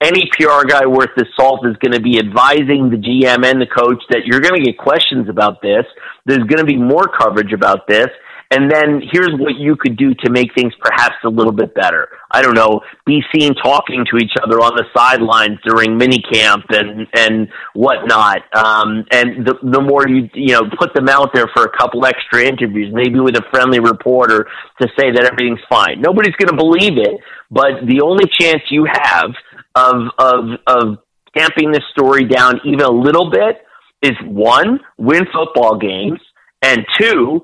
Any 0.00 0.28
PR 0.30 0.66
guy 0.68 0.86
worth 0.86 1.10
his 1.16 1.26
salt 1.34 1.66
is 1.66 1.74
going 1.78 1.92
to 1.92 2.02
be 2.02 2.18
advising 2.18 2.90
the 2.90 2.98
GM 2.98 3.44
and 3.44 3.60
the 3.60 3.66
coach 3.66 4.02
that 4.10 4.26
you're 4.26 4.40
going 4.40 4.62
to 4.62 4.64
get 4.64 4.78
questions 4.78 5.28
about 5.28 5.62
this. 5.62 5.86
There's 6.26 6.44
going 6.44 6.58
to 6.58 6.66
be 6.66 6.76
more 6.76 7.08
coverage 7.18 7.52
about 7.52 7.88
this. 7.88 8.08
And 8.50 8.70
then 8.70 9.02
here's 9.12 9.32
what 9.38 9.56
you 9.56 9.76
could 9.76 9.96
do 9.96 10.14
to 10.14 10.30
make 10.30 10.54
things 10.54 10.72
perhaps 10.80 11.16
a 11.24 11.28
little 11.28 11.52
bit 11.52 11.74
better. 11.74 12.08
I 12.30 12.42
don't 12.42 12.54
know, 12.54 12.80
be 13.04 13.22
seen 13.34 13.54
talking 13.54 14.04
to 14.10 14.18
each 14.18 14.32
other 14.42 14.60
on 14.60 14.76
the 14.76 14.84
sidelines 14.96 15.58
during 15.64 15.96
mini 15.96 16.20
camp 16.20 16.64
and 16.70 17.06
and 17.14 17.48
whatnot. 17.74 18.42
Um, 18.54 19.04
and 19.10 19.44
the 19.44 19.54
the 19.62 19.80
more 19.80 20.08
you 20.08 20.28
you 20.34 20.54
know 20.54 20.70
put 20.78 20.94
them 20.94 21.08
out 21.08 21.30
there 21.34 21.50
for 21.54 21.64
a 21.64 21.76
couple 21.76 22.06
extra 22.06 22.44
interviews, 22.44 22.92
maybe 22.94 23.18
with 23.18 23.36
a 23.36 23.42
friendly 23.50 23.80
reporter 23.80 24.46
to 24.80 24.88
say 24.98 25.10
that 25.10 25.24
everything's 25.24 25.64
fine. 25.68 26.00
Nobody's 26.00 26.36
going 26.36 26.50
to 26.50 26.56
believe 26.56 26.98
it, 26.98 27.20
but 27.50 27.86
the 27.86 28.00
only 28.02 28.24
chance 28.38 28.62
you 28.70 28.86
have 28.90 29.30
of 29.74 30.02
of 30.18 30.44
of 30.66 30.98
tamping 31.36 31.72
this 31.72 31.84
story 31.90 32.24
down 32.24 32.60
even 32.64 32.80
a 32.80 32.90
little 32.90 33.30
bit 33.30 33.62
is 34.02 34.16
one, 34.24 34.80
win 34.98 35.24
football 35.32 35.78
games, 35.78 36.20
and 36.62 36.84
two, 36.98 37.42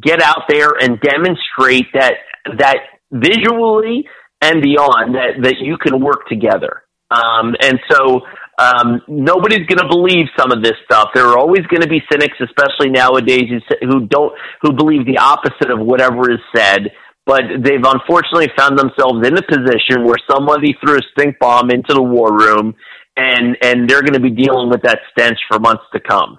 get 0.00 0.22
out 0.22 0.44
there 0.48 0.70
and 0.80 1.00
demonstrate 1.00 1.86
that 1.94 2.14
that 2.58 2.76
visually 3.10 4.06
and 4.40 4.62
beyond 4.62 5.14
that 5.14 5.42
that 5.42 5.56
you 5.60 5.76
can 5.76 6.02
work 6.02 6.28
together. 6.28 6.82
Um, 7.10 7.54
and 7.60 7.78
so 7.90 8.22
um, 8.58 9.02
nobody's 9.06 9.66
going 9.66 9.80
to 9.80 9.88
believe 9.88 10.26
some 10.38 10.50
of 10.50 10.62
this 10.62 10.76
stuff. 10.84 11.10
There 11.14 11.26
are 11.26 11.38
always 11.38 11.66
going 11.66 11.82
to 11.82 11.88
be 11.88 12.00
cynics, 12.10 12.36
especially 12.40 12.90
nowadays, 12.90 13.44
who, 13.48 13.86
who 13.86 14.06
don't 14.06 14.32
who 14.62 14.72
believe 14.72 15.06
the 15.06 15.18
opposite 15.18 15.70
of 15.70 15.78
whatever 15.80 16.30
is 16.30 16.40
said. 16.54 16.90
But 17.24 17.42
they've 17.62 17.84
unfortunately 17.84 18.50
found 18.56 18.78
themselves 18.78 19.26
in 19.26 19.38
a 19.38 19.42
position 19.42 20.04
where 20.04 20.18
somebody 20.28 20.74
threw 20.80 20.96
a 20.96 21.02
stink 21.12 21.38
bomb 21.38 21.70
into 21.70 21.94
the 21.94 22.02
war 22.02 22.36
room, 22.36 22.74
and 23.16 23.56
and 23.62 23.88
they're 23.88 24.02
going 24.02 24.14
to 24.14 24.20
be 24.20 24.30
dealing 24.30 24.70
with 24.70 24.82
that 24.82 25.00
stench 25.12 25.38
for 25.48 25.60
months 25.60 25.84
to 25.92 26.00
come. 26.00 26.38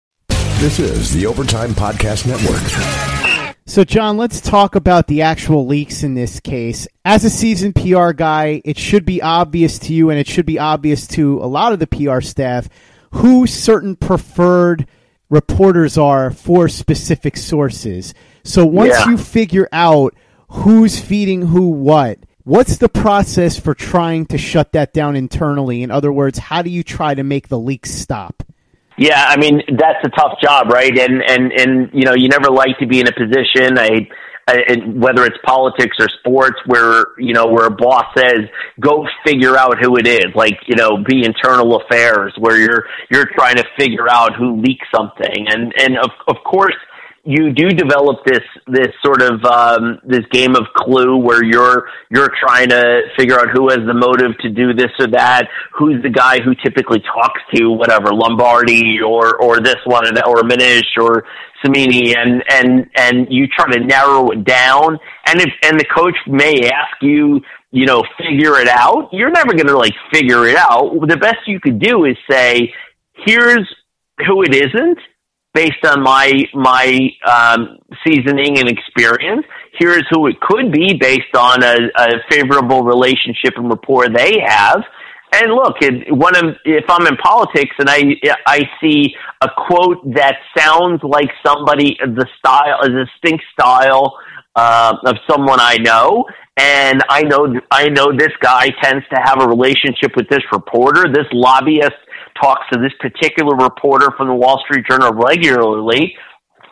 This 0.61 0.77
is 0.77 1.11
the 1.11 1.25
Overtime 1.25 1.71
Podcast 1.71 2.27
Network. 2.27 2.61
So, 3.65 3.83
John, 3.83 4.17
let's 4.17 4.39
talk 4.39 4.75
about 4.75 5.07
the 5.07 5.23
actual 5.23 5.65
leaks 5.65 6.03
in 6.03 6.13
this 6.13 6.39
case. 6.39 6.87
As 7.03 7.25
a 7.25 7.31
seasoned 7.31 7.73
PR 7.73 8.11
guy, 8.11 8.61
it 8.63 8.77
should 8.77 9.03
be 9.03 9.23
obvious 9.23 9.79
to 9.79 9.93
you, 9.93 10.11
and 10.11 10.19
it 10.19 10.27
should 10.27 10.45
be 10.45 10.59
obvious 10.59 11.07
to 11.07 11.39
a 11.39 11.47
lot 11.47 11.73
of 11.73 11.79
the 11.79 11.87
PR 11.87 12.21
staff, 12.21 12.69
who 13.13 13.47
certain 13.47 13.95
preferred 13.95 14.85
reporters 15.31 15.97
are 15.97 16.29
for 16.29 16.69
specific 16.69 17.37
sources. 17.37 18.13
So, 18.43 18.63
once 18.63 18.93
Yeah. 18.99 19.09
you 19.09 19.17
figure 19.17 19.67
out 19.71 20.13
who's 20.49 20.99
feeding 20.99 21.41
who 21.47 21.69
what, 21.69 22.19
what's 22.43 22.77
the 22.77 22.89
process 22.89 23.57
for 23.59 23.73
trying 23.73 24.27
to 24.27 24.37
shut 24.37 24.73
that 24.73 24.93
down 24.93 25.15
internally? 25.15 25.81
In 25.81 25.89
other 25.89 26.13
words, 26.13 26.37
how 26.37 26.61
do 26.61 26.69
you 26.69 26.83
try 26.83 27.15
to 27.15 27.23
make 27.23 27.47
the 27.47 27.59
leaks 27.59 27.89
stop? 27.89 28.43
Yeah, 29.01 29.25
I 29.27 29.35
mean 29.35 29.63
that's 29.79 29.97
a 30.05 30.09
tough 30.09 30.39
job, 30.43 30.67
right? 30.67 30.95
And 30.95 31.23
and 31.23 31.51
and 31.51 31.89
you 31.91 32.03
know 32.03 32.13
you 32.13 32.29
never 32.29 32.51
like 32.51 32.77
to 32.77 32.85
be 32.85 32.99
in 32.99 33.07
a 33.07 33.11
position. 33.11 33.79
I, 33.79 34.07
and 34.47 35.01
whether 35.01 35.25
it's 35.25 35.37
politics 35.43 35.97
or 35.99 36.07
sports, 36.19 36.59
where 36.67 37.05
you 37.17 37.33
know 37.33 37.47
where 37.47 37.65
a 37.65 37.71
boss 37.71 38.05
says 38.15 38.41
go 38.79 39.07
figure 39.25 39.57
out 39.57 39.77
who 39.81 39.97
it 39.97 40.05
is, 40.05 40.27
like 40.35 40.59
you 40.67 40.75
know 40.75 41.03
be 41.03 41.25
internal 41.25 41.81
affairs, 41.81 42.35
where 42.37 42.59
you're 42.59 42.85
you're 43.09 43.25
trying 43.33 43.55
to 43.55 43.63
figure 43.75 44.07
out 44.07 44.35
who 44.35 44.61
leaked 44.61 44.85
something, 44.93 45.47
and 45.49 45.73
and 45.79 45.97
of 45.97 46.11
of 46.27 46.35
course 46.43 46.75
you 47.23 47.53
do 47.53 47.69
develop 47.69 48.25
this 48.25 48.41
this 48.67 48.87
sort 49.03 49.21
of 49.21 49.43
um, 49.45 49.99
this 50.03 50.25
game 50.31 50.55
of 50.55 50.63
clue 50.75 51.17
where 51.17 51.43
you're 51.43 51.87
you're 52.09 52.31
trying 52.39 52.69
to 52.69 53.01
figure 53.17 53.39
out 53.39 53.49
who 53.53 53.69
has 53.69 53.79
the 53.85 53.93
motive 53.93 54.37
to 54.39 54.49
do 54.49 54.73
this 54.73 54.91
or 54.99 55.07
that, 55.07 55.47
who's 55.77 56.01
the 56.01 56.09
guy 56.09 56.39
who 56.39 56.55
typically 56.55 56.99
talks 56.99 57.39
to 57.53 57.69
whatever 57.69 58.11
Lombardi 58.11 58.99
or 59.01 59.39
or 59.39 59.59
this 59.59 59.77
one 59.85 60.07
or 60.25 60.41
Manish 60.41 60.97
or 60.99 61.25
Cimini, 61.63 62.15
and 62.15 62.43
and 62.49 62.89
and 62.95 63.27
you 63.29 63.47
try 63.47 63.71
to 63.71 63.79
narrow 63.79 64.31
it 64.31 64.43
down, 64.43 64.97
and 65.27 65.41
if 65.41 65.49
and 65.63 65.79
the 65.79 65.85
coach 65.95 66.15
may 66.27 66.69
ask 66.69 67.01
you 67.01 67.41
you 67.73 67.85
know, 67.85 68.03
figure 68.17 68.59
it 68.59 68.67
out. 68.67 69.07
You're 69.13 69.31
never 69.31 69.53
going 69.53 69.67
to 69.67 69.77
like 69.77 69.93
figure 70.11 70.45
it 70.45 70.57
out. 70.57 70.91
The 71.07 71.15
best 71.15 71.37
you 71.47 71.57
could 71.61 71.79
do 71.79 72.03
is 72.03 72.17
say, 72.29 72.73
here's 73.25 73.65
who 74.27 74.43
it 74.43 74.53
isn't 74.53 74.97
based 75.53 75.85
on 75.85 76.01
my 76.01 76.31
my 76.53 77.09
um, 77.25 77.77
seasoning 78.05 78.59
and 78.59 78.69
experience. 78.69 79.45
Here's 79.77 80.05
who 80.11 80.27
it 80.27 80.39
could 80.41 80.71
be 80.71 80.93
based 80.99 81.35
on 81.35 81.63
a, 81.63 81.75
a 81.97 82.07
favorable 82.29 82.83
relationship 82.83 83.53
and 83.55 83.69
rapport 83.69 84.09
they 84.09 84.39
have. 84.45 84.83
And 85.33 85.53
look, 85.53 85.75
it, 85.79 86.13
when 86.13 86.35
I'm, 86.35 86.55
if 86.65 86.83
I'm 86.89 87.07
in 87.07 87.15
politics 87.17 87.73
and 87.79 87.89
I 87.89 88.15
I 88.45 88.61
see 88.81 89.15
a 89.41 89.49
quote 89.67 90.13
that 90.15 90.35
sounds 90.57 91.01
like 91.03 91.29
somebody 91.45 91.97
the 92.01 92.27
style 92.37 92.79
a 92.83 92.89
distinct 92.89 93.43
style 93.53 94.17
uh, 94.55 94.97
of 95.05 95.15
someone 95.29 95.59
I 95.61 95.77
know, 95.77 96.25
and 96.57 97.01
I 97.09 97.23
know 97.23 97.47
I 97.71 97.87
know 97.89 98.11
this 98.11 98.33
guy 98.41 98.69
tends 98.83 99.05
to 99.13 99.21
have 99.23 99.41
a 99.41 99.47
relationship 99.47 100.17
with 100.17 100.27
this 100.29 100.43
reporter. 100.51 101.05
This 101.11 101.27
lobbyist 101.31 101.95
talks 102.41 102.65
to 102.71 102.79
this 102.79 102.93
particular 102.99 103.55
reporter 103.55 104.11
from 104.17 104.27
the 104.27 104.33
Wall 104.33 104.61
Street 104.65 104.85
Journal 104.89 105.13
regularly. 105.13 106.15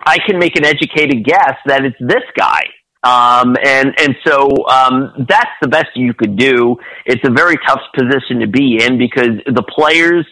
I 0.06 0.18
can 0.26 0.40
make 0.40 0.56
an 0.56 0.66
educated 0.66 1.26
guess 1.26 1.56
that 1.66 1.86
it's 1.86 1.98
this 2.00 2.24
guy. 2.38 2.62
Um, 3.02 3.56
and 3.64 3.94
and 3.98 4.16
so 4.28 4.50
um, 4.68 5.26
that's 5.30 5.52
the 5.62 5.70
best 5.70 5.88
you 5.96 6.14
could 6.14 6.38
do. 6.38 6.76
It's 7.06 7.26
a 7.26 7.32
very 7.32 7.58
tough 7.66 7.82
position 7.96 8.40
to 8.42 8.48
be 8.48 8.84
in 8.84 8.98
because 8.98 9.40
the 9.46 9.64
players 9.64 10.26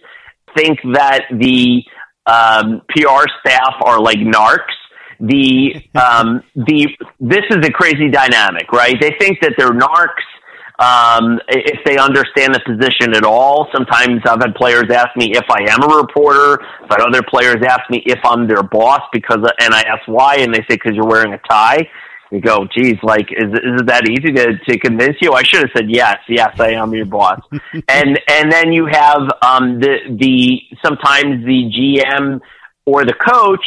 think 0.56 0.80
that 0.94 1.26
the 1.32 1.84
um, 2.26 2.82
PR 2.90 3.26
staff 3.40 3.76
are 3.86 4.02
like 4.02 4.18
narcs 4.18 4.76
the 5.20 5.76
um, 5.96 6.44
the 6.56 6.90
this 7.20 7.44
is 7.50 7.66
a 7.66 7.72
crazy 7.72 8.10
dynamic, 8.10 8.72
right? 8.72 8.96
They 9.00 9.16
think 9.20 9.40
that 9.42 9.54
they're 9.58 9.72
narcs 9.72 10.28
um, 10.80 11.40
if 11.48 11.80
they 11.86 11.98
understand 11.98 12.54
the 12.54 12.62
position 12.66 13.16
at 13.16 13.24
all. 13.24 13.68
Sometimes 13.74 14.22
I've 14.26 14.42
had 14.42 14.54
players 14.56 14.86
ask 14.92 15.16
me 15.16 15.32
if 15.34 15.46
I 15.50 15.72
am 15.72 15.84
a 15.84 15.96
reporter. 15.98 16.64
But 16.88 17.02
other 17.02 17.22
players 17.24 17.58
ask 17.68 17.90
me 17.90 18.04
if 18.06 18.20
I'm 18.24 18.48
their 18.48 18.64
boss 18.64 19.02
because, 19.12 19.40
and 19.60 19.74
I 19.74 19.82
ask 19.82 20.08
why, 20.08 20.38
and 20.38 20.54
they 20.54 20.60
say 20.62 20.76
because 20.76 20.94
you're 20.94 21.08
wearing 21.08 21.34
a 21.34 21.40
tie. 21.50 21.90
You 22.32 22.42
go, 22.42 22.68
geez, 22.76 22.98
like, 23.04 23.32
is 23.32 23.52
is 23.54 23.82
it 23.82 23.88
that 23.88 24.08
easy 24.08 24.34
to 24.34 24.58
to 24.58 24.80
convince 24.80 25.16
you? 25.22 25.32
I 25.32 25.44
should 25.44 25.62
have 25.62 25.70
said 25.76 25.90
yes, 25.90 26.18
yes, 26.28 26.60
I 26.60 26.72
am 26.72 26.94
your 26.94 27.06
boss. 27.06 27.40
and 27.88 28.20
and 28.28 28.52
then 28.52 28.74
you 28.74 28.86
have 28.86 29.22
um, 29.42 29.80
the 29.80 29.98
the 30.20 30.60
sometimes 30.86 31.46
the 31.46 31.72
GM 31.72 32.42
or 32.86 33.06
the 33.06 33.14
coach 33.14 33.64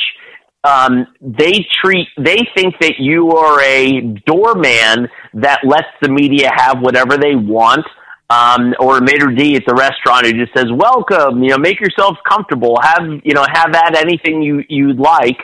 um, 0.62 1.06
they 1.20 1.66
treat 1.82 2.08
they 2.18 2.38
think 2.54 2.74
that 2.80 2.94
you 2.98 3.30
are 3.32 3.60
a 3.62 4.00
doorman 4.26 5.08
that 5.34 5.60
lets 5.64 5.88
the 6.02 6.08
media 6.08 6.50
have 6.54 6.80
whatever 6.80 7.16
they 7.16 7.34
want. 7.34 7.86
Um, 8.30 8.74
or 8.78 8.98
a 8.98 9.02
maitre 9.02 9.34
d 9.34 9.56
at 9.56 9.64
the 9.66 9.74
restaurant 9.74 10.24
who 10.24 10.32
just 10.34 10.56
says 10.56 10.66
welcome 10.70 11.42
you 11.42 11.50
know 11.50 11.58
make 11.58 11.80
yourself 11.80 12.16
comfortable. 12.28 12.78
Have 12.80 13.02
you 13.24 13.34
know 13.34 13.44
have 13.52 13.74
at 13.74 13.96
anything 13.96 14.40
you 14.40 14.62
you'd 14.68 15.00
like. 15.00 15.38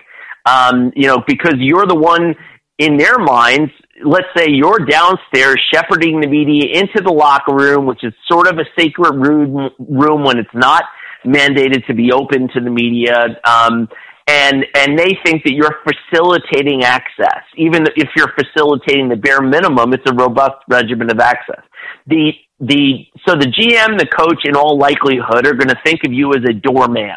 Um, 0.44 0.92
you 0.94 1.09
know 1.09 1.18
because 1.27 1.55
you're 1.59 1.87
the 1.87 1.96
one 1.96 2.37
in 2.79 2.96
their 2.96 3.18
minds 3.18 3.72
let's 4.05 4.29
say 4.37 4.46
you're 4.51 4.79
downstairs 4.79 5.61
shepherding 5.72 6.20
the 6.20 6.29
media 6.29 6.79
into 6.79 7.03
the 7.03 7.11
locker 7.11 7.55
room 7.57 7.87
which 7.87 8.05
is 8.05 8.12
sort 8.31 8.46
of 8.46 8.59
a 8.59 8.64
sacred 8.79 9.14
room 9.14 9.70
room 9.79 10.22
when 10.22 10.38
it's 10.38 10.55
not 10.55 10.85
mandated 11.27 11.85
to 11.87 11.94
be 11.94 12.12
open 12.12 12.49
to 12.55 12.61
the 12.61 12.70
media. 12.70 13.40
Um, 13.44 13.88
and 14.26 14.66
and 14.74 14.98
they 14.98 15.16
think 15.24 15.44
that 15.44 15.52
you're 15.52 15.78
facilitating 15.84 16.82
access. 16.82 17.42
Even 17.56 17.86
if 17.96 18.08
you're 18.16 18.32
facilitating 18.38 19.08
the 19.08 19.16
bare 19.16 19.40
minimum, 19.40 19.92
it's 19.92 20.08
a 20.10 20.14
robust 20.14 20.64
regimen 20.68 21.10
of 21.10 21.20
access. 21.20 21.62
The 22.06 22.32
the 22.58 23.06
so 23.26 23.36
the 23.36 23.46
GM, 23.46 23.98
the 23.98 24.06
coach, 24.06 24.42
in 24.44 24.56
all 24.56 24.78
likelihood, 24.78 25.46
are 25.46 25.54
going 25.54 25.68
to 25.68 25.78
think 25.84 26.00
of 26.04 26.12
you 26.12 26.30
as 26.30 26.42
a 26.48 26.52
doorman. 26.52 27.16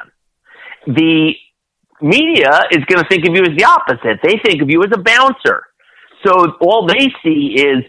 The 0.86 1.34
media 2.02 2.62
is 2.72 2.84
going 2.86 3.02
to 3.02 3.08
think 3.10 3.28
of 3.28 3.36
you 3.36 3.42
as 3.42 3.58
the 3.58 3.66
opposite. 3.66 4.20
They 4.24 4.40
think 4.44 4.62
of 4.62 4.70
you 4.70 4.84
as 4.84 4.92
a 4.94 5.02
bouncer. 5.02 5.64
So 6.26 6.54
all 6.62 6.88
they 6.88 7.08
see 7.24 7.56
is 7.58 7.84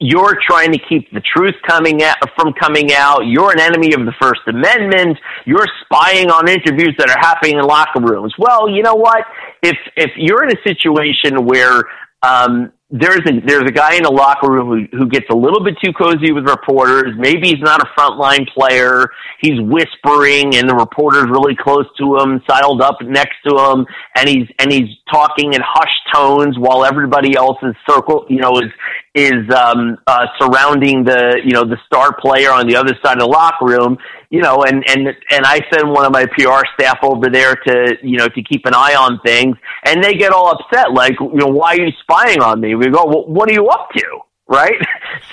you're 0.00 0.38
trying 0.46 0.72
to 0.72 0.78
keep 0.78 1.10
the 1.12 1.20
truth 1.20 1.54
coming 1.66 2.02
out 2.02 2.16
from 2.36 2.52
coming 2.52 2.92
out. 2.92 3.26
You're 3.26 3.50
an 3.50 3.60
enemy 3.60 3.92
of 3.94 4.06
the 4.06 4.12
First 4.20 4.42
Amendment. 4.46 5.18
You're 5.44 5.66
spying 5.84 6.30
on 6.30 6.48
interviews 6.48 6.94
that 6.98 7.10
are 7.10 7.18
happening 7.18 7.58
in 7.58 7.64
locker 7.64 8.00
rooms. 8.00 8.32
Well, 8.38 8.68
you 8.68 8.82
know 8.82 8.94
what? 8.94 9.24
If 9.62 9.76
if 9.96 10.12
you're 10.16 10.44
in 10.44 10.56
a 10.56 10.62
situation 10.62 11.44
where 11.46 11.82
um, 12.22 12.72
there's 12.90 13.20
a 13.26 13.40
there's 13.44 13.68
a 13.68 13.72
guy 13.72 13.96
in 13.96 14.06
a 14.06 14.10
locker 14.10 14.50
room 14.50 14.88
who, 14.90 14.96
who 14.96 15.08
gets 15.08 15.26
a 15.30 15.36
little 15.36 15.62
bit 15.62 15.74
too 15.84 15.92
cozy 15.92 16.32
with 16.32 16.48
reporters. 16.48 17.12
Maybe 17.18 17.48
he's 17.48 17.60
not 17.60 17.82
a 17.82 17.86
frontline 17.98 18.48
player. 18.48 19.10
He's 19.40 19.60
whispering, 19.60 20.56
and 20.56 20.68
the 20.68 20.74
reporter's 20.74 21.26
really 21.28 21.54
close 21.54 21.84
to 21.98 22.16
him, 22.16 22.42
sidled 22.48 22.80
up 22.80 22.96
next 23.02 23.36
to 23.46 23.56
him, 23.58 23.86
and 24.16 24.26
he's 24.26 24.48
and 24.58 24.72
he's 24.72 24.88
talking 25.12 25.52
in 25.52 25.60
hushed 25.62 26.00
tones 26.14 26.58
while 26.58 26.86
everybody 26.86 27.36
else 27.36 27.58
is 27.62 27.74
circle, 27.86 28.24
you 28.30 28.40
know, 28.40 28.56
is 28.56 28.72
is 29.14 29.48
um, 29.54 29.98
uh, 30.06 30.26
surrounding 30.38 31.04
the 31.04 31.40
you 31.44 31.52
know 31.52 31.64
the 31.64 31.78
star 31.86 32.14
player 32.14 32.50
on 32.50 32.66
the 32.66 32.76
other 32.76 32.94
side 33.02 33.14
of 33.14 33.20
the 33.20 33.26
locker 33.26 33.66
room 33.66 33.98
you 34.30 34.42
know, 34.42 34.62
and 34.62 34.84
and 34.88 35.08
and 35.30 35.46
I 35.46 35.60
send 35.72 35.90
one 35.90 36.04
of 36.04 36.12
my 36.12 36.26
PR 36.26 36.66
staff 36.74 36.98
over 37.02 37.30
there 37.30 37.54
to 37.54 37.96
you 38.02 38.18
know 38.18 38.28
to 38.28 38.42
keep 38.42 38.66
an 38.66 38.74
eye 38.74 38.94
on 38.94 39.20
things, 39.24 39.56
and 39.84 40.04
they 40.04 40.14
get 40.14 40.32
all 40.32 40.50
upset, 40.50 40.92
like, 40.92 41.18
you 41.20 41.34
know, 41.34 41.46
why 41.46 41.76
are 41.76 41.80
you 41.80 41.92
spying 42.02 42.42
on 42.42 42.60
me? 42.60 42.74
We 42.74 42.90
go, 42.90 43.06
well, 43.06 43.26
what 43.26 43.50
are 43.50 43.54
you 43.54 43.68
up 43.68 43.90
to? 43.96 44.18
Right? 44.48 44.74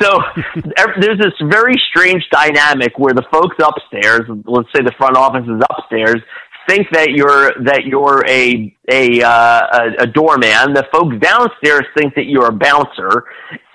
So 0.01 0.19
there's 0.99 1.19
this 1.19 1.33
very 1.43 1.75
strange 1.89 2.27
dynamic 2.29 2.97
where 2.97 3.13
the 3.13 3.23
folks 3.31 3.55
upstairs, 3.63 4.21
let's 4.45 4.67
say 4.75 4.81
the 4.83 4.93
front 4.97 5.15
office 5.15 5.45
is 5.45 5.61
upstairs, 5.69 6.21
think 6.67 6.87
that 6.91 7.11
you're 7.11 7.53
that 7.63 7.85
you're 7.85 8.25
a 8.27 8.75
a 8.89 9.21
uh, 9.21 9.61
a, 9.71 10.03
a 10.03 10.07
doorman. 10.07 10.73
The 10.73 10.85
folks 10.91 11.17
downstairs 11.19 11.85
think 11.97 12.15
that 12.15 12.25
you're 12.25 12.47
a 12.47 12.53
bouncer, 12.53 13.25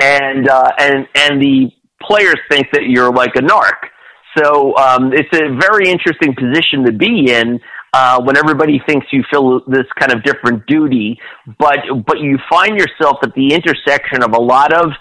and 0.00 0.48
uh, 0.48 0.70
and 0.79 1.07
and 1.14 1.40
the 1.40 1.70
players 2.03 2.38
think 2.50 2.68
that 2.72 2.85
you're 2.85 3.12
like 3.12 3.35
a 3.37 3.40
narc. 3.40 3.90
So 4.37 4.76
um, 4.76 5.12
it's 5.12 5.33
a 5.35 5.57
very 5.59 5.90
interesting 5.90 6.35
position 6.35 6.85
to 6.87 6.92
be 6.92 7.33
in 7.33 7.61
uh, 7.92 8.22
when 8.22 8.37
everybody 8.37 8.81
thinks 8.87 9.07
you 9.11 9.24
feel 9.31 9.61
this 9.66 9.87
kind 9.98 10.12
of 10.12 10.22
different 10.22 10.66
duty, 10.66 11.18
but 11.59 11.79
but 12.07 12.20
you 12.20 12.38
find 12.48 12.79
yourself 12.79 13.18
at 13.22 13.35
the 13.35 13.53
intersection 13.53 14.22
of 14.22 14.33
a 14.33 14.40
lot 14.40 14.72
of 14.72 14.92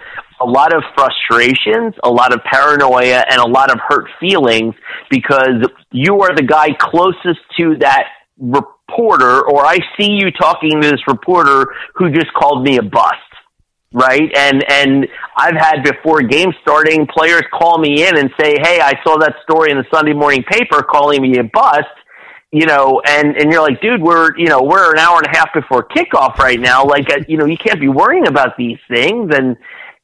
a 0.41 0.45
lot 0.45 0.73
of 0.73 0.84
frustrations, 0.95 1.93
a 2.04 2.10
lot 2.10 2.34
of 2.34 2.41
paranoia, 2.43 3.25
and 3.30 3.39
a 3.39 3.47
lot 3.47 3.71
of 3.71 3.80
hurt 3.80 4.08
feelings 4.19 4.75
because 5.10 5.67
you 5.91 6.21
are 6.21 6.36
the 6.36 6.43
guy 6.43 6.69
closest 6.80 7.39
to 7.58 7.78
that 7.80 8.06
reporter, 8.38 9.41
or 9.49 9.65
I 9.65 9.78
see 9.97 10.12
you 10.12 10.32
talking 10.32 10.82
to 10.82 10.89
this 10.89 11.02
reporter 11.08 11.67
who 11.95 12.12
just 12.12 12.34
called 12.34 12.63
me 12.63 12.78
a 12.78 12.84
bust 12.84 13.17
right? 13.93 14.32
And 14.36 14.63
and 14.69 15.08
I've 15.36 15.56
had 15.56 15.84
before 15.84 16.21
game 16.21 16.54
starting 16.62 17.08
players 17.08 17.43
call 17.52 17.78
me 17.80 18.06
in 18.06 18.17
and 18.17 18.30
say, 18.39 18.56
"Hey, 18.62 18.80
I 18.80 18.93
saw 19.04 19.17
that 19.17 19.36
story 19.43 19.71
in 19.71 19.78
the 19.78 19.86
Sunday 19.93 20.13
morning 20.13 20.43
paper 20.43 20.84
calling 20.84 21.21
me 21.21 21.38
a 21.39 21.43
bust." 21.43 21.88
You 22.52 22.65
know, 22.65 23.02
and 23.06 23.36
and 23.38 23.52
you're 23.52 23.62
like, 23.62 23.82
dude, 23.82 24.02
we're 24.02 24.38
you 24.38 24.47
know 24.47 24.62
we're 24.62 24.91
an 24.91 24.99
hour 24.99 25.17
and 25.17 25.28
a 25.28 25.38
half 25.38 25.54
before 25.54 25.88
kickoff 25.88 26.38
right 26.38 26.60
now. 26.60 26.84
Like, 26.84 27.12
uh, 27.12 27.19
you 27.28 27.38
know, 27.38 27.45
you 27.45 27.58
can't 27.58 27.80
be 27.80 27.89
worrying 27.89 28.28
about 28.28 28.58
these 28.58 28.80
things, 28.88 29.32
and 29.36 29.56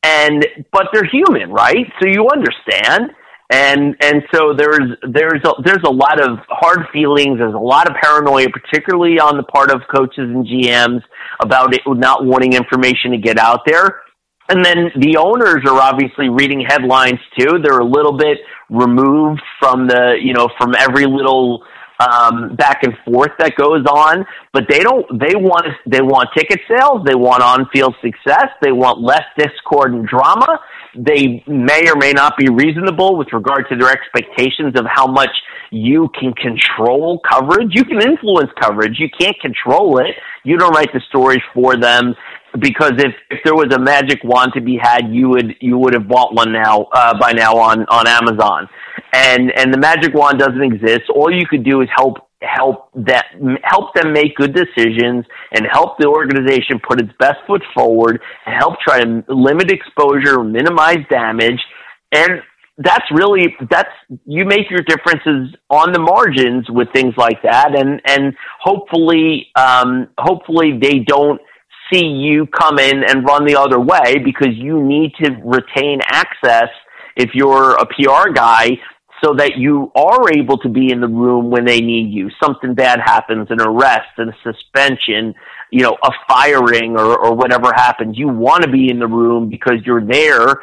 and 0.05 0.45
but 0.71 0.87
they're 0.93 1.09
human, 1.11 1.49
right? 1.51 1.87
So 1.99 2.07
you 2.07 2.27
understand 2.31 3.11
and 3.51 3.95
and 4.01 4.23
so 4.33 4.53
there's 4.57 4.97
there's 5.11 5.41
a, 5.45 5.61
there's 5.63 5.83
a 5.85 5.91
lot 5.91 6.19
of 6.19 6.39
hard 6.49 6.87
feelings. 6.91 7.37
There's 7.37 7.53
a 7.53 7.57
lot 7.57 7.87
of 7.87 7.95
paranoia, 8.01 8.47
particularly 8.49 9.19
on 9.19 9.37
the 9.37 9.43
part 9.43 9.71
of 9.71 9.81
coaches 9.95 10.17
and 10.17 10.45
GMs 10.45 11.01
about 11.41 11.73
it 11.73 11.81
not 11.85 12.25
wanting 12.25 12.53
information 12.53 13.11
to 13.11 13.17
get 13.17 13.37
out 13.37 13.61
there. 13.67 14.01
And 14.49 14.63
then 14.63 14.91
the 14.99 15.17
owners 15.17 15.61
are 15.65 15.79
obviously 15.79 16.29
reading 16.29 16.65
headlines 16.67 17.19
too. 17.37 17.59
They're 17.63 17.79
a 17.79 17.85
little 17.85 18.17
bit 18.17 18.39
removed 18.69 19.41
from 19.59 19.87
the 19.87 20.17
you 20.19 20.33
know 20.33 20.49
from 20.57 20.73
every 20.75 21.05
little 21.05 21.63
um, 21.99 22.55
back 22.55 22.83
and 22.83 22.93
forth 23.05 23.31
that 23.39 23.55
goes 23.55 23.85
on, 23.85 24.25
but 24.53 24.63
they 24.69 24.79
don't. 24.79 25.07
They 25.19 25.35
want 25.35 25.65
they 25.85 26.01
want 26.01 26.29
ticket 26.35 26.59
sales. 26.67 27.03
They 27.05 27.15
want 27.15 27.41
on 27.41 27.67
field 27.71 27.95
success. 28.01 28.47
They 28.61 28.71
want 28.71 29.01
less 29.01 29.23
discord 29.37 29.93
and 29.93 30.07
drama. 30.07 30.59
They 30.95 31.43
may 31.47 31.89
or 31.89 31.95
may 31.95 32.11
not 32.11 32.37
be 32.37 32.49
reasonable 32.49 33.17
with 33.17 33.31
regard 33.33 33.67
to 33.69 33.75
their 33.75 33.91
expectations 33.91 34.75
of 34.75 34.85
how 34.89 35.07
much 35.07 35.31
you 35.71 36.09
can 36.19 36.33
control 36.33 37.19
coverage. 37.29 37.69
You 37.71 37.83
can 37.83 38.01
influence 38.01 38.49
coverage. 38.61 38.97
You 38.99 39.09
can't 39.19 39.39
control 39.39 39.99
it. 39.99 40.15
You 40.43 40.57
don't 40.57 40.73
write 40.73 40.93
the 40.93 41.01
stories 41.09 41.41
for 41.53 41.77
them 41.77 42.15
because 42.59 42.93
if 42.97 43.13
if 43.29 43.39
there 43.43 43.55
was 43.55 43.73
a 43.73 43.79
magic 43.79 44.23
wand 44.23 44.53
to 44.53 44.61
be 44.61 44.77
had, 44.81 45.09
you 45.09 45.29
would 45.29 45.55
you 45.59 45.77
would 45.77 45.93
have 45.93 46.07
bought 46.07 46.33
one 46.33 46.51
now 46.51 46.87
uh, 46.93 47.17
by 47.17 47.31
now 47.31 47.57
on 47.57 47.85
on 47.85 48.07
Amazon, 48.07 48.69
and 49.13 49.51
and 49.57 49.73
the 49.73 49.77
magic 49.77 50.13
wand 50.13 50.39
doesn't 50.39 50.61
exist. 50.61 51.09
All 51.13 51.31
you 51.31 51.45
could 51.47 51.63
do 51.63 51.81
is 51.81 51.89
help 51.95 52.17
help 52.41 52.89
that 52.95 53.25
help 53.63 53.93
them 53.95 54.13
make 54.13 54.35
good 54.35 54.53
decisions 54.53 55.25
and 55.51 55.65
help 55.71 55.97
the 55.97 56.07
organization 56.07 56.79
put 56.87 57.01
its 57.01 57.11
best 57.19 57.39
foot 57.47 57.63
forward 57.73 58.21
and 58.45 58.55
help 58.55 58.79
try 58.79 59.03
to 59.03 59.23
limit 59.27 59.71
exposure, 59.71 60.43
minimize 60.43 60.99
damage, 61.09 61.59
and 62.11 62.41
that's 62.77 63.05
really 63.11 63.55
that's 63.69 63.89
you 64.25 64.45
make 64.45 64.69
your 64.69 64.81
differences 64.81 65.55
on 65.69 65.93
the 65.93 65.99
margins 65.99 66.65
with 66.69 66.87
things 66.93 67.13
like 67.17 67.41
that, 67.43 67.77
and 67.77 68.01
and 68.05 68.33
hopefully 68.59 69.47
um, 69.55 70.07
hopefully 70.17 70.77
they 70.81 70.99
don't 70.99 71.39
see 71.91 72.05
you 72.05 72.47
come 72.47 72.79
in 72.79 73.03
and 73.07 73.25
run 73.25 73.45
the 73.45 73.55
other 73.55 73.79
way 73.79 74.17
because 74.23 74.55
you 74.55 74.83
need 74.83 75.13
to 75.21 75.31
retain 75.43 75.99
access 76.11 76.69
if 77.15 77.31
you're 77.33 77.75
a 77.75 77.85
PR 77.85 78.31
guy 78.33 78.77
so 79.23 79.33
that 79.35 79.57
you 79.57 79.91
are 79.95 80.31
able 80.37 80.57
to 80.57 80.69
be 80.69 80.91
in 80.91 80.99
the 80.99 81.07
room 81.07 81.49
when 81.49 81.65
they 81.65 81.79
need 81.79 82.13
you. 82.13 82.29
Something 82.43 82.73
bad 82.73 82.99
happens, 82.99 83.47
an 83.49 83.61
arrest, 83.61 84.09
a 84.17 84.25
suspension, 84.43 85.33
you 85.71 85.81
know, 85.81 85.97
a 86.03 86.11
firing 86.27 86.97
or, 86.97 87.17
or 87.17 87.33
whatever 87.33 87.71
happens. 87.73 88.17
You 88.17 88.27
want 88.27 88.63
to 88.63 88.69
be 88.69 88.89
in 88.89 88.99
the 88.99 89.07
room 89.07 89.49
because 89.49 89.75
you're 89.85 90.05
there 90.05 90.55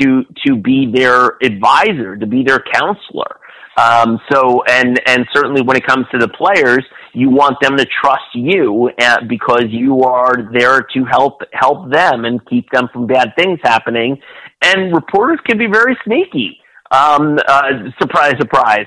to, 0.00 0.24
to 0.46 0.56
be 0.56 0.90
their 0.92 1.36
advisor, 1.42 2.16
to 2.16 2.26
be 2.26 2.42
their 2.42 2.62
counselor. 2.72 3.38
Um, 3.76 4.20
so, 4.30 4.62
and, 4.68 5.00
and 5.06 5.26
certainly 5.32 5.62
when 5.62 5.76
it 5.76 5.86
comes 5.86 6.06
to 6.12 6.18
the 6.18 6.28
players, 6.28 6.84
you 7.12 7.30
want 7.30 7.56
them 7.62 7.76
to 7.76 7.86
trust 8.02 8.34
you 8.34 8.90
uh, 9.00 9.18
because 9.28 9.64
you 9.68 10.02
are 10.02 10.50
there 10.52 10.82
to 10.82 11.04
help, 11.04 11.42
help 11.52 11.90
them 11.90 12.24
and 12.24 12.44
keep 12.46 12.70
them 12.70 12.88
from 12.92 13.06
bad 13.06 13.32
things 13.36 13.58
happening. 13.62 14.20
And 14.70 14.94
reporters 14.94 15.38
can 15.46 15.58
be 15.58 15.66
very 15.66 15.96
sneaky. 16.04 16.58
Um, 16.90 17.38
uh, 17.46 17.90
surprise, 18.00 18.34
surprise. 18.38 18.86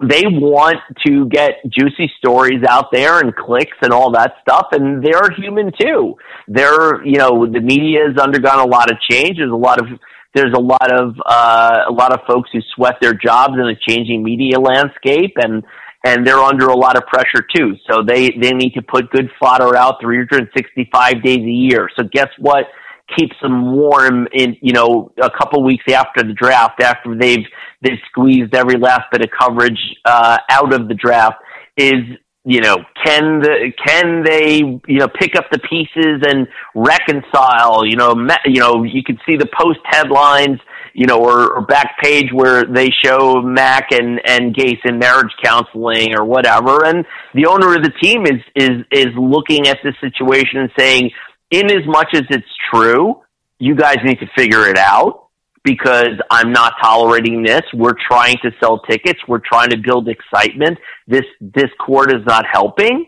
They 0.00 0.24
want 0.26 0.76
to 1.06 1.26
get 1.28 1.54
juicy 1.70 2.10
stories 2.18 2.62
out 2.68 2.92
there 2.92 3.18
and 3.18 3.34
clicks 3.34 3.76
and 3.80 3.92
all 3.92 4.12
that 4.12 4.34
stuff, 4.42 4.66
and 4.72 5.02
they're 5.02 5.30
human 5.36 5.72
too. 5.80 6.16
They're, 6.48 7.04
you 7.04 7.16
know, 7.16 7.46
the 7.46 7.60
media 7.60 8.00
has 8.08 8.18
undergone 8.18 8.58
a 8.58 8.66
lot 8.66 8.90
of 8.90 8.98
change. 9.10 9.38
There's 9.38 9.50
a 9.50 9.56
lot 9.56 9.80
of 9.80 9.86
there's 10.34 10.52
a 10.54 10.60
lot 10.60 10.92
of 10.92 11.14
uh, 11.24 11.84
a 11.88 11.92
lot 11.92 12.12
of 12.12 12.20
folks 12.28 12.50
who 12.52 12.60
sweat 12.74 12.96
their 13.00 13.14
jobs 13.14 13.54
in 13.54 13.66
a 13.66 13.74
changing 13.88 14.22
media 14.22 14.60
landscape, 14.60 15.32
and 15.36 15.64
and 16.04 16.26
they're 16.26 16.38
under 16.38 16.66
a 16.66 16.76
lot 16.76 16.96
of 16.98 17.06
pressure 17.06 17.46
too. 17.56 17.74
So 17.90 18.02
they 18.06 18.36
they 18.40 18.52
need 18.52 18.74
to 18.74 18.82
put 18.82 19.10
good 19.10 19.30
fodder 19.40 19.74
out 19.76 19.96
365 20.02 21.22
days 21.22 21.38
a 21.38 21.40
year. 21.40 21.88
So 21.98 22.04
guess 22.12 22.28
what? 22.38 22.66
Keeps 23.16 23.36
them 23.40 23.72
warm 23.72 24.26
in 24.32 24.56
you 24.60 24.72
know 24.72 25.12
a 25.22 25.30
couple 25.30 25.62
weeks 25.62 25.84
after 25.92 26.22
the 26.22 26.32
draft 26.32 26.80
after 26.80 27.16
they've 27.16 27.46
they've 27.82 27.98
squeezed 28.10 28.54
every 28.54 28.78
last 28.78 29.02
bit 29.12 29.22
of 29.22 29.30
coverage 29.38 29.78
uh, 30.04 30.38
out 30.50 30.72
of 30.72 30.88
the 30.88 30.94
draft 30.94 31.36
is 31.76 32.02
you 32.44 32.60
know 32.60 32.76
can 33.04 33.40
the 33.40 33.72
can 33.84 34.22
they 34.24 34.58
you 34.86 34.98
know 34.98 35.08
pick 35.08 35.36
up 35.36 35.44
the 35.50 35.58
pieces 35.58 36.22
and 36.26 36.46
reconcile 36.74 37.84
you 37.84 37.96
know 37.96 38.14
me, 38.14 38.34
you 38.44 38.60
know 38.60 38.82
you 38.82 39.02
can 39.04 39.18
see 39.26 39.36
the 39.36 39.48
post 39.58 39.80
headlines 39.84 40.58
you 40.96 41.06
know 41.06 41.18
or, 41.18 41.52
or 41.54 41.60
back 41.60 41.96
page 42.02 42.32
where 42.32 42.64
they 42.64 42.88
show 43.04 43.42
Mac 43.42 43.92
and 43.92 44.20
and 44.24 44.54
Gase 44.54 44.80
in 44.84 44.98
marriage 44.98 45.32
counseling 45.44 46.18
or 46.18 46.24
whatever. 46.24 46.86
And 46.86 47.04
the 47.34 47.46
owner 47.46 47.76
of 47.76 47.82
the 47.82 47.92
team 48.02 48.24
is 48.24 48.40
is 48.54 48.82
is 48.90 49.08
looking 49.16 49.68
at 49.68 49.78
this 49.84 49.94
situation 50.00 50.60
and 50.60 50.70
saying 50.76 51.10
in 51.50 51.70
as 51.70 51.86
much 51.86 52.08
as 52.14 52.22
it's 52.30 52.46
true, 52.72 53.22
you 53.58 53.74
guys 53.74 53.96
need 54.04 54.18
to 54.20 54.26
figure 54.36 54.68
it 54.68 54.78
out 54.78 55.28
because 55.64 56.18
I'm 56.30 56.52
not 56.52 56.74
tolerating 56.80 57.42
this. 57.42 57.62
We're 57.74 57.96
trying 58.08 58.36
to 58.42 58.50
sell 58.60 58.80
tickets. 58.80 59.20
We're 59.26 59.40
trying 59.40 59.70
to 59.70 59.76
build 59.76 60.08
excitement. 60.08 60.78
This 61.06 61.24
this 61.40 61.70
court 61.84 62.14
is 62.14 62.24
not 62.26 62.44
helping. 62.50 63.06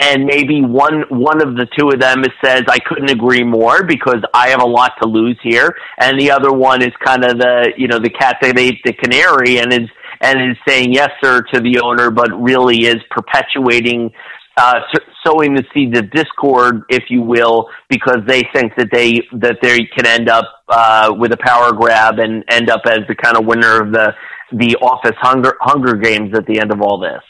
And 0.00 0.24
maybe 0.24 0.62
one 0.62 1.04
one 1.10 1.40
of 1.40 1.54
the 1.54 1.66
two 1.78 1.90
of 1.90 2.00
them 2.00 2.24
says, 2.44 2.62
"I 2.68 2.78
couldn't 2.80 3.10
agree 3.10 3.44
more 3.44 3.84
because 3.84 4.22
I 4.34 4.48
have 4.48 4.60
a 4.60 4.66
lot 4.66 4.94
to 5.00 5.08
lose 5.08 5.38
here," 5.42 5.76
and 5.98 6.18
the 6.18 6.30
other 6.30 6.52
one 6.52 6.82
is 6.82 6.92
kind 7.04 7.24
of 7.24 7.38
the 7.38 7.72
you 7.76 7.86
know 7.86 8.00
the 8.00 8.10
cat 8.10 8.38
that 8.42 8.58
ate 8.58 8.80
the 8.84 8.94
canary 8.94 9.58
and 9.58 9.72
is 9.72 9.88
and 10.20 10.50
is 10.50 10.56
saying 10.66 10.92
yes 10.92 11.10
sir 11.22 11.42
to 11.54 11.60
the 11.60 11.78
owner, 11.80 12.10
but 12.10 12.30
really 12.40 12.86
is 12.86 13.00
perpetuating 13.10 14.10
uh, 14.56 14.80
sowing 15.26 15.54
the 15.54 15.64
seeds 15.72 15.98
of 15.98 16.10
discord, 16.10 16.82
if 16.88 17.04
you 17.08 17.22
will, 17.22 17.68
because 17.88 18.18
they 18.26 18.42
think 18.54 18.72
that 18.76 18.88
they 18.92 19.20
that 19.38 19.58
they 19.62 19.84
can 19.96 20.06
end 20.06 20.28
up 20.28 20.44
uh, 20.68 21.12
with 21.16 21.32
a 21.32 21.38
power 21.38 21.72
grab 21.72 22.18
and 22.18 22.44
end 22.48 22.70
up 22.70 22.82
as 22.86 23.00
the 23.08 23.14
kind 23.14 23.36
of 23.36 23.46
winner 23.46 23.80
of 23.80 23.92
the 23.92 24.14
the 24.52 24.76
office 24.82 25.16
hunger 25.20 25.54
hunger 25.60 25.94
games 25.94 26.36
at 26.36 26.46
the 26.46 26.60
end 26.60 26.70
of 26.70 26.82
all 26.82 26.98
this 26.98 27.22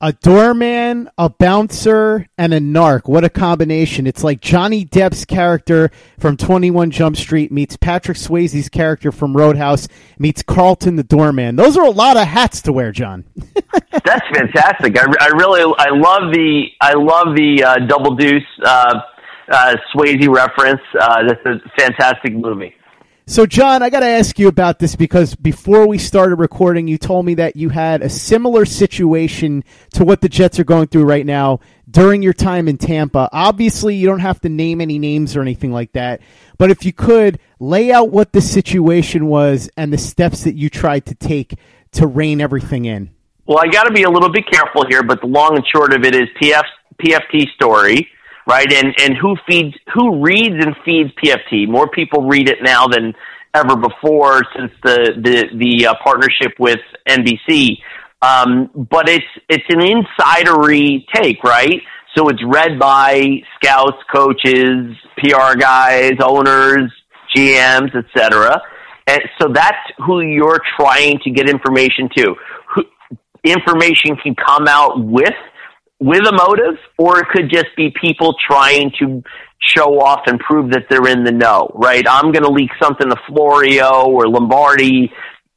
a 0.00 0.12
doorman, 0.12 1.10
a 1.18 1.28
bouncer, 1.28 2.26
and 2.38 2.54
a 2.54 2.60
narc. 2.60 3.08
What 3.08 3.24
a 3.24 3.28
combination. 3.28 4.06
It's 4.06 4.22
like 4.22 4.40
Johnny 4.40 4.84
Depp's 4.84 5.24
character 5.24 5.90
from 6.18 6.36
21 6.36 6.92
Jump 6.92 7.16
Street 7.16 7.50
meets 7.50 7.76
Patrick 7.76 8.16
Swayze's 8.16 8.68
character 8.68 9.10
from 9.10 9.36
Roadhouse 9.36 9.88
meets 10.18 10.42
Carlton 10.42 10.96
the 10.96 11.02
doorman. 11.02 11.56
Those 11.56 11.76
are 11.76 11.84
a 11.84 11.90
lot 11.90 12.16
of 12.16 12.28
hats 12.28 12.62
to 12.62 12.72
wear, 12.72 12.92
John. 12.92 13.24
That's 13.74 14.26
fantastic. 14.32 14.96
I, 14.98 15.06
I, 15.20 15.28
really, 15.36 15.62
I 15.78 15.90
love 15.90 16.32
the, 16.32 16.66
I 16.80 16.94
love 16.94 17.34
the 17.36 17.64
uh, 17.64 17.86
Double 17.86 18.14
Deuce 18.14 18.42
uh, 18.64 19.00
uh, 19.50 19.76
Swayze 19.94 20.28
reference. 20.28 20.80
Uh, 20.98 21.24
that's 21.26 21.44
a 21.46 21.60
fantastic 21.78 22.34
movie. 22.34 22.74
So, 23.28 23.44
John, 23.44 23.82
I 23.82 23.90
got 23.90 24.00
to 24.00 24.06
ask 24.06 24.38
you 24.38 24.48
about 24.48 24.78
this 24.78 24.96
because 24.96 25.34
before 25.34 25.86
we 25.86 25.98
started 25.98 26.36
recording, 26.36 26.88
you 26.88 26.96
told 26.96 27.26
me 27.26 27.34
that 27.34 27.56
you 27.56 27.68
had 27.68 28.00
a 28.00 28.08
similar 28.08 28.64
situation 28.64 29.64
to 29.92 30.04
what 30.06 30.22
the 30.22 30.30
Jets 30.30 30.58
are 30.58 30.64
going 30.64 30.86
through 30.86 31.04
right 31.04 31.26
now 31.26 31.60
during 31.90 32.22
your 32.22 32.32
time 32.32 32.68
in 32.68 32.78
Tampa. 32.78 33.28
Obviously, 33.30 33.96
you 33.96 34.06
don't 34.06 34.20
have 34.20 34.40
to 34.40 34.48
name 34.48 34.80
any 34.80 34.98
names 34.98 35.36
or 35.36 35.42
anything 35.42 35.72
like 35.72 35.92
that, 35.92 36.22
but 36.56 36.70
if 36.70 36.86
you 36.86 36.94
could 36.94 37.38
lay 37.60 37.92
out 37.92 38.08
what 38.10 38.32
the 38.32 38.40
situation 38.40 39.26
was 39.26 39.68
and 39.76 39.92
the 39.92 39.98
steps 39.98 40.44
that 40.44 40.54
you 40.54 40.70
tried 40.70 41.04
to 41.04 41.14
take 41.14 41.58
to 41.92 42.06
rein 42.06 42.40
everything 42.40 42.86
in. 42.86 43.10
Well, 43.44 43.58
I 43.58 43.66
got 43.68 43.84
to 43.84 43.92
be 43.92 44.04
a 44.04 44.10
little 44.10 44.32
bit 44.32 44.50
careful 44.50 44.86
here, 44.88 45.02
but 45.02 45.20
the 45.20 45.26
long 45.26 45.54
and 45.54 45.66
short 45.70 45.92
of 45.92 46.02
it 46.02 46.14
is 46.14 46.28
PF, 46.40 46.64
PFT 46.98 47.50
story 47.56 48.08
right? 48.48 48.72
And 48.72 48.94
and 48.98 49.16
who 49.16 49.36
feeds 49.48 49.76
who 49.94 50.24
reads 50.24 50.64
and 50.64 50.74
feeds 50.84 51.10
PFT? 51.22 51.68
More 51.68 51.88
people 51.88 52.26
read 52.26 52.48
it 52.48 52.58
now 52.62 52.88
than 52.88 53.14
ever 53.54 53.76
before 53.76 54.42
since 54.56 54.72
the 54.82 55.12
the 55.22 55.44
the 55.56 55.86
uh, 55.86 55.94
partnership 56.02 56.52
with 56.58 56.80
NBC. 57.06 57.78
Um, 58.22 58.70
but 58.90 59.08
it's 59.08 59.26
it's 59.48 59.64
an 59.68 59.80
insidery 59.80 61.04
take, 61.14 61.44
right? 61.44 61.80
So 62.16 62.28
it's 62.30 62.42
read 62.44 62.78
by 62.78 63.42
scouts, 63.56 63.98
coaches, 64.12 64.96
PR 65.18 65.56
guys, 65.56 66.12
owners, 66.20 66.90
GMs, 67.36 67.94
etc. 67.94 68.60
And 69.06 69.20
so 69.40 69.48
that's 69.52 69.76
who 70.04 70.20
you're 70.20 70.60
trying 70.80 71.18
to 71.24 71.30
get 71.30 71.48
information 71.48 72.08
to. 72.16 72.34
Who, 72.74 72.84
information 73.44 74.16
can 74.22 74.34
come 74.34 74.66
out 74.66 75.00
with 75.00 75.34
with 76.00 76.26
a 76.26 76.32
motive, 76.32 76.78
or 76.96 77.20
it 77.20 77.26
could 77.32 77.50
just 77.50 77.68
be 77.76 77.92
people 78.00 78.34
trying 78.46 78.92
to 79.00 79.22
show 79.60 80.00
off 80.00 80.22
and 80.26 80.38
prove 80.38 80.70
that 80.70 80.84
they're 80.88 81.08
in 81.08 81.24
the 81.24 81.32
know, 81.32 81.70
right? 81.74 82.04
I'm 82.08 82.32
going 82.32 82.44
to 82.44 82.50
leak 82.50 82.70
something 82.80 83.08
to 83.08 83.16
Florio 83.26 84.04
or 84.04 84.28
Lombardi 84.28 85.10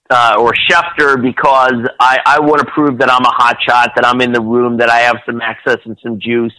uh, 0.10 0.36
or 0.40 0.54
Schefter 0.70 1.22
because 1.22 1.88
I, 2.00 2.20
I 2.26 2.40
want 2.40 2.60
to 2.60 2.66
prove 2.74 3.00
that 3.00 3.10
I'm 3.10 3.24
a 3.24 3.32
hot 3.32 3.58
shot, 3.68 3.92
that 3.96 4.06
I'm 4.06 4.20
in 4.22 4.32
the 4.32 4.42
room, 4.42 4.78
that 4.78 4.90
I 4.90 5.00
have 5.02 5.18
some 5.26 5.42
access 5.42 5.78
and 5.86 5.98
some 6.04 6.20
juice 6.20 6.54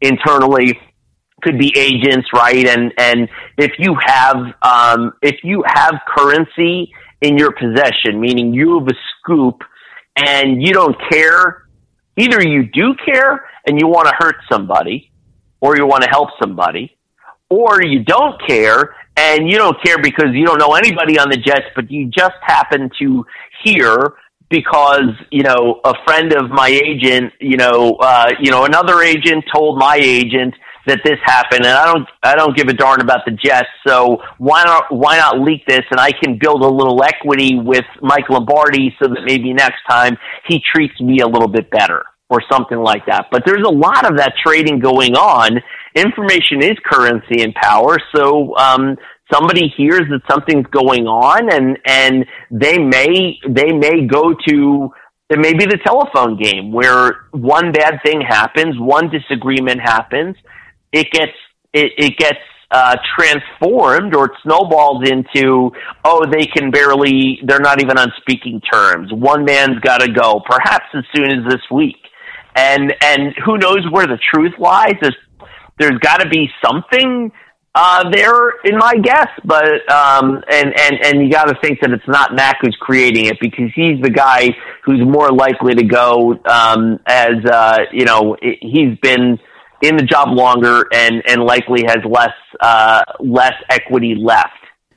internally. 0.00 0.78
Could 1.40 1.56
be 1.56 1.72
agents, 1.78 2.26
right? 2.34 2.66
And 2.66 2.92
and 2.98 3.28
if 3.56 3.70
you 3.78 3.96
have 4.04 4.38
um, 4.60 5.12
if 5.22 5.36
you 5.44 5.62
have 5.64 5.94
currency 6.08 6.92
in 7.20 7.38
your 7.38 7.52
possession, 7.52 8.20
meaning 8.20 8.52
you 8.52 8.80
have 8.80 8.88
a 8.88 8.98
scoop 9.20 9.62
and 10.16 10.60
you 10.60 10.72
don't 10.72 10.96
care 11.08 11.67
Either 12.18 12.42
you 12.42 12.64
do 12.64 12.94
care 13.04 13.48
and 13.66 13.80
you 13.80 13.86
want 13.86 14.08
to 14.08 14.14
hurt 14.18 14.36
somebody, 14.50 15.10
or 15.60 15.76
you 15.76 15.86
want 15.86 16.02
to 16.02 16.10
help 16.10 16.30
somebody, 16.40 16.96
or 17.48 17.82
you 17.82 18.04
don't 18.04 18.40
care 18.46 18.94
and 19.16 19.50
you 19.50 19.56
don't 19.56 19.76
care 19.82 19.98
because 20.00 20.28
you 20.32 20.46
don't 20.46 20.58
know 20.58 20.74
anybody 20.74 21.18
on 21.18 21.28
the 21.28 21.36
Jets, 21.36 21.66
but 21.74 21.90
you 21.90 22.06
just 22.06 22.36
happen 22.42 22.90
to 23.00 23.24
hear 23.64 24.14
because 24.48 25.10
you 25.30 25.42
know 25.42 25.80
a 25.84 25.94
friend 26.04 26.32
of 26.32 26.50
my 26.50 26.68
agent, 26.68 27.32
you 27.40 27.56
know, 27.56 27.96
uh, 28.00 28.30
you 28.40 28.50
know 28.50 28.64
another 28.64 29.02
agent 29.02 29.44
told 29.52 29.78
my 29.78 29.96
agent 29.96 30.54
that 30.88 31.00
this 31.04 31.18
happened, 31.24 31.64
and 31.64 31.74
I 31.74 31.92
don't 31.92 32.08
I 32.22 32.34
don't 32.34 32.56
give 32.56 32.68
a 32.68 32.72
darn 32.72 33.00
about 33.00 33.24
the 33.24 33.32
Jets. 33.32 33.68
So 33.86 34.18
why 34.38 34.64
not 34.64 34.84
why 34.90 35.18
not 35.18 35.40
leak 35.40 35.64
this, 35.66 35.84
and 35.90 36.00
I 36.00 36.12
can 36.12 36.38
build 36.38 36.62
a 36.62 36.68
little 36.68 37.02
equity 37.02 37.58
with 37.58 37.84
Mike 38.02 38.28
Lombardi 38.28 38.94
so 39.00 39.08
that 39.08 39.22
maybe 39.24 39.52
next 39.52 39.80
time 39.88 40.16
he 40.46 40.60
treats 40.74 40.98
me 41.00 41.20
a 41.20 41.26
little 41.26 41.48
bit 41.48 41.70
better 41.70 42.04
or 42.30 42.42
something 42.50 42.78
like 42.78 43.06
that. 43.06 43.26
But 43.30 43.42
there's 43.46 43.64
a 43.66 43.72
lot 43.72 44.10
of 44.10 44.18
that 44.18 44.34
trading 44.44 44.80
going 44.80 45.14
on. 45.14 45.60
Information 45.94 46.62
is 46.62 46.76
currency 46.84 47.42
and 47.42 47.54
power, 47.54 47.96
so 48.14 48.56
um, 48.56 48.96
somebody 49.32 49.72
hears 49.76 50.02
that 50.10 50.20
something's 50.30 50.66
going 50.66 51.06
on 51.06 51.52
and 51.52 51.78
and 51.84 52.26
they 52.50 52.78
may 52.78 53.38
they 53.48 53.72
may 53.72 54.06
go 54.06 54.34
to 54.46 54.90
it 55.30 55.38
may 55.38 55.52
be 55.52 55.66
the 55.66 55.78
telephone 55.84 56.40
game 56.40 56.72
where 56.72 57.26
one 57.32 57.70
bad 57.70 58.00
thing 58.02 58.22
happens, 58.26 58.76
one 58.78 59.10
disagreement 59.10 59.80
happens, 59.80 60.36
it 60.92 61.10
gets 61.10 61.32
it, 61.72 61.92
it 61.96 62.16
gets 62.16 62.38
uh, 62.70 62.96
transformed 63.16 64.14
or 64.14 64.26
it 64.26 64.32
snowballs 64.42 65.08
into 65.08 65.70
oh 66.04 66.24
they 66.30 66.44
can 66.44 66.70
barely 66.70 67.40
they're 67.44 67.60
not 67.60 67.82
even 67.82 67.98
on 67.98 68.12
speaking 68.20 68.60
terms. 68.60 69.12
One 69.12 69.44
man's 69.44 69.80
got 69.80 69.98
to 69.98 70.12
go, 70.12 70.40
perhaps 70.44 70.86
as 70.94 71.04
soon 71.14 71.30
as 71.30 71.50
this 71.50 71.62
week, 71.70 71.96
and 72.54 72.94
and 73.02 73.34
who 73.44 73.58
knows 73.58 73.86
where 73.90 74.06
the 74.06 74.18
truth 74.34 74.52
lies? 74.58 74.94
There's 75.00 75.16
there's 75.78 75.98
got 76.00 76.18
to 76.18 76.28
be 76.28 76.50
something 76.64 77.32
uh, 77.74 78.10
there 78.10 78.50
in 78.64 78.76
my 78.76 78.94
guess, 79.02 79.28
but 79.44 79.90
um, 79.90 80.42
and 80.50 80.72
and 80.78 80.98
and 81.04 81.22
you 81.22 81.30
got 81.30 81.44
to 81.44 81.54
think 81.62 81.80
that 81.80 81.90
it's 81.90 82.08
not 82.08 82.34
Mac 82.34 82.56
who's 82.60 82.76
creating 82.80 83.26
it 83.26 83.38
because 83.40 83.70
he's 83.74 84.00
the 84.02 84.10
guy 84.10 84.48
who's 84.84 85.00
more 85.00 85.30
likely 85.30 85.74
to 85.74 85.84
go 85.84 86.32
um, 86.44 86.98
as 87.06 87.36
uh, 87.50 87.78
you 87.92 88.04
know 88.04 88.36
he's 88.40 88.98
been 89.00 89.38
in 89.82 89.96
the 89.96 90.02
job 90.02 90.28
longer 90.36 90.86
and 90.92 91.22
and 91.28 91.42
likely 91.42 91.84
has 91.84 91.98
less 92.04 92.34
uh, 92.60 93.02
less 93.20 93.54
equity 93.70 94.14
left. 94.14 94.54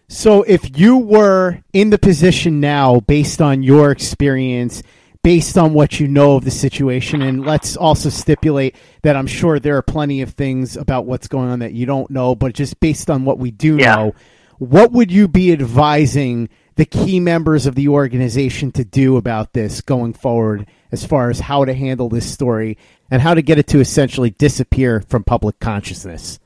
So 0.08 0.44
if 0.44 0.78
you 0.78 0.98
were 0.98 1.60
in 1.72 1.90
the 1.90 1.98
position 1.98 2.60
now, 2.60 3.00
based 3.00 3.42
on 3.42 3.64
your 3.64 3.92
experience 3.92 4.84
based 5.24 5.58
on 5.58 5.74
what 5.74 6.00
you 6.00 6.08
know 6.08 6.36
of 6.36 6.44
the 6.44 6.52
situation. 6.52 7.22
And 7.22 7.46
let's 7.46 7.78
also 7.78 8.10
stipulate 8.10 8.76
that 9.04 9.16
I'm 9.16 9.28
sure 9.28 9.60
there 9.60 9.78
are 9.78 9.82
plenty 9.82 10.22
of 10.22 10.32
things 10.32 10.76
about 10.76 11.06
what's 11.06 11.28
going 11.28 11.50
on 11.50 11.60
that 11.60 11.74
you 11.74 11.86
don't 11.86 12.10
know, 12.10 12.36
but 12.36 12.54
just 12.54 12.80
based 12.80 13.10
on 13.10 13.24
what 13.24 13.38
we 13.38 13.52
do 13.52 13.78
yeah. 13.78 13.96
know, 13.96 14.16
what 14.58 14.92
would 14.92 15.12
you 15.12 15.28
be 15.28 15.52
advising 15.52 16.50
the 16.82 16.86
key 16.86 17.20
members 17.20 17.68
of 17.68 17.76
the 17.76 17.88
organization 17.88 18.72
to 18.72 18.84
do 18.84 19.16
about 19.16 19.54
this 19.54 19.82
going 19.82 20.14
forward 20.14 20.66
as 20.92 21.06
far 21.06 21.30
as 21.30 21.40
how 21.40 21.64
to 21.64 21.76
handle 21.76 22.10
this 22.10 22.28
story 22.28 22.76
and 23.12 23.22
how 23.22 23.36
to 23.36 23.44
get 23.44 23.60
it 23.60 23.68
to 23.68 23.80
essentially 23.80 24.32
disappear 24.32 25.00
from 25.02 25.24
public 25.24 25.60
consciousness? 25.60 26.40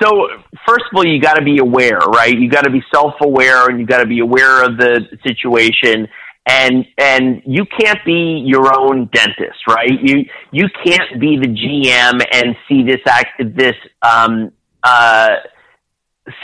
So, 0.00 0.28
first 0.68 0.84
of 0.92 0.96
all, 0.96 1.04
you 1.04 1.20
got 1.20 1.34
to 1.34 1.44
be 1.44 1.58
aware, 1.58 1.98
right? 1.98 2.32
You 2.32 2.48
got 2.48 2.62
to 2.62 2.70
be 2.70 2.80
self 2.94 3.14
aware 3.20 3.68
and 3.68 3.80
you 3.80 3.84
got 3.84 3.98
to 3.98 4.06
be 4.06 4.20
aware 4.20 4.62
of 4.62 4.76
the 4.76 5.00
situation 5.26 6.06
and 6.46 6.86
and 6.96 7.42
you 7.44 7.64
can't 7.80 7.98
be 8.06 8.44
your 8.46 8.78
own 8.78 9.10
dentist, 9.12 9.66
right? 9.68 9.90
You 10.00 10.26
you 10.52 10.68
can't 10.86 11.20
be 11.20 11.38
the 11.38 11.48
GM 11.48 12.24
and 12.30 12.54
see 12.68 12.84
this 12.84 13.00
act 13.08 13.42
this 13.56 13.74
um 14.02 14.52
uh 14.84 15.28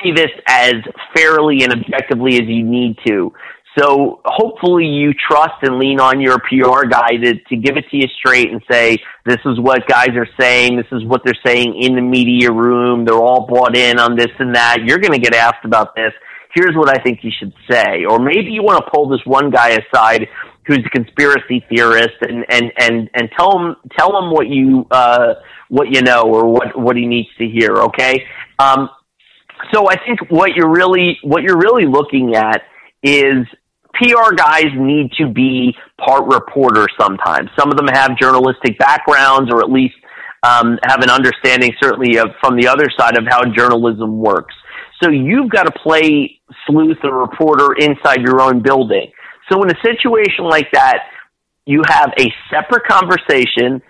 see 0.03 0.13
this 0.13 0.31
as 0.47 0.75
fairly 1.15 1.63
and 1.63 1.73
objectively 1.73 2.35
as 2.35 2.47
you 2.47 2.65
need 2.65 2.97
to. 3.07 3.33
So 3.79 4.21
hopefully 4.25 4.87
you 4.87 5.13
trust 5.15 5.63
and 5.63 5.79
lean 5.79 6.01
on 6.01 6.21
your 6.21 6.39
PR 6.41 6.87
guy 6.89 7.11
to, 7.23 7.35
to 7.35 7.57
give 7.57 7.77
it 7.77 7.85
to 7.91 7.97
you 7.97 8.07
straight 8.19 8.51
and 8.51 8.61
say, 8.69 8.99
this 9.25 9.39
is 9.45 9.61
what 9.61 9.87
guys 9.87 10.11
are 10.17 10.27
saying. 10.41 10.77
This 10.77 10.87
is 10.91 11.05
what 11.05 11.21
they're 11.25 11.39
saying 11.47 11.81
in 11.81 11.95
the 11.95 12.03
media 12.03 12.51
room. 12.51 13.05
They're 13.05 13.15
all 13.15 13.47
bought 13.47 13.77
in 13.77 14.01
on 14.01 14.17
this 14.17 14.31
and 14.41 14.55
that. 14.57 14.79
You're 14.85 14.99
going 14.99 15.13
to 15.13 15.21
get 15.21 15.35
asked 15.35 15.65
about 15.65 15.95
this 15.95 16.13
here's 16.55 16.75
what 16.75 16.89
I 16.89 17.03
think 17.03 17.21
you 17.23 17.31
should 17.39 17.53
say. 17.71 18.05
Or 18.09 18.19
maybe 18.19 18.51
you 18.51 18.63
want 18.63 18.85
to 18.85 18.91
pull 18.91 19.09
this 19.09 19.21
one 19.25 19.51
guy 19.51 19.71
aside 19.71 20.29
who's 20.67 20.85
a 20.85 20.91
conspiracy 20.91 21.65
theorist 21.69 22.17
and, 22.21 22.45
and, 22.49 22.73
and, 22.79 23.11
and 23.15 23.31
tell 23.37 23.59
him, 23.59 23.77
tell 23.97 24.17
him 24.19 24.31
what 24.31 24.49
you, 24.49 24.87
uh, 24.91 25.35
what 25.69 25.89
you 25.89 26.03
know 26.03 26.23
or 26.23 26.47
what, 26.47 26.79
what 26.79 26.97
he 26.97 27.07
needs 27.07 27.29
to 27.39 27.47
hear. 27.49 27.77
Okay. 27.77 28.25
Um, 28.59 28.91
so 29.73 29.89
I 29.89 29.97
think 30.05 30.21
what 30.31 30.55
you're 30.55 30.71
really, 30.71 31.19
what 31.23 31.43
you're 31.43 31.59
really 31.59 31.87
looking 31.87 32.35
at 32.35 32.63
is 33.03 33.47
PR 33.95 34.35
guys 34.35 34.67
need 34.77 35.13
to 35.19 35.29
be 35.29 35.75
part 36.05 36.25
reporter 36.27 36.87
sometimes. 37.01 37.51
Some 37.59 37.71
of 37.71 37.77
them 37.77 37.89
have 37.89 38.19
journalistic 38.19 38.79
backgrounds 38.79 39.51
or 39.53 39.61
at 39.61 39.71
least 39.71 39.95
um, 40.43 40.79
have 40.85 41.03
an 41.03 41.11
understanding, 41.11 41.73
certainly, 41.83 42.19
of, 42.19 42.29
from 42.41 42.57
the 42.57 42.69
other 42.69 42.87
side 42.99 43.19
of 43.19 43.25
how 43.29 43.45
journalism 43.45 44.19
works. 44.19 44.55
So 45.03 45.11
you've 45.11 45.51
got 45.51 45.65
to 45.65 45.73
play 45.83 46.41
sleuth 46.67 46.99
or 47.03 47.19
reporter 47.19 47.75
inside 47.79 48.21
your 48.21 48.41
own 48.41 48.63
building. 48.63 49.11
So 49.51 49.63
in 49.63 49.71
a 49.71 49.81
situation 49.83 50.45
like 50.45 50.71
that, 50.73 51.05
you 51.67 51.83
have 51.89 52.13
a 52.19 52.33
separate 52.51 52.87
conversation, 52.87 53.83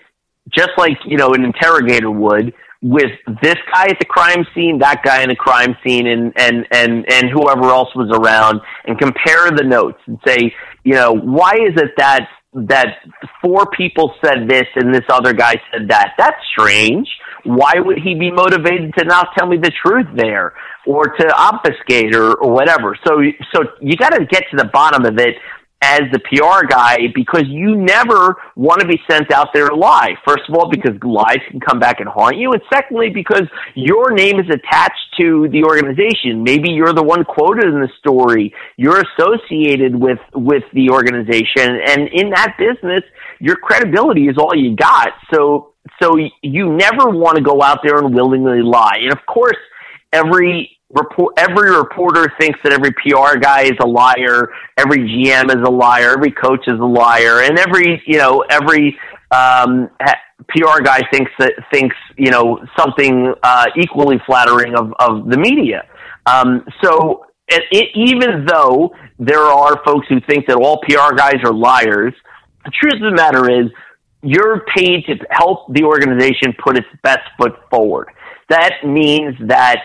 just 0.55 0.71
like, 0.77 0.99
you 1.07 1.17
know, 1.17 1.33
an 1.35 1.45
interrogator 1.45 2.11
would, 2.11 2.53
with 2.81 3.11
this 3.43 3.57
guy 3.73 3.87
at 3.89 3.99
the 3.99 4.07
crime 4.07 4.47
scene, 4.55 4.79
that 4.79 5.03
guy 5.03 5.23
in 5.23 5.29
the 5.29 5.37
crime 5.37 5.77
scene, 5.85 6.07
and, 6.07 6.33
and, 6.37 6.67
and, 6.71 7.05
and 7.11 7.31
whoever 7.31 7.65
else 7.65 7.95
was 7.97 8.11
around, 8.13 8.61
and 8.87 8.99
compare 8.99 9.51
the 9.51 9.65
notes 9.65 9.99
and 10.07 10.19
say, 10.27 10.55
you 10.85 10.95
know, 10.95 11.13
why 11.13 11.53
is 11.55 11.75
it 11.77 11.93
that 11.97 12.29
that 12.55 12.97
four 13.43 13.67
people 13.77 14.15
said 14.25 14.49
this 14.49 14.67
and 14.75 14.95
this 14.95 15.05
other 15.11 15.33
guy 15.33 15.55
said 15.71 15.89
that? 15.89 16.15
That's 16.17 16.37
strange. 16.53 17.09
Why 17.45 17.75
would 17.77 17.99
he 17.99 18.15
be 18.15 18.31
motivated 18.31 18.95
to 18.99 19.05
not 19.05 19.29
tell 19.37 19.47
me 19.47 19.59
the 19.59 19.73
truth 19.85 20.07
there? 20.17 20.55
or 20.89 21.05
to 21.05 21.35
obfuscate 21.37 22.15
or, 22.15 22.33
or 22.35 22.51
whatever. 22.51 22.97
So, 23.07 23.21
so 23.55 23.65
you 23.81 23.95
got 23.97 24.11
to 24.11 24.25
get 24.25 24.45
to 24.51 24.57
the 24.57 24.65
bottom 24.73 25.05
of 25.05 25.19
it 25.19 25.35
as 25.81 26.03
the 26.13 26.19
PR 26.19 26.67
guy 26.67 26.99
because 27.15 27.45
you 27.47 27.77
never 27.77 28.37
want 28.57 28.81
to 28.81 28.87
be 28.87 29.01
sent 29.09 29.33
out 29.33 29.49
there 29.55 29.69
to 29.69 29.77
lie. 29.77 30.15
First 30.27 30.43
of 30.49 30.55
all, 30.57 30.69
because 30.69 31.01
lies 31.03 31.39
can 31.51 31.61
come 31.61 31.79
back 31.79 32.01
and 32.01 32.09
haunt 32.09 32.37
you. 32.37 32.53
And 32.53 32.61
secondly, 32.73 33.11
because 33.11 33.45
your 33.75 34.11
name 34.11 34.41
is 34.41 34.47
attached 34.51 34.99
to 35.19 35.49
the 35.51 35.63
organization. 35.63 36.43
Maybe 36.43 36.71
you're 36.71 36.93
the 36.93 37.03
one 37.03 37.25
quoted 37.25 37.65
in 37.65 37.81
the 37.81 37.89
story. 37.99 38.53
You're 38.77 39.03
associated 39.03 39.95
with, 39.95 40.19
with 40.35 40.65
the 40.73 40.91
organization. 40.91 41.81
And 41.87 42.09
in 42.09 42.31
that 42.31 42.57
business, 42.59 43.03
your 43.41 43.57
credibility 43.57 44.27
is 44.27 44.37
all 44.37 44.55
you 44.57 44.75
got. 44.75 45.11
So, 45.33 45.75
so 46.03 46.17
you 46.43 46.73
never 46.73 47.09
want 47.09 47.37
to 47.37 47.43
go 47.43 47.63
out 47.63 47.81
there 47.85 47.99
and 47.99 48.13
willingly 48.13 48.63
lie. 48.63 48.99
And 49.03 49.13
of 49.13 49.25
course, 49.27 49.57
every 50.13 50.78
report 50.91 51.35
every 51.37 51.71
reporter 51.71 52.33
thinks 52.41 52.59
that 52.63 52.73
every 52.73 52.93
PR 52.93 53.39
guy 53.39 53.63
is 53.63 53.77
a 53.81 53.87
liar, 53.87 54.51
every 54.77 54.99
GM 54.99 55.51
is 55.51 55.63
a 55.67 55.71
liar, 55.71 56.13
every 56.13 56.31
coach 56.31 56.67
is 56.67 56.81
a 56.81 56.85
liar, 56.85 57.43
and 57.43 57.59
every 57.59 58.03
you 58.07 58.19
know 58.19 58.45
every 58.49 58.99
um, 59.31 59.91
PR 60.49 60.83
guy 60.83 61.01
thinks 61.13 61.31
that 61.39 61.53
thinks 61.73 61.97
you 62.17 62.31
know 62.31 62.65
something 62.79 63.35
uh, 63.43 63.67
equally 63.77 64.21
flattering 64.27 64.75
of 64.75 64.93
of 64.99 65.29
the 65.29 65.37
media. 65.37 65.87
Um, 66.27 66.65
so 66.83 67.27
it, 67.49 67.63
it, 67.71 67.89
even 67.95 68.47
though 68.47 68.95
there 69.19 69.43
are 69.43 69.83
folks 69.85 70.07
who 70.09 70.21
think 70.21 70.47
that 70.47 70.57
all 70.57 70.81
PR 70.83 71.15
guys 71.17 71.37
are 71.45 71.53
liars, 71.53 72.15
the 72.65 72.71
truth 72.71 72.95
of 72.95 73.11
the 73.11 73.17
matter 73.17 73.51
is 73.51 73.71
you're 74.23 74.65
paid 74.77 75.05
to 75.07 75.15
help 75.31 75.73
the 75.73 75.85
organization 75.85 76.55
put 76.63 76.77
its 76.77 76.87
best 77.03 77.21
foot 77.39 77.53
forward. 77.71 78.09
That 78.49 78.73
means 78.85 79.37
that 79.47 79.79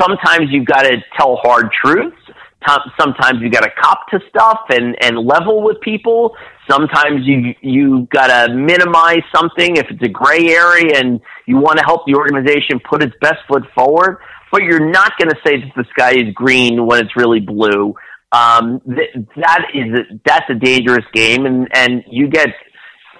sometimes 0.00 0.50
you've 0.50 0.66
got 0.66 0.82
to 0.82 0.96
tell 1.16 1.36
hard 1.36 1.70
truths. 1.72 2.16
Sometimes 3.00 3.40
you've 3.40 3.52
got 3.52 3.62
to 3.62 3.70
cop 3.80 4.08
to 4.10 4.20
stuff 4.28 4.60
and 4.70 4.96
and 5.00 5.16
level 5.16 5.62
with 5.62 5.80
people. 5.80 6.36
Sometimes 6.68 7.24
you 7.24 7.54
you 7.62 8.08
got 8.12 8.26
to 8.26 8.52
minimize 8.52 9.22
something 9.34 9.76
if 9.76 9.86
it's 9.88 10.02
a 10.02 10.08
gray 10.08 10.48
area 10.48 10.98
and 10.98 11.20
you 11.46 11.56
want 11.56 11.78
to 11.78 11.84
help 11.84 12.04
the 12.06 12.14
organization 12.14 12.80
put 12.80 13.02
its 13.02 13.14
best 13.20 13.38
foot 13.48 13.62
forward. 13.74 14.18
But 14.50 14.64
you're 14.64 14.90
not 14.90 15.12
going 15.18 15.30
to 15.30 15.36
say 15.46 15.60
that 15.60 15.72
the 15.76 15.84
sky 15.90 16.12
is 16.12 16.34
green 16.34 16.84
when 16.86 17.04
it's 17.04 17.16
really 17.16 17.40
blue. 17.40 17.94
Um, 18.32 18.82
th- 18.86 19.26
that 19.36 19.66
is 19.72 20.18
that's 20.26 20.50
a 20.50 20.54
dangerous 20.54 21.04
game, 21.14 21.46
and 21.46 21.68
and 21.72 22.04
you 22.10 22.28
get 22.28 22.48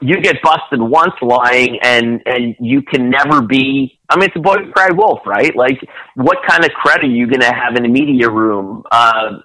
you 0.00 0.20
get 0.20 0.36
busted 0.42 0.80
once 0.80 1.14
lying 1.22 1.78
and 1.82 2.22
and 2.26 2.56
you 2.60 2.82
can 2.82 3.10
never 3.10 3.42
be 3.42 3.98
I 4.08 4.16
mean 4.16 4.28
it's 4.28 4.36
a 4.36 4.40
boy 4.40 4.56
who 4.56 4.94
wolf, 4.96 5.20
right? 5.26 5.54
Like 5.54 5.80
what 6.14 6.38
kind 6.48 6.64
of 6.64 6.70
credit 6.72 7.04
are 7.04 7.08
you 7.08 7.26
gonna 7.26 7.52
have 7.52 7.76
in 7.76 7.84
a 7.84 7.88
media 7.88 8.30
room? 8.30 8.82
Uh 8.90 9.38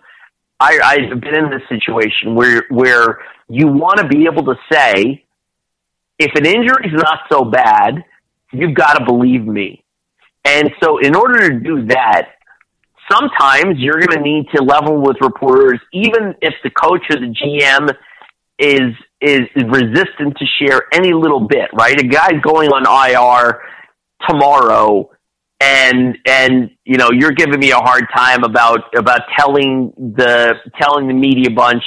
I 0.59 0.79
I've 0.83 1.21
been 1.21 1.35
in 1.35 1.49
this 1.49 1.67
situation 1.69 2.35
where 2.35 2.63
where 2.69 3.19
you 3.49 3.67
wanna 3.67 4.07
be 4.07 4.25
able 4.25 4.45
to 4.45 4.55
say 4.71 5.23
if 6.19 6.31
an 6.35 6.45
injury 6.45 6.85
is 6.85 6.93
not 6.93 7.21
so 7.31 7.43
bad, 7.43 8.03
you've 8.51 8.75
got 8.75 8.93
to 8.93 9.05
believe 9.05 9.45
me. 9.45 9.83
And 10.45 10.69
so 10.81 10.99
in 10.99 11.15
order 11.15 11.49
to 11.49 11.59
do 11.59 11.85
that, 11.87 12.29
sometimes 13.11 13.77
you're 13.77 13.99
going 13.99 14.17
to 14.17 14.21
need 14.21 14.45
to 14.55 14.63
level 14.63 15.01
with 15.01 15.17
reporters, 15.21 15.79
even 15.91 16.35
if 16.41 16.53
the 16.63 16.69
coach 16.69 17.01
or 17.09 17.19
the 17.19 17.33
GM 17.33 17.93
is 18.59 18.93
is 19.23 19.47
resistant 19.55 20.37
to 20.37 20.45
share 20.59 20.83
any 20.93 21.13
little 21.13 21.47
bit, 21.47 21.69
right? 21.73 21.99
A 21.99 22.03
guy's 22.03 22.41
going 22.41 22.69
on 22.69 22.85
IR 22.85 23.61
tomorrow 24.27 25.09
and 25.61 26.17
and 26.27 26.71
you 26.83 26.97
know 26.97 27.09
you're 27.11 27.31
giving 27.31 27.59
me 27.59 27.71
a 27.71 27.77
hard 27.77 28.05
time 28.15 28.43
about 28.43 28.81
about 28.97 29.21
telling 29.37 29.93
the 29.97 30.55
telling 30.79 31.07
the 31.07 31.13
media 31.13 31.49
bunch 31.49 31.83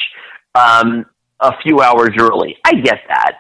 um, 0.55 1.05
a 1.41 1.53
few 1.63 1.81
hours 1.81 2.11
early. 2.19 2.57
I 2.65 2.75
get 2.75 3.01
that, 3.09 3.39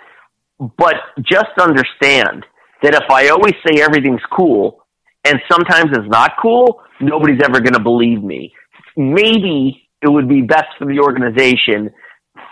but 0.76 0.96
just 1.22 1.58
understand 1.58 2.44
that 2.82 2.94
if 2.94 3.10
I 3.10 3.28
always 3.28 3.54
say 3.66 3.80
everything's 3.80 4.20
cool 4.30 4.84
and 5.24 5.40
sometimes 5.50 5.90
it's 5.92 6.08
not 6.08 6.32
cool, 6.40 6.82
nobody's 7.00 7.40
ever 7.42 7.60
going 7.60 7.72
to 7.72 7.82
believe 7.82 8.22
me. 8.22 8.52
Maybe 8.96 9.88
it 10.02 10.08
would 10.08 10.28
be 10.28 10.42
best 10.42 10.68
for 10.78 10.86
the 10.86 11.00
organization 11.00 11.90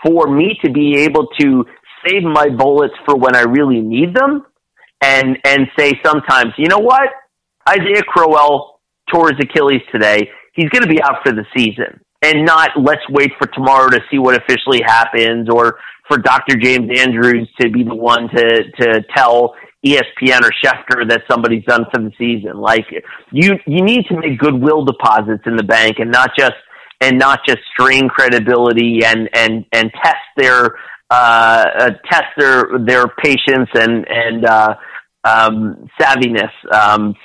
for 0.05 0.27
me 0.27 0.57
to 0.63 0.71
be 0.71 0.97
able 0.99 1.27
to 1.39 1.65
save 2.05 2.23
my 2.23 2.49
bullets 2.49 2.93
for 3.05 3.15
when 3.15 3.35
I 3.35 3.41
really 3.41 3.81
need 3.81 4.15
them 4.15 4.45
and 5.01 5.37
and 5.43 5.67
say 5.77 5.93
sometimes, 6.05 6.53
you 6.57 6.67
know 6.67 6.79
what? 6.79 7.09
Isaiah 7.67 8.03
Crowell 8.07 8.79
tore 9.11 9.29
his 9.29 9.39
Achilles 9.41 9.81
today. 9.91 10.29
He's 10.53 10.69
going 10.69 10.83
to 10.83 10.89
be 10.89 11.01
out 11.01 11.17
for 11.25 11.33
the 11.33 11.45
season. 11.55 11.99
And 12.21 12.45
not 12.45 12.71
let's 12.77 13.01
wait 13.09 13.31
for 13.37 13.47
tomorrow 13.47 13.89
to 13.89 13.99
see 14.09 14.19
what 14.19 14.35
officially 14.35 14.81
happens 14.85 15.49
or 15.49 15.77
for 16.07 16.17
Dr. 16.17 16.55
James 16.55 16.89
Andrews 16.99 17.49
to 17.59 17.69
be 17.69 17.83
the 17.83 17.95
one 17.95 18.29
to, 18.29 18.63
to 18.79 19.03
tell 19.15 19.55
ESPN 19.85 20.41
or 20.41 20.51
Schefter 20.63 21.07
that 21.09 21.21
somebody's 21.29 21.63
done 21.65 21.85
for 21.93 22.01
the 22.01 22.11
season. 22.17 22.57
Like 22.57 22.85
you, 23.31 23.53
you 23.67 23.83
need 23.83 24.05
to 24.07 24.19
make 24.19 24.39
goodwill 24.39 24.85
deposits 24.85 25.43
in 25.45 25.55
the 25.55 25.63
bank 25.63 25.97
and 25.99 26.11
not 26.11 26.31
just, 26.37 26.55
and 27.01 27.17
not 27.17 27.39
just 27.45 27.59
strain 27.73 28.09
credibility 28.09 29.01
and, 29.05 29.29
and, 29.33 29.65
and 29.71 29.91
test 30.03 30.17
their, 30.37 30.75
uh, 31.09 31.65
uh 31.77 31.89
test 32.09 32.25
their, 32.37 32.65
their 32.85 33.05
patience 33.07 33.69
and, 33.73 34.05
and, 34.09 34.45
uh, 34.45 34.75
um, 35.23 35.89
savviness. 35.99 36.51
Um, 36.73 37.15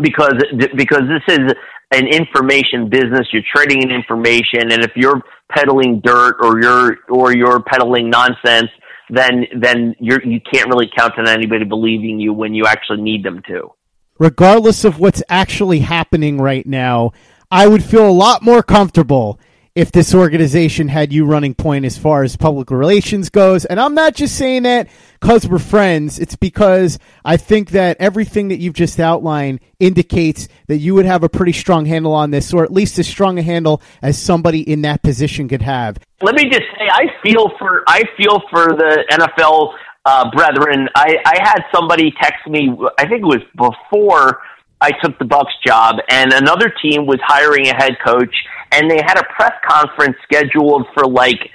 because 0.00 0.34
because 0.74 1.02
this 1.08 1.36
is 1.36 1.52
an 1.92 2.06
information 2.08 2.88
business. 2.88 3.28
You're 3.32 3.42
trading 3.54 3.82
in 3.82 3.90
information, 3.90 4.72
and 4.72 4.82
if 4.82 4.92
you're 4.96 5.20
peddling 5.50 6.00
dirt 6.02 6.36
or 6.40 6.60
you're 6.60 6.96
or 7.08 7.34
you're 7.34 7.62
peddling 7.62 8.10
nonsense, 8.10 8.70
then 9.10 9.46
then 9.60 9.94
you're 10.00 10.24
you 10.24 10.40
can't 10.52 10.68
really 10.68 10.90
count 10.96 11.18
on 11.18 11.28
anybody 11.28 11.64
believing 11.64 12.18
you 12.18 12.32
when 12.32 12.54
you 12.54 12.66
actually 12.66 13.02
need 13.02 13.22
them 13.22 13.42
to. 13.48 13.70
Regardless 14.18 14.84
of 14.84 15.00
what's 15.00 15.22
actually 15.28 15.80
happening 15.80 16.40
right 16.40 16.66
now, 16.66 17.12
I 17.50 17.66
would 17.66 17.82
feel 17.82 18.08
a 18.08 18.10
lot 18.10 18.42
more 18.42 18.62
comfortable 18.62 19.38
if 19.74 19.90
this 19.90 20.14
organization 20.14 20.86
had 20.86 21.12
you 21.12 21.24
running 21.24 21.52
point 21.52 21.84
as 21.84 21.98
far 21.98 22.22
as 22.22 22.36
public 22.36 22.70
relations 22.70 23.28
goes. 23.28 23.64
And 23.64 23.80
I'm 23.80 23.94
not 23.94 24.14
just 24.14 24.36
saying 24.36 24.62
that 24.62 24.88
because 25.20 25.48
we're 25.48 25.58
friends. 25.58 26.20
It's 26.20 26.36
because 26.36 27.00
I 27.24 27.36
think 27.36 27.70
that 27.70 27.96
everything 27.98 28.48
that 28.48 28.60
you've 28.60 28.74
just 28.74 29.00
outlined 29.00 29.60
indicates 29.80 30.46
that 30.68 30.76
you 30.76 30.94
would 30.94 31.06
have 31.06 31.24
a 31.24 31.28
pretty 31.28 31.52
strong 31.52 31.86
handle 31.86 32.12
on 32.12 32.30
this, 32.30 32.54
or 32.54 32.62
at 32.62 32.72
least 32.72 32.98
as 33.00 33.08
strong 33.08 33.38
a 33.38 33.42
handle 33.42 33.82
as 34.00 34.16
somebody 34.16 34.60
in 34.60 34.82
that 34.82 35.02
position 35.02 35.48
could 35.48 35.62
have. 35.62 35.98
Let 36.22 36.36
me 36.36 36.44
just 36.44 36.62
say, 36.78 36.88
I 36.90 37.06
feel 37.22 37.50
for 37.58 37.82
I 37.88 38.04
feel 38.16 38.42
for 38.50 38.68
the 38.68 39.04
NFL 39.10 39.74
uh, 40.04 40.30
brethren. 40.30 40.88
I, 40.94 41.16
I 41.24 41.38
had 41.42 41.62
somebody 41.74 42.12
text 42.20 42.46
me. 42.46 42.70
I 42.98 43.08
think 43.08 43.22
it 43.22 43.26
was 43.26 43.42
before 43.56 44.40
I 44.80 44.92
took 45.02 45.18
the 45.18 45.24
Bucs 45.24 45.54
job, 45.66 45.96
and 46.10 46.32
another 46.32 46.72
team 46.82 47.06
was 47.06 47.18
hiring 47.22 47.68
a 47.68 47.74
head 47.74 47.96
coach, 48.04 48.34
and 48.72 48.90
they 48.90 49.00
had 49.06 49.18
a 49.18 49.24
press 49.34 49.52
conference 49.66 50.16
scheduled 50.24 50.86
for 50.94 51.06
like 51.06 51.50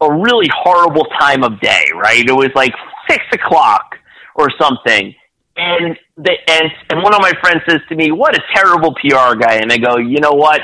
a 0.00 0.12
really 0.12 0.48
horrible 0.52 1.04
time 1.18 1.44
of 1.44 1.60
day. 1.60 1.84
Right? 1.94 2.24
It 2.26 2.32
was 2.32 2.50
like 2.54 2.74
six 3.08 3.22
o'clock 3.32 3.96
or 4.34 4.50
something. 4.60 5.14
And 5.56 5.96
the 6.16 6.32
and 6.48 6.70
and 6.90 7.02
one 7.02 7.14
of 7.14 7.20
my 7.20 7.32
friends 7.40 7.62
says 7.68 7.80
to 7.88 7.94
me, 7.94 8.10
"What 8.10 8.36
a 8.36 8.42
terrible 8.54 8.94
PR 8.94 9.36
guy." 9.36 9.56
And 9.56 9.72
I 9.72 9.78
go, 9.78 9.98
"You 9.98 10.18
know 10.18 10.32
what? 10.32 10.60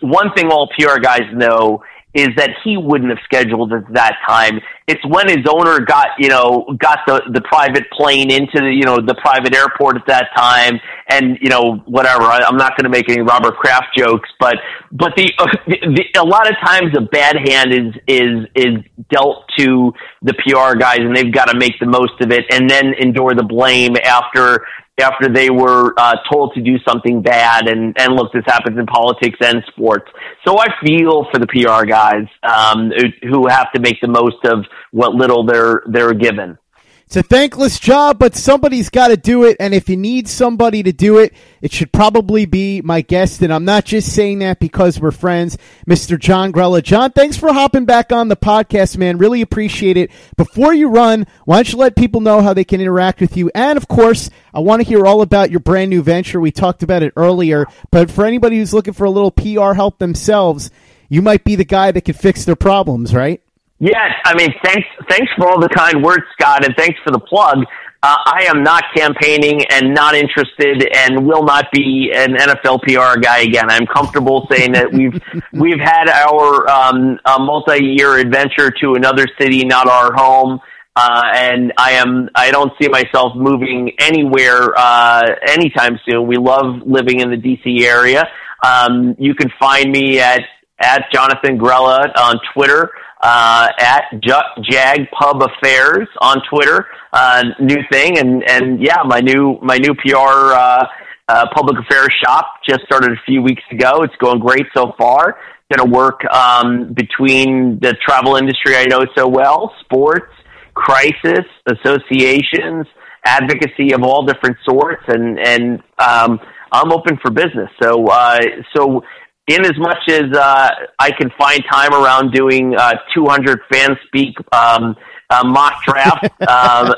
One 0.00 0.32
thing 0.34 0.50
all 0.50 0.68
PR 0.78 0.98
guys 0.98 1.22
know 1.32 1.82
is 2.14 2.28
that 2.36 2.50
he 2.62 2.76
wouldn't 2.76 3.10
have 3.10 3.18
scheduled 3.24 3.72
at 3.72 3.92
that 3.92 4.16
time. 4.26 4.60
It's 4.86 5.04
when 5.04 5.28
his 5.28 5.44
owner 5.48 5.80
got, 5.80 6.08
you 6.18 6.28
know, 6.28 6.66
got 6.78 7.00
the 7.06 7.22
the 7.32 7.40
private 7.40 7.90
plane 7.90 8.30
into 8.30 8.60
the, 8.60 8.70
you 8.70 8.84
know, 8.84 8.96
the 8.96 9.16
private 9.20 9.54
airport 9.54 9.96
at 9.96 10.06
that 10.06 10.28
time, 10.36 10.78
and 11.08 11.38
you 11.40 11.48
know, 11.48 11.82
whatever. 11.86 12.22
I, 12.22 12.40
I'm 12.46 12.56
not 12.56 12.76
going 12.76 12.84
to 12.84 12.90
make 12.90 13.10
any 13.10 13.20
Robert 13.20 13.56
Kraft 13.56 13.96
jokes, 13.96 14.28
but 14.38 14.56
but 14.92 15.12
the, 15.16 15.32
uh, 15.38 15.46
the, 15.66 16.04
the 16.12 16.20
a 16.20 16.24
lot 16.24 16.48
of 16.48 16.54
times 16.64 16.94
a 16.96 17.00
bad 17.00 17.36
hand 17.36 17.72
is 17.72 17.94
is 18.06 18.46
is 18.54 18.76
dealt 19.10 19.44
to 19.58 19.92
the 20.22 20.34
PR 20.34 20.78
guys, 20.78 20.98
and 21.00 21.16
they've 21.16 21.34
got 21.34 21.46
to 21.46 21.58
make 21.58 21.80
the 21.80 21.86
most 21.86 22.20
of 22.20 22.30
it, 22.30 22.44
and 22.50 22.70
then 22.70 22.94
endure 23.00 23.34
the 23.34 23.42
blame 23.42 23.96
after 24.04 24.64
after 25.00 25.28
they 25.28 25.50
were 25.50 25.92
uh, 25.96 26.14
told 26.30 26.54
to 26.54 26.62
do 26.62 26.76
something 26.86 27.20
bad. 27.20 27.68
And, 27.68 27.98
and 27.98 28.14
look, 28.14 28.32
this 28.32 28.44
happens 28.46 28.78
in 28.78 28.86
politics 28.86 29.38
and 29.40 29.62
sports. 29.68 30.10
So 30.46 30.58
I 30.58 30.66
feel 30.84 31.26
for 31.32 31.38
the 31.38 31.46
PR 31.46 31.84
guys 31.86 32.26
um, 32.42 32.92
who 33.22 33.48
have 33.48 33.72
to 33.72 33.80
make 33.80 34.00
the 34.00 34.08
most 34.08 34.44
of 34.44 34.64
what 34.92 35.14
little 35.14 35.44
they're 35.44 35.82
they're 35.86 36.14
given. 36.14 36.58
It's 37.06 37.16
a 37.16 37.22
thankless 37.22 37.78
job, 37.78 38.18
but 38.18 38.34
somebody's 38.34 38.88
got 38.88 39.08
to 39.08 39.16
do 39.16 39.44
it. 39.44 39.58
And 39.60 39.74
if 39.74 39.88
you 39.88 39.96
need 39.96 40.26
somebody 40.26 40.82
to 40.82 40.92
do 40.92 41.18
it, 41.18 41.34
it 41.60 41.70
should 41.70 41.92
probably 41.92 42.46
be 42.46 42.80
my 42.80 43.02
guest. 43.02 43.42
And 43.42 43.52
I'm 43.52 43.66
not 43.66 43.84
just 43.84 44.12
saying 44.12 44.38
that 44.38 44.58
because 44.58 44.98
we're 44.98 45.10
friends, 45.10 45.58
Mr. 45.86 46.18
John 46.18 46.50
Grella. 46.50 46.82
John, 46.82 47.12
thanks 47.12 47.36
for 47.36 47.52
hopping 47.52 47.84
back 47.84 48.10
on 48.10 48.28
the 48.28 48.36
podcast, 48.36 48.96
man. 48.96 49.18
Really 49.18 49.42
appreciate 49.42 49.98
it. 49.98 50.10
Before 50.38 50.72
you 50.72 50.88
run, 50.88 51.26
why 51.44 51.56
don't 51.56 51.70
you 51.70 51.78
let 51.78 51.94
people 51.94 52.22
know 52.22 52.40
how 52.40 52.54
they 52.54 52.64
can 52.64 52.80
interact 52.80 53.20
with 53.20 53.36
you? 53.36 53.50
And 53.54 53.76
of 53.76 53.86
course, 53.86 54.30
I 54.54 54.60
want 54.60 54.80
to 54.80 54.88
hear 54.88 55.06
all 55.06 55.20
about 55.20 55.50
your 55.50 55.60
brand 55.60 55.90
new 55.90 56.02
venture. 56.02 56.40
We 56.40 56.52
talked 56.52 56.82
about 56.82 57.02
it 57.02 57.12
earlier, 57.16 57.66
but 57.90 58.10
for 58.10 58.24
anybody 58.24 58.56
who's 58.56 58.72
looking 58.72 58.94
for 58.94 59.04
a 59.04 59.10
little 59.10 59.30
PR 59.30 59.74
help 59.74 59.98
themselves, 59.98 60.70
you 61.10 61.20
might 61.20 61.44
be 61.44 61.54
the 61.54 61.66
guy 61.66 61.92
that 61.92 62.06
can 62.06 62.14
fix 62.14 62.46
their 62.46 62.56
problems, 62.56 63.14
right? 63.14 63.42
Yes, 63.84 64.12
I 64.24 64.34
mean, 64.34 64.48
thanks, 64.64 64.88
thanks 65.10 65.30
for 65.36 65.46
all 65.46 65.60
the 65.60 65.68
kind 65.68 66.02
words, 66.02 66.22
Scott, 66.32 66.64
and 66.64 66.74
thanks 66.74 66.98
for 67.04 67.10
the 67.10 67.18
plug. 67.18 67.66
Uh, 68.02 68.16
I 68.24 68.46
am 68.48 68.62
not 68.62 68.82
campaigning 68.96 69.60
and 69.70 69.92
not 69.92 70.14
interested, 70.14 70.88
and 70.96 71.26
will 71.26 71.42
not 71.44 71.66
be 71.70 72.10
an 72.16 72.34
NFL 72.34 72.80
PR 72.80 73.20
guy 73.20 73.40
again. 73.40 73.66
I'm 73.68 73.86
comfortable 73.86 74.46
saying 74.50 74.72
that 74.72 74.90
we've 74.90 75.20
we've 75.52 75.78
had 75.78 76.08
our 76.08 76.66
um, 76.66 77.20
multi-year 77.26 78.16
adventure 78.16 78.70
to 78.70 78.94
another 78.94 79.26
city, 79.38 79.66
not 79.66 79.86
our 79.86 80.14
home. 80.14 80.60
Uh, 80.96 81.22
and 81.34 81.74
I 81.76 81.92
am 81.92 82.30
I 82.34 82.50
don't 82.52 82.72
see 82.80 82.88
myself 82.88 83.36
moving 83.36 83.92
anywhere 83.98 84.72
uh, 84.78 85.24
anytime 85.46 86.00
soon. 86.08 86.26
We 86.26 86.38
love 86.38 86.80
living 86.86 87.20
in 87.20 87.30
the 87.30 87.36
DC 87.36 87.82
area. 87.82 88.26
Um, 88.64 89.14
you 89.18 89.34
can 89.34 89.50
find 89.60 89.92
me 89.92 90.20
at 90.20 90.40
at 90.80 91.04
Jonathan 91.12 91.58
Grella 91.58 92.10
on 92.16 92.36
Twitter 92.54 92.90
uh, 93.24 93.68
at 93.78 94.04
J- 94.20 94.62
Jag 94.70 95.08
Pub 95.18 95.42
Affairs 95.42 96.06
on 96.20 96.36
Twitter. 96.50 96.86
Uh, 97.12 97.42
new 97.58 97.78
thing, 97.90 98.18
and 98.18 98.44
and 98.48 98.80
yeah, 98.82 99.02
my 99.06 99.20
new 99.20 99.58
my 99.62 99.78
new 99.78 99.94
PR 99.94 100.52
uh, 100.52 100.84
uh, 101.28 101.46
public 101.54 101.78
affairs 101.78 102.14
shop 102.22 102.60
just 102.68 102.82
started 102.82 103.12
a 103.12 103.22
few 103.24 103.40
weeks 103.40 103.62
ago. 103.72 104.02
It's 104.02 104.14
going 104.16 104.40
great 104.40 104.66
so 104.76 104.92
far. 104.98 105.38
Going 105.74 105.90
to 105.90 105.96
work 105.96 106.20
um, 106.26 106.92
between 106.92 107.78
the 107.80 107.96
travel 108.06 108.36
industry 108.36 108.76
I 108.76 108.84
know 108.84 109.06
so 109.16 109.26
well, 109.26 109.72
sports, 109.80 110.30
crisis, 110.74 111.46
associations, 111.66 112.86
advocacy 113.24 113.94
of 113.94 114.02
all 114.02 114.26
different 114.26 114.58
sorts, 114.68 115.02
and 115.08 115.38
and 115.38 115.82
um, 115.98 116.38
I'm 116.70 116.92
open 116.92 117.18
for 117.22 117.30
business. 117.30 117.70
So 117.82 118.06
uh, 118.06 118.38
so 118.76 119.02
in 119.48 119.64
as 119.64 119.76
much 119.78 120.08
as 120.08 120.36
uh, 120.36 120.70
I 120.98 121.10
can 121.10 121.30
find 121.38 121.62
time 121.70 121.92
around 121.92 122.32
doing 122.32 122.74
uh, 122.76 122.94
200 123.14 123.60
fan 123.70 123.96
speak 124.06 124.36
um, 124.52 124.96
uh, 125.30 125.44
mock 125.44 125.82
draft, 125.84 126.24
um, 126.40 126.94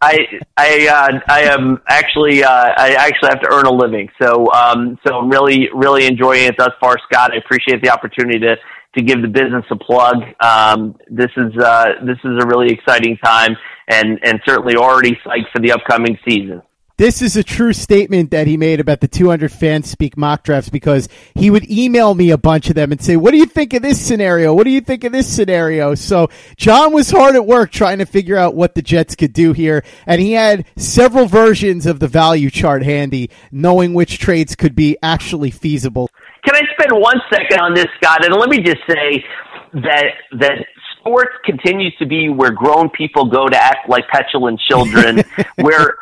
I 0.00 0.18
I 0.56 0.88
uh, 0.88 1.20
I 1.28 1.42
am 1.42 1.80
actually 1.88 2.42
uh, 2.44 2.48
I 2.76 2.94
actually 2.98 3.28
have 3.30 3.40
to 3.40 3.48
earn 3.52 3.66
a 3.66 3.72
living. 3.72 4.08
So 4.20 4.52
um, 4.52 4.98
so 5.06 5.16
I'm 5.16 5.30
really 5.30 5.68
really 5.74 6.06
enjoying 6.06 6.44
it 6.44 6.56
thus 6.58 6.72
far, 6.80 6.96
Scott. 7.10 7.32
I 7.32 7.36
appreciate 7.36 7.82
the 7.82 7.90
opportunity 7.90 8.38
to 8.40 8.56
to 8.96 9.02
give 9.02 9.22
the 9.22 9.28
business 9.28 9.64
a 9.70 9.76
plug. 9.76 10.16
Um, 10.40 10.96
this 11.10 11.30
is 11.36 11.56
uh, 11.58 11.84
this 12.04 12.18
is 12.24 12.42
a 12.42 12.46
really 12.46 12.72
exciting 12.72 13.16
time, 13.22 13.56
and 13.88 14.18
and 14.22 14.40
certainly 14.46 14.76
already 14.76 15.18
psyched 15.24 15.50
for 15.52 15.60
the 15.60 15.72
upcoming 15.72 16.18
season. 16.28 16.62
This 16.98 17.20
is 17.20 17.36
a 17.36 17.44
true 17.44 17.74
statement 17.74 18.30
that 18.30 18.46
he 18.46 18.56
made 18.56 18.80
about 18.80 19.00
the 19.00 19.08
200 19.08 19.52
fans 19.52 19.90
speak 19.90 20.16
mock 20.16 20.44
drafts 20.44 20.70
because 20.70 21.10
he 21.34 21.50
would 21.50 21.70
email 21.70 22.14
me 22.14 22.30
a 22.30 22.38
bunch 22.38 22.70
of 22.70 22.74
them 22.74 22.90
and 22.90 22.98
say, 22.98 23.16
"What 23.16 23.32
do 23.32 23.36
you 23.36 23.44
think 23.44 23.74
of 23.74 23.82
this 23.82 24.00
scenario? 24.00 24.54
What 24.54 24.64
do 24.64 24.70
you 24.70 24.80
think 24.80 25.04
of 25.04 25.12
this 25.12 25.26
scenario?" 25.26 25.94
So 25.94 26.30
John 26.56 26.94
was 26.94 27.10
hard 27.10 27.34
at 27.34 27.44
work 27.44 27.70
trying 27.70 27.98
to 27.98 28.06
figure 28.06 28.38
out 28.38 28.54
what 28.54 28.74
the 28.74 28.80
Jets 28.80 29.14
could 29.14 29.34
do 29.34 29.52
here, 29.52 29.84
and 30.06 30.22
he 30.22 30.32
had 30.32 30.64
several 30.76 31.26
versions 31.26 31.84
of 31.84 32.00
the 32.00 32.08
value 32.08 32.48
chart 32.48 32.82
handy, 32.82 33.28
knowing 33.52 33.92
which 33.92 34.18
trades 34.18 34.56
could 34.56 34.74
be 34.74 34.96
actually 35.02 35.50
feasible. 35.50 36.08
Can 36.46 36.56
I 36.56 36.62
spend 36.80 36.98
one 36.98 37.20
second 37.30 37.60
on 37.60 37.74
this, 37.74 37.88
Scott? 38.00 38.24
And 38.24 38.34
let 38.36 38.48
me 38.48 38.62
just 38.62 38.80
say 38.88 39.22
that 39.74 40.12
that 40.38 40.64
sports 40.98 41.34
continues 41.44 41.94
to 41.98 42.06
be 42.06 42.30
where 42.30 42.52
grown 42.52 42.88
people 42.88 43.26
go 43.26 43.48
to 43.48 43.56
act 43.56 43.86
like 43.86 44.08
petulant 44.08 44.58
children, 44.60 45.22
where 45.56 45.96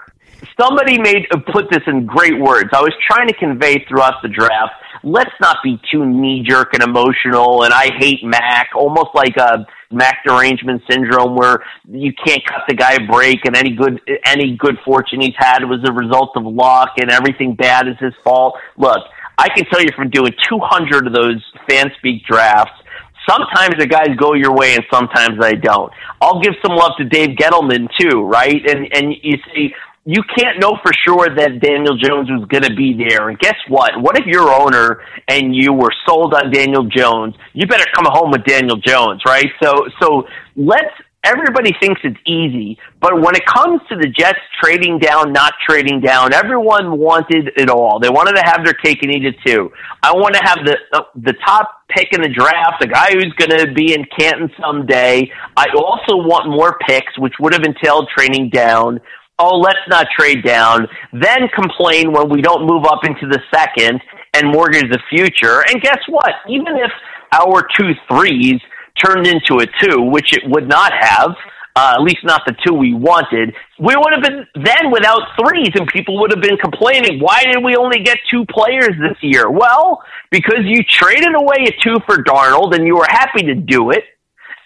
somebody 0.60 0.98
made 0.98 1.26
put 1.52 1.70
this 1.70 1.82
in 1.86 2.06
great 2.06 2.38
words. 2.38 2.70
I 2.72 2.80
was 2.80 2.92
trying 3.06 3.28
to 3.28 3.34
convey 3.34 3.84
throughout 3.88 4.22
the 4.22 4.28
draft. 4.28 4.72
Let's 5.02 5.34
not 5.40 5.58
be 5.62 5.80
too 5.90 6.04
knee 6.04 6.44
jerk 6.46 6.74
and 6.74 6.82
emotional. 6.82 7.64
And 7.64 7.72
I 7.72 7.90
hate 7.98 8.24
Mac, 8.24 8.70
almost 8.74 9.10
like 9.14 9.36
a 9.36 9.66
Mac 9.90 10.24
derangement 10.26 10.82
syndrome, 10.90 11.36
where 11.36 11.62
you 11.88 12.12
can't 12.26 12.44
cut 12.46 12.62
the 12.68 12.74
guy 12.74 12.94
a 12.94 13.06
break, 13.06 13.44
and 13.44 13.56
any 13.56 13.74
good 13.76 14.00
any 14.24 14.56
good 14.56 14.76
fortune 14.84 15.20
he's 15.20 15.34
had 15.36 15.64
was 15.64 15.80
a 15.86 15.92
result 15.92 16.30
of 16.36 16.44
luck, 16.44 16.94
and 16.96 17.10
everything 17.10 17.54
bad 17.54 17.86
is 17.86 17.96
his 18.00 18.14
fault. 18.24 18.56
Look, 18.76 18.98
I 19.38 19.48
can 19.50 19.64
tell 19.66 19.80
you 19.80 19.90
from 19.94 20.10
doing 20.10 20.32
200 20.48 21.06
of 21.06 21.12
those 21.12 21.44
FanSpeak 21.68 22.24
drafts 22.24 22.80
sometimes 23.28 23.74
the 23.78 23.86
guys 23.86 24.08
go 24.18 24.34
your 24.34 24.54
way 24.54 24.74
and 24.74 24.84
sometimes 24.92 25.38
they 25.40 25.54
don't. 25.54 25.92
I'll 26.20 26.40
give 26.40 26.54
some 26.64 26.76
love 26.76 26.92
to 26.98 27.04
Dave 27.04 27.36
Gettleman 27.36 27.88
too, 27.98 28.22
right? 28.22 28.60
And 28.68 28.92
and 28.94 29.14
you 29.22 29.38
see 29.54 29.74
you 30.06 30.22
can't 30.36 30.60
know 30.60 30.76
for 30.82 30.92
sure 30.92 31.34
that 31.34 31.60
Daniel 31.60 31.96
Jones 31.96 32.28
was 32.28 32.46
going 32.48 32.64
to 32.64 32.74
be 32.74 32.92
there. 32.92 33.30
And 33.30 33.38
guess 33.38 33.56
what? 33.68 33.92
What 34.00 34.18
if 34.18 34.26
your 34.26 34.50
owner 34.52 35.00
and 35.28 35.54
you 35.54 35.72
were 35.72 35.92
sold 36.06 36.34
on 36.34 36.50
Daniel 36.52 36.84
Jones? 36.84 37.34
You 37.54 37.66
better 37.66 37.86
come 37.94 38.04
home 38.08 38.30
with 38.30 38.44
Daniel 38.44 38.76
Jones, 38.76 39.22
right? 39.26 39.48
So, 39.62 39.88
so 40.02 40.24
let's, 40.56 40.92
everybody 41.24 41.72
thinks 41.80 42.02
it's 42.04 42.20
easy, 42.26 42.76
but 43.00 43.14
when 43.14 43.34
it 43.34 43.46
comes 43.46 43.80
to 43.88 43.96
the 43.96 44.08
Jets 44.08 44.40
trading 44.62 44.98
down, 44.98 45.32
not 45.32 45.54
trading 45.66 46.02
down, 46.02 46.34
everyone 46.34 46.98
wanted 46.98 47.52
it 47.56 47.70
all. 47.70 47.98
They 47.98 48.10
wanted 48.10 48.36
to 48.36 48.42
have 48.44 48.62
their 48.62 48.74
cake 48.74 48.98
and 49.00 49.10
eat 49.10 49.24
it 49.24 49.36
too. 49.46 49.72
I 50.02 50.12
want 50.12 50.34
to 50.34 50.42
have 50.44 50.58
the, 50.66 50.76
uh, 50.92 51.04
the 51.14 51.32
top 51.46 51.70
pick 51.88 52.08
in 52.12 52.20
the 52.20 52.28
draft, 52.28 52.78
the 52.78 52.88
guy 52.88 53.12
who's 53.12 53.32
going 53.38 53.58
to 53.58 53.72
be 53.72 53.94
in 53.94 54.04
Canton 54.18 54.50
someday. 54.60 55.32
I 55.56 55.64
also 55.74 56.16
want 56.16 56.50
more 56.50 56.76
picks, 56.86 57.18
which 57.18 57.32
would 57.40 57.54
have 57.54 57.62
entailed 57.64 58.10
trading 58.14 58.50
down 58.50 59.00
oh, 59.38 59.58
let's 59.58 59.78
not 59.88 60.06
trade 60.16 60.44
down, 60.44 60.86
then 61.12 61.48
complain 61.54 62.12
when 62.12 62.28
we 62.28 62.40
don't 62.40 62.66
move 62.66 62.84
up 62.84 63.00
into 63.04 63.26
the 63.26 63.40
second 63.52 64.00
and 64.34 64.52
mortgage 64.52 64.90
the 64.90 65.00
future. 65.10 65.64
And 65.68 65.80
guess 65.82 65.98
what? 66.08 66.32
Even 66.48 66.76
if 66.76 66.90
our 67.32 67.66
two 67.78 67.92
threes 68.08 68.60
turned 69.04 69.26
into 69.26 69.58
a 69.58 69.66
two, 69.82 70.02
which 70.02 70.32
it 70.32 70.42
would 70.46 70.68
not 70.68 70.92
have, 70.98 71.30
uh, 71.76 71.94
at 71.96 72.02
least 72.02 72.22
not 72.22 72.42
the 72.46 72.54
two 72.64 72.72
we 72.72 72.94
wanted, 72.94 73.52
we 73.80 73.96
would 73.96 74.12
have 74.12 74.22
been 74.22 74.46
then 74.54 74.92
without 74.92 75.22
threes, 75.40 75.70
and 75.74 75.88
people 75.88 76.20
would 76.20 76.30
have 76.30 76.40
been 76.40 76.56
complaining, 76.56 77.18
why 77.18 77.42
did 77.42 77.62
we 77.64 77.74
only 77.74 77.98
get 77.98 78.18
two 78.30 78.44
players 78.46 78.90
this 79.00 79.18
year? 79.20 79.50
Well, 79.50 80.00
because 80.30 80.62
you 80.62 80.84
traded 80.84 81.34
away 81.34 81.66
a 81.66 81.72
two 81.82 81.96
for 82.06 82.22
Darnold, 82.22 82.74
and 82.76 82.86
you 82.86 82.96
were 82.96 83.06
happy 83.08 83.42
to 83.46 83.54
do 83.56 83.90
it. 83.90 84.04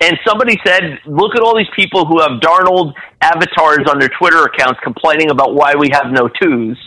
And 0.01 0.17
somebody 0.27 0.59
said, 0.65 0.83
look 1.07 1.35
at 1.35 1.43
all 1.43 1.57
these 1.57 1.67
people 1.75 2.07
who 2.07 2.21
have 2.21 2.41
Darnold 2.41 2.95
avatars 3.21 3.87
on 3.91 3.99
their 3.99 4.11
Twitter 4.19 4.45
accounts 4.45 4.79
complaining 4.83 5.31
about 5.31 5.55
why 5.55 5.75
we 5.75 5.89
have 5.93 6.13
no 6.13 6.29
twos. 6.41 6.79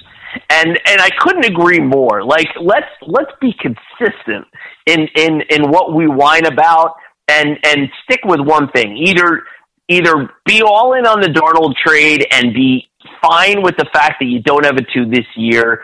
And 0.50 0.80
and 0.86 1.02
I 1.02 1.10
couldn't 1.20 1.46
agree 1.46 1.80
more. 1.80 2.24
Like 2.24 2.48
let's 2.62 2.88
let's 3.06 3.32
be 3.42 3.54
consistent 3.60 4.48
in 4.86 5.08
in 5.16 5.42
in 5.50 5.70
what 5.70 5.94
we 5.94 6.08
whine 6.08 6.46
about 6.46 6.96
and 7.28 7.58
and 7.66 7.90
stick 8.04 8.22
with 8.24 8.40
one 8.40 8.70
thing. 8.72 8.96
Either 8.96 9.44
either 9.90 10.30
be 10.46 10.62
all 10.62 10.94
in 10.94 11.06
on 11.06 11.20
the 11.20 11.28
Darnold 11.28 11.76
trade 11.86 12.26
and 12.32 12.54
be 12.54 12.90
fine 13.22 13.62
with 13.62 13.76
the 13.76 13.90
fact 13.92 14.16
that 14.22 14.28
you 14.28 14.42
don't 14.42 14.66
have 14.66 14.78
a 14.78 14.86
two 14.94 15.06
this 15.10 15.28
year. 15.36 15.84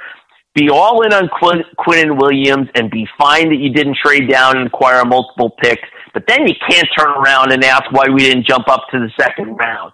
Be 0.56 0.70
all 0.70 1.02
in 1.06 1.12
on 1.12 1.28
Quinn, 1.28 1.64
Quinnen 1.78 2.18
Williams 2.18 2.70
and 2.74 2.90
be 2.90 3.06
fine 3.20 3.50
that 3.50 3.58
you 3.58 3.72
didn't 3.74 3.98
trade 4.04 4.30
down 4.30 4.58
and 4.58 4.68
acquire 4.68 5.04
multiple 5.04 5.52
picks 5.62 5.88
but 6.18 6.26
then 6.28 6.48
you 6.48 6.56
can't 6.68 6.88
turn 6.98 7.12
around 7.12 7.52
and 7.52 7.64
ask 7.64 7.84
why 7.92 8.06
we 8.12 8.22
didn't 8.22 8.48
jump 8.48 8.68
up 8.68 8.86
to 8.90 8.98
the 8.98 9.12
second 9.22 9.56
round. 9.56 9.94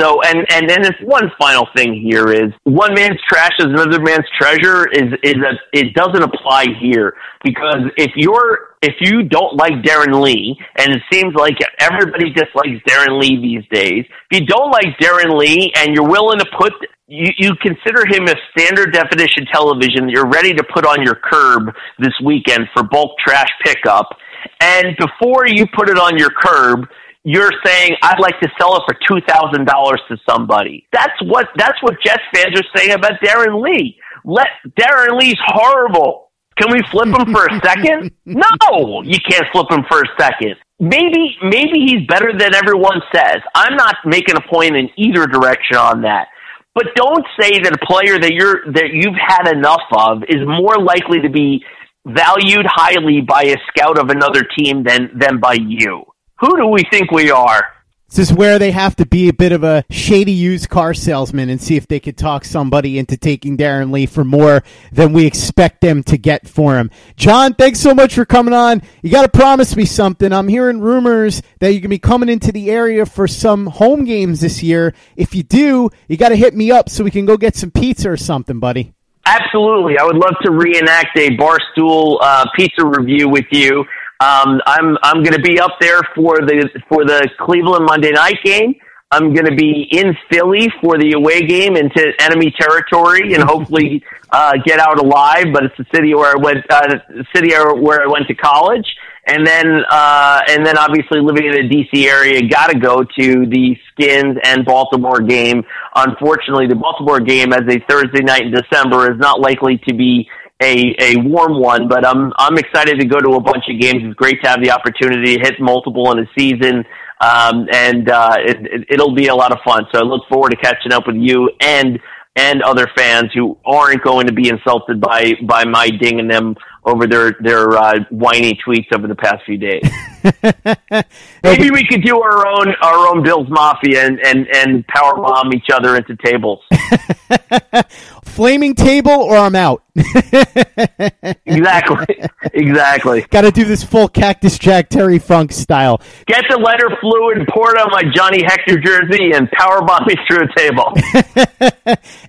So, 0.00 0.22
and 0.22 0.46
and 0.50 0.70
then 0.70 0.80
this 0.80 0.94
one 1.02 1.30
final 1.38 1.68
thing 1.76 1.92
here 1.92 2.28
is 2.32 2.52
one 2.64 2.94
man's 2.94 3.18
trash 3.28 3.50
is 3.58 3.66
another 3.66 4.00
man's 4.00 4.24
treasure 4.40 4.88
is 4.88 5.12
is 5.22 5.34
a 5.34 5.78
it 5.78 5.92
doesn't 5.92 6.22
apply 6.22 6.66
here 6.80 7.14
because 7.44 7.90
if 7.98 8.12
you're 8.16 8.76
if 8.80 8.94
you 9.00 9.24
don't 9.24 9.56
like 9.56 9.74
Darron 9.82 10.22
Lee 10.22 10.58
and 10.78 10.94
it 10.94 11.02
seems 11.12 11.34
like 11.34 11.58
everybody 11.80 12.30
dislikes 12.30 12.80
Darron 12.88 13.20
Lee 13.20 13.36
these 13.42 13.68
days, 13.70 14.06
if 14.30 14.40
you 14.40 14.46
don't 14.46 14.70
like 14.70 14.96
Darron 15.02 15.36
Lee 15.36 15.70
and 15.76 15.94
you're 15.94 16.08
willing 16.08 16.38
to 16.38 16.46
put 16.58 16.72
you, 17.08 17.30
you 17.36 17.52
consider 17.60 18.06
him 18.06 18.26
a 18.28 18.34
standard 18.56 18.94
definition 18.94 19.44
television 19.52 20.08
you're 20.08 20.28
ready 20.28 20.54
to 20.54 20.64
put 20.72 20.86
on 20.86 21.02
your 21.02 21.16
curb 21.16 21.74
this 21.98 22.14
weekend 22.24 22.68
for 22.72 22.84
bulk 22.84 23.12
trash 23.26 23.48
pickup 23.64 24.16
and 24.60 24.96
before 24.98 25.46
you 25.46 25.66
put 25.74 25.88
it 25.88 25.98
on 25.98 26.18
your 26.18 26.30
curb, 26.30 26.88
you're 27.24 27.52
saying 27.64 27.96
I'd 28.02 28.20
like 28.20 28.38
to 28.40 28.48
sell 28.58 28.76
it 28.76 28.82
for 28.86 28.96
two 29.06 29.20
thousand 29.26 29.66
dollars 29.66 30.00
to 30.08 30.16
somebody. 30.28 30.86
That's 30.92 31.20
what 31.22 31.48
that's 31.56 31.80
what 31.82 31.94
Jets 32.04 32.22
fans 32.34 32.58
are 32.58 32.78
saying 32.78 32.92
about 32.92 33.12
Darron 33.22 33.62
Lee. 33.62 33.98
Let 34.24 34.48
Darron 34.78 35.18
Lee's 35.18 35.38
horrible. 35.44 36.30
Can 36.58 36.72
we 36.72 36.80
flip 36.90 37.06
him 37.06 37.32
for 37.32 37.46
a 37.46 37.60
second? 37.64 38.10
No, 38.70 39.02
you 39.02 39.16
can't 39.26 39.46
flip 39.52 39.70
him 39.70 39.84
for 39.88 40.02
a 40.02 40.08
second. 40.20 40.56
Maybe 40.78 41.36
maybe 41.42 41.80
he's 41.86 42.06
better 42.06 42.30
than 42.36 42.54
everyone 42.54 43.00
says. 43.14 43.38
I'm 43.54 43.74
not 43.74 43.96
making 44.04 44.36
a 44.36 44.40
point 44.52 44.76
in 44.76 44.90
either 44.96 45.26
direction 45.26 45.76
on 45.76 46.02
that. 46.02 46.28
But 46.74 46.94
don't 46.94 47.26
say 47.40 47.58
that 47.58 47.72
a 47.72 47.86
player 47.86 48.18
that 48.20 48.32
you're 48.32 48.70
that 48.72 48.90
you've 48.92 49.16
had 49.16 49.50
enough 49.50 49.82
of 49.90 50.22
is 50.28 50.46
more 50.46 50.76
likely 50.78 51.20
to 51.22 51.28
be 51.28 51.64
valued 52.08 52.66
highly 52.66 53.20
by 53.20 53.42
a 53.44 53.56
scout 53.68 53.98
of 53.98 54.10
another 54.10 54.46
team 54.56 54.82
than 54.82 55.10
than 55.18 55.38
by 55.38 55.54
you. 55.54 56.04
Who 56.40 56.56
do 56.56 56.66
we 56.66 56.84
think 56.90 57.10
we 57.10 57.30
are? 57.30 57.62
This 58.10 58.30
is 58.30 58.32
where 58.32 58.58
they 58.58 58.70
have 58.70 58.96
to 58.96 59.06
be 59.06 59.28
a 59.28 59.34
bit 59.34 59.52
of 59.52 59.62
a 59.62 59.84
shady 59.90 60.32
used 60.32 60.70
car 60.70 60.94
salesman 60.94 61.50
and 61.50 61.60
see 61.60 61.76
if 61.76 61.86
they 61.86 62.00
could 62.00 62.16
talk 62.16 62.46
somebody 62.46 62.98
into 62.98 63.18
taking 63.18 63.58
Darron 63.58 63.92
Lee 63.92 64.06
for 64.06 64.24
more 64.24 64.62
than 64.90 65.12
we 65.12 65.26
expect 65.26 65.82
them 65.82 66.02
to 66.04 66.16
get 66.16 66.48
for 66.48 66.78
him. 66.78 66.90
John, 67.16 67.52
thanks 67.52 67.80
so 67.80 67.92
much 67.94 68.14
for 68.14 68.24
coming 68.24 68.54
on. 68.54 68.80
You 69.02 69.10
got 69.10 69.30
to 69.30 69.38
promise 69.38 69.76
me 69.76 69.84
something. 69.84 70.32
I'm 70.32 70.48
hearing 70.48 70.80
rumors 70.80 71.42
that 71.60 71.72
you're 71.72 71.80
going 71.80 71.82
to 71.82 71.88
be 71.88 71.98
coming 71.98 72.30
into 72.30 72.50
the 72.50 72.70
area 72.70 73.04
for 73.04 73.28
some 73.28 73.66
home 73.66 74.06
games 74.06 74.40
this 74.40 74.62
year. 74.62 74.94
If 75.14 75.34
you 75.34 75.42
do, 75.42 75.90
you 76.08 76.16
got 76.16 76.30
to 76.30 76.36
hit 76.36 76.54
me 76.54 76.70
up 76.70 76.88
so 76.88 77.04
we 77.04 77.10
can 77.10 77.26
go 77.26 77.36
get 77.36 77.56
some 77.56 77.70
pizza 77.70 78.10
or 78.10 78.16
something, 78.16 78.58
buddy. 78.58 78.94
Absolutely, 79.28 79.98
I 79.98 80.04
would 80.04 80.16
love 80.16 80.34
to 80.42 80.50
reenact 80.52 81.18
a 81.18 81.36
barstool 81.36 82.16
uh, 82.22 82.46
pizza 82.56 82.82
review 82.84 83.28
with 83.28 83.44
you. 83.50 83.80
Um, 84.20 84.60
I'm 84.66 84.96
I'm 85.02 85.22
going 85.22 85.34
to 85.34 85.42
be 85.42 85.60
up 85.60 85.72
there 85.80 86.00
for 86.14 86.38
the 86.38 86.68
for 86.88 87.04
the 87.04 87.28
Cleveland 87.38 87.84
Monday 87.84 88.10
night 88.10 88.38
game. 88.42 88.74
I'm 89.10 89.32
going 89.32 89.46
to 89.46 89.56
be 89.56 89.88
in 89.90 90.14
Philly 90.30 90.68
for 90.82 90.98
the 90.98 91.12
away 91.12 91.46
game 91.46 91.76
into 91.76 92.12
enemy 92.20 92.52
territory 92.58 93.34
and 93.34 93.42
hopefully 93.42 94.04
uh, 94.30 94.52
get 94.64 94.80
out 94.80 94.98
alive. 94.98 95.46
But 95.52 95.64
it's 95.64 95.76
the 95.78 95.86
city 95.94 96.14
where 96.14 96.36
I 96.36 96.40
went, 96.40 96.58
uh, 96.70 96.98
the 97.08 97.24
city 97.34 97.54
where 97.54 98.02
I 98.02 98.06
went 98.06 98.26
to 98.28 98.34
college 98.34 98.86
and 99.28 99.46
then 99.46 99.82
uh, 99.90 100.40
and 100.48 100.64
then 100.64 100.78
obviously 100.78 101.20
living 101.20 101.44
in 101.44 101.68
the 101.68 101.68
DC 101.68 102.06
area, 102.06 102.48
got 102.48 102.68
to 102.68 102.78
go 102.78 103.04
to 103.04 103.46
the 103.46 103.76
Skins 103.92 104.38
and 104.42 104.64
Baltimore 104.64 105.20
game. 105.20 105.62
Unfortunately, 105.94 106.66
the 106.66 106.74
Baltimore 106.74 107.20
game 107.20 107.52
as 107.52 107.62
a 107.68 107.78
Thursday 107.88 108.22
night 108.22 108.42
in 108.42 108.52
December 108.52 109.12
is 109.12 109.18
not 109.18 109.40
likely 109.40 109.78
to 109.86 109.94
be 109.94 110.28
a 110.62 110.94
a 110.98 111.16
warm 111.18 111.60
one, 111.60 111.88
but 111.88 112.06
I'm 112.06 112.32
I'm 112.38 112.56
excited 112.56 112.98
to 113.00 113.06
go 113.06 113.20
to 113.20 113.36
a 113.36 113.40
bunch 113.40 113.64
of 113.68 113.78
games. 113.78 114.02
It's 114.02 114.14
great 114.14 114.42
to 114.42 114.48
have 114.48 114.62
the 114.62 114.70
opportunity 114.70 115.36
to 115.36 115.40
hit 115.40 115.60
multiple 115.60 116.10
in 116.12 116.20
a 116.20 116.26
season, 116.36 116.84
um, 117.20 117.68
and 117.72 118.08
uh, 118.08 118.36
it, 118.38 118.86
it, 118.88 118.98
will 118.98 119.14
be 119.14 119.26
a 119.26 119.34
lot 119.34 119.52
of 119.52 119.58
fun. 119.64 119.86
So 119.92 120.00
I 120.00 120.02
look 120.02 120.22
forward 120.28 120.50
to 120.50 120.56
catching 120.56 120.92
up 120.92 121.06
with 121.06 121.16
you 121.16 121.50
and 121.60 121.98
and 122.36 122.62
other 122.62 122.86
fans 122.96 123.32
who 123.34 123.58
aren't 123.66 124.02
going 124.04 124.28
to 124.28 124.32
be 124.32 124.48
insulted 124.48 125.00
by 125.00 125.34
by 125.42 125.64
my 125.64 125.90
dinging 125.90 126.28
them 126.28 126.54
over 126.84 127.06
their 127.06 127.36
their 127.40 127.76
uh, 127.76 127.98
whiny 128.10 128.58
tweets 128.64 128.86
over 128.92 129.08
the 129.08 129.16
past 129.16 129.44
few 129.44 129.58
days. 129.58 129.82
Maybe 131.42 131.70
we 131.70 131.84
could 131.86 132.02
do 132.04 132.20
our 132.20 132.46
own 132.46 132.74
our 132.80 133.08
own 133.08 133.24
Bills 133.24 133.48
Mafia 133.48 134.06
and 134.06 134.20
and, 134.20 134.46
and 134.54 134.86
power 134.86 135.16
bomb 135.16 135.52
each 135.52 135.70
other 135.72 135.96
into 135.96 136.16
tables. 136.16 136.60
Flaming 138.38 138.74
table, 138.76 139.10
or 139.10 139.36
I'm 139.36 139.56
out. 139.56 139.82
exactly, 139.96 142.06
exactly. 142.54 143.26
Got 143.30 143.40
to 143.40 143.50
do 143.50 143.64
this 143.64 143.82
full 143.82 144.06
Cactus 144.06 144.60
Jack 144.60 144.90
Terry 144.90 145.18
Funk 145.18 145.50
style. 145.50 146.00
Get 146.28 146.44
the 146.48 146.56
lighter 146.56 146.88
fluid, 147.00 147.48
pour 147.48 147.74
it 147.74 147.80
on 147.80 147.90
my 147.90 148.04
Johnny 148.14 148.44
Hector 148.44 148.78
jersey, 148.78 149.32
and 149.34 149.50
power 149.50 149.84
bomb 149.84 150.06
me 150.06 150.14
through 150.28 150.44
a 150.44 150.54
table. 150.56 150.84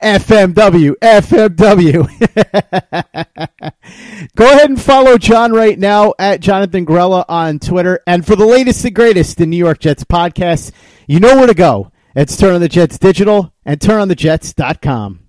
FMW, 0.01 0.95
FMW. 0.99 2.10
Go 4.36 4.51
ahead 4.51 4.72
and 4.72 4.82
follow 4.82 5.20
John 5.20 5.51
right 5.51 5.78
now 5.78 6.16
at 6.18 6.39
Jonathan 6.39 6.88
Grella 6.88 7.24
on 7.30 7.60
Twitter. 7.60 7.99
And 8.07 8.26
for 8.26 8.36
the 8.36 8.47
latest 8.47 8.84
and 8.84 8.95
greatest 8.95 9.39
in 9.41 9.51
New 9.51 9.57
York 9.57 9.78
Jets 9.78 10.05
podcasts, 10.05 10.72
you 11.05 11.20
know 11.20 11.36
where 11.36 11.45
to 11.45 11.53
go. 11.53 11.91
It's 12.16 12.36
Turn 12.36 12.55
on 12.55 12.62
the 12.62 12.68
Jets 12.68 12.97
Digital 12.97 13.53
and 13.64 13.80
turnonthejets.com. 13.80 15.28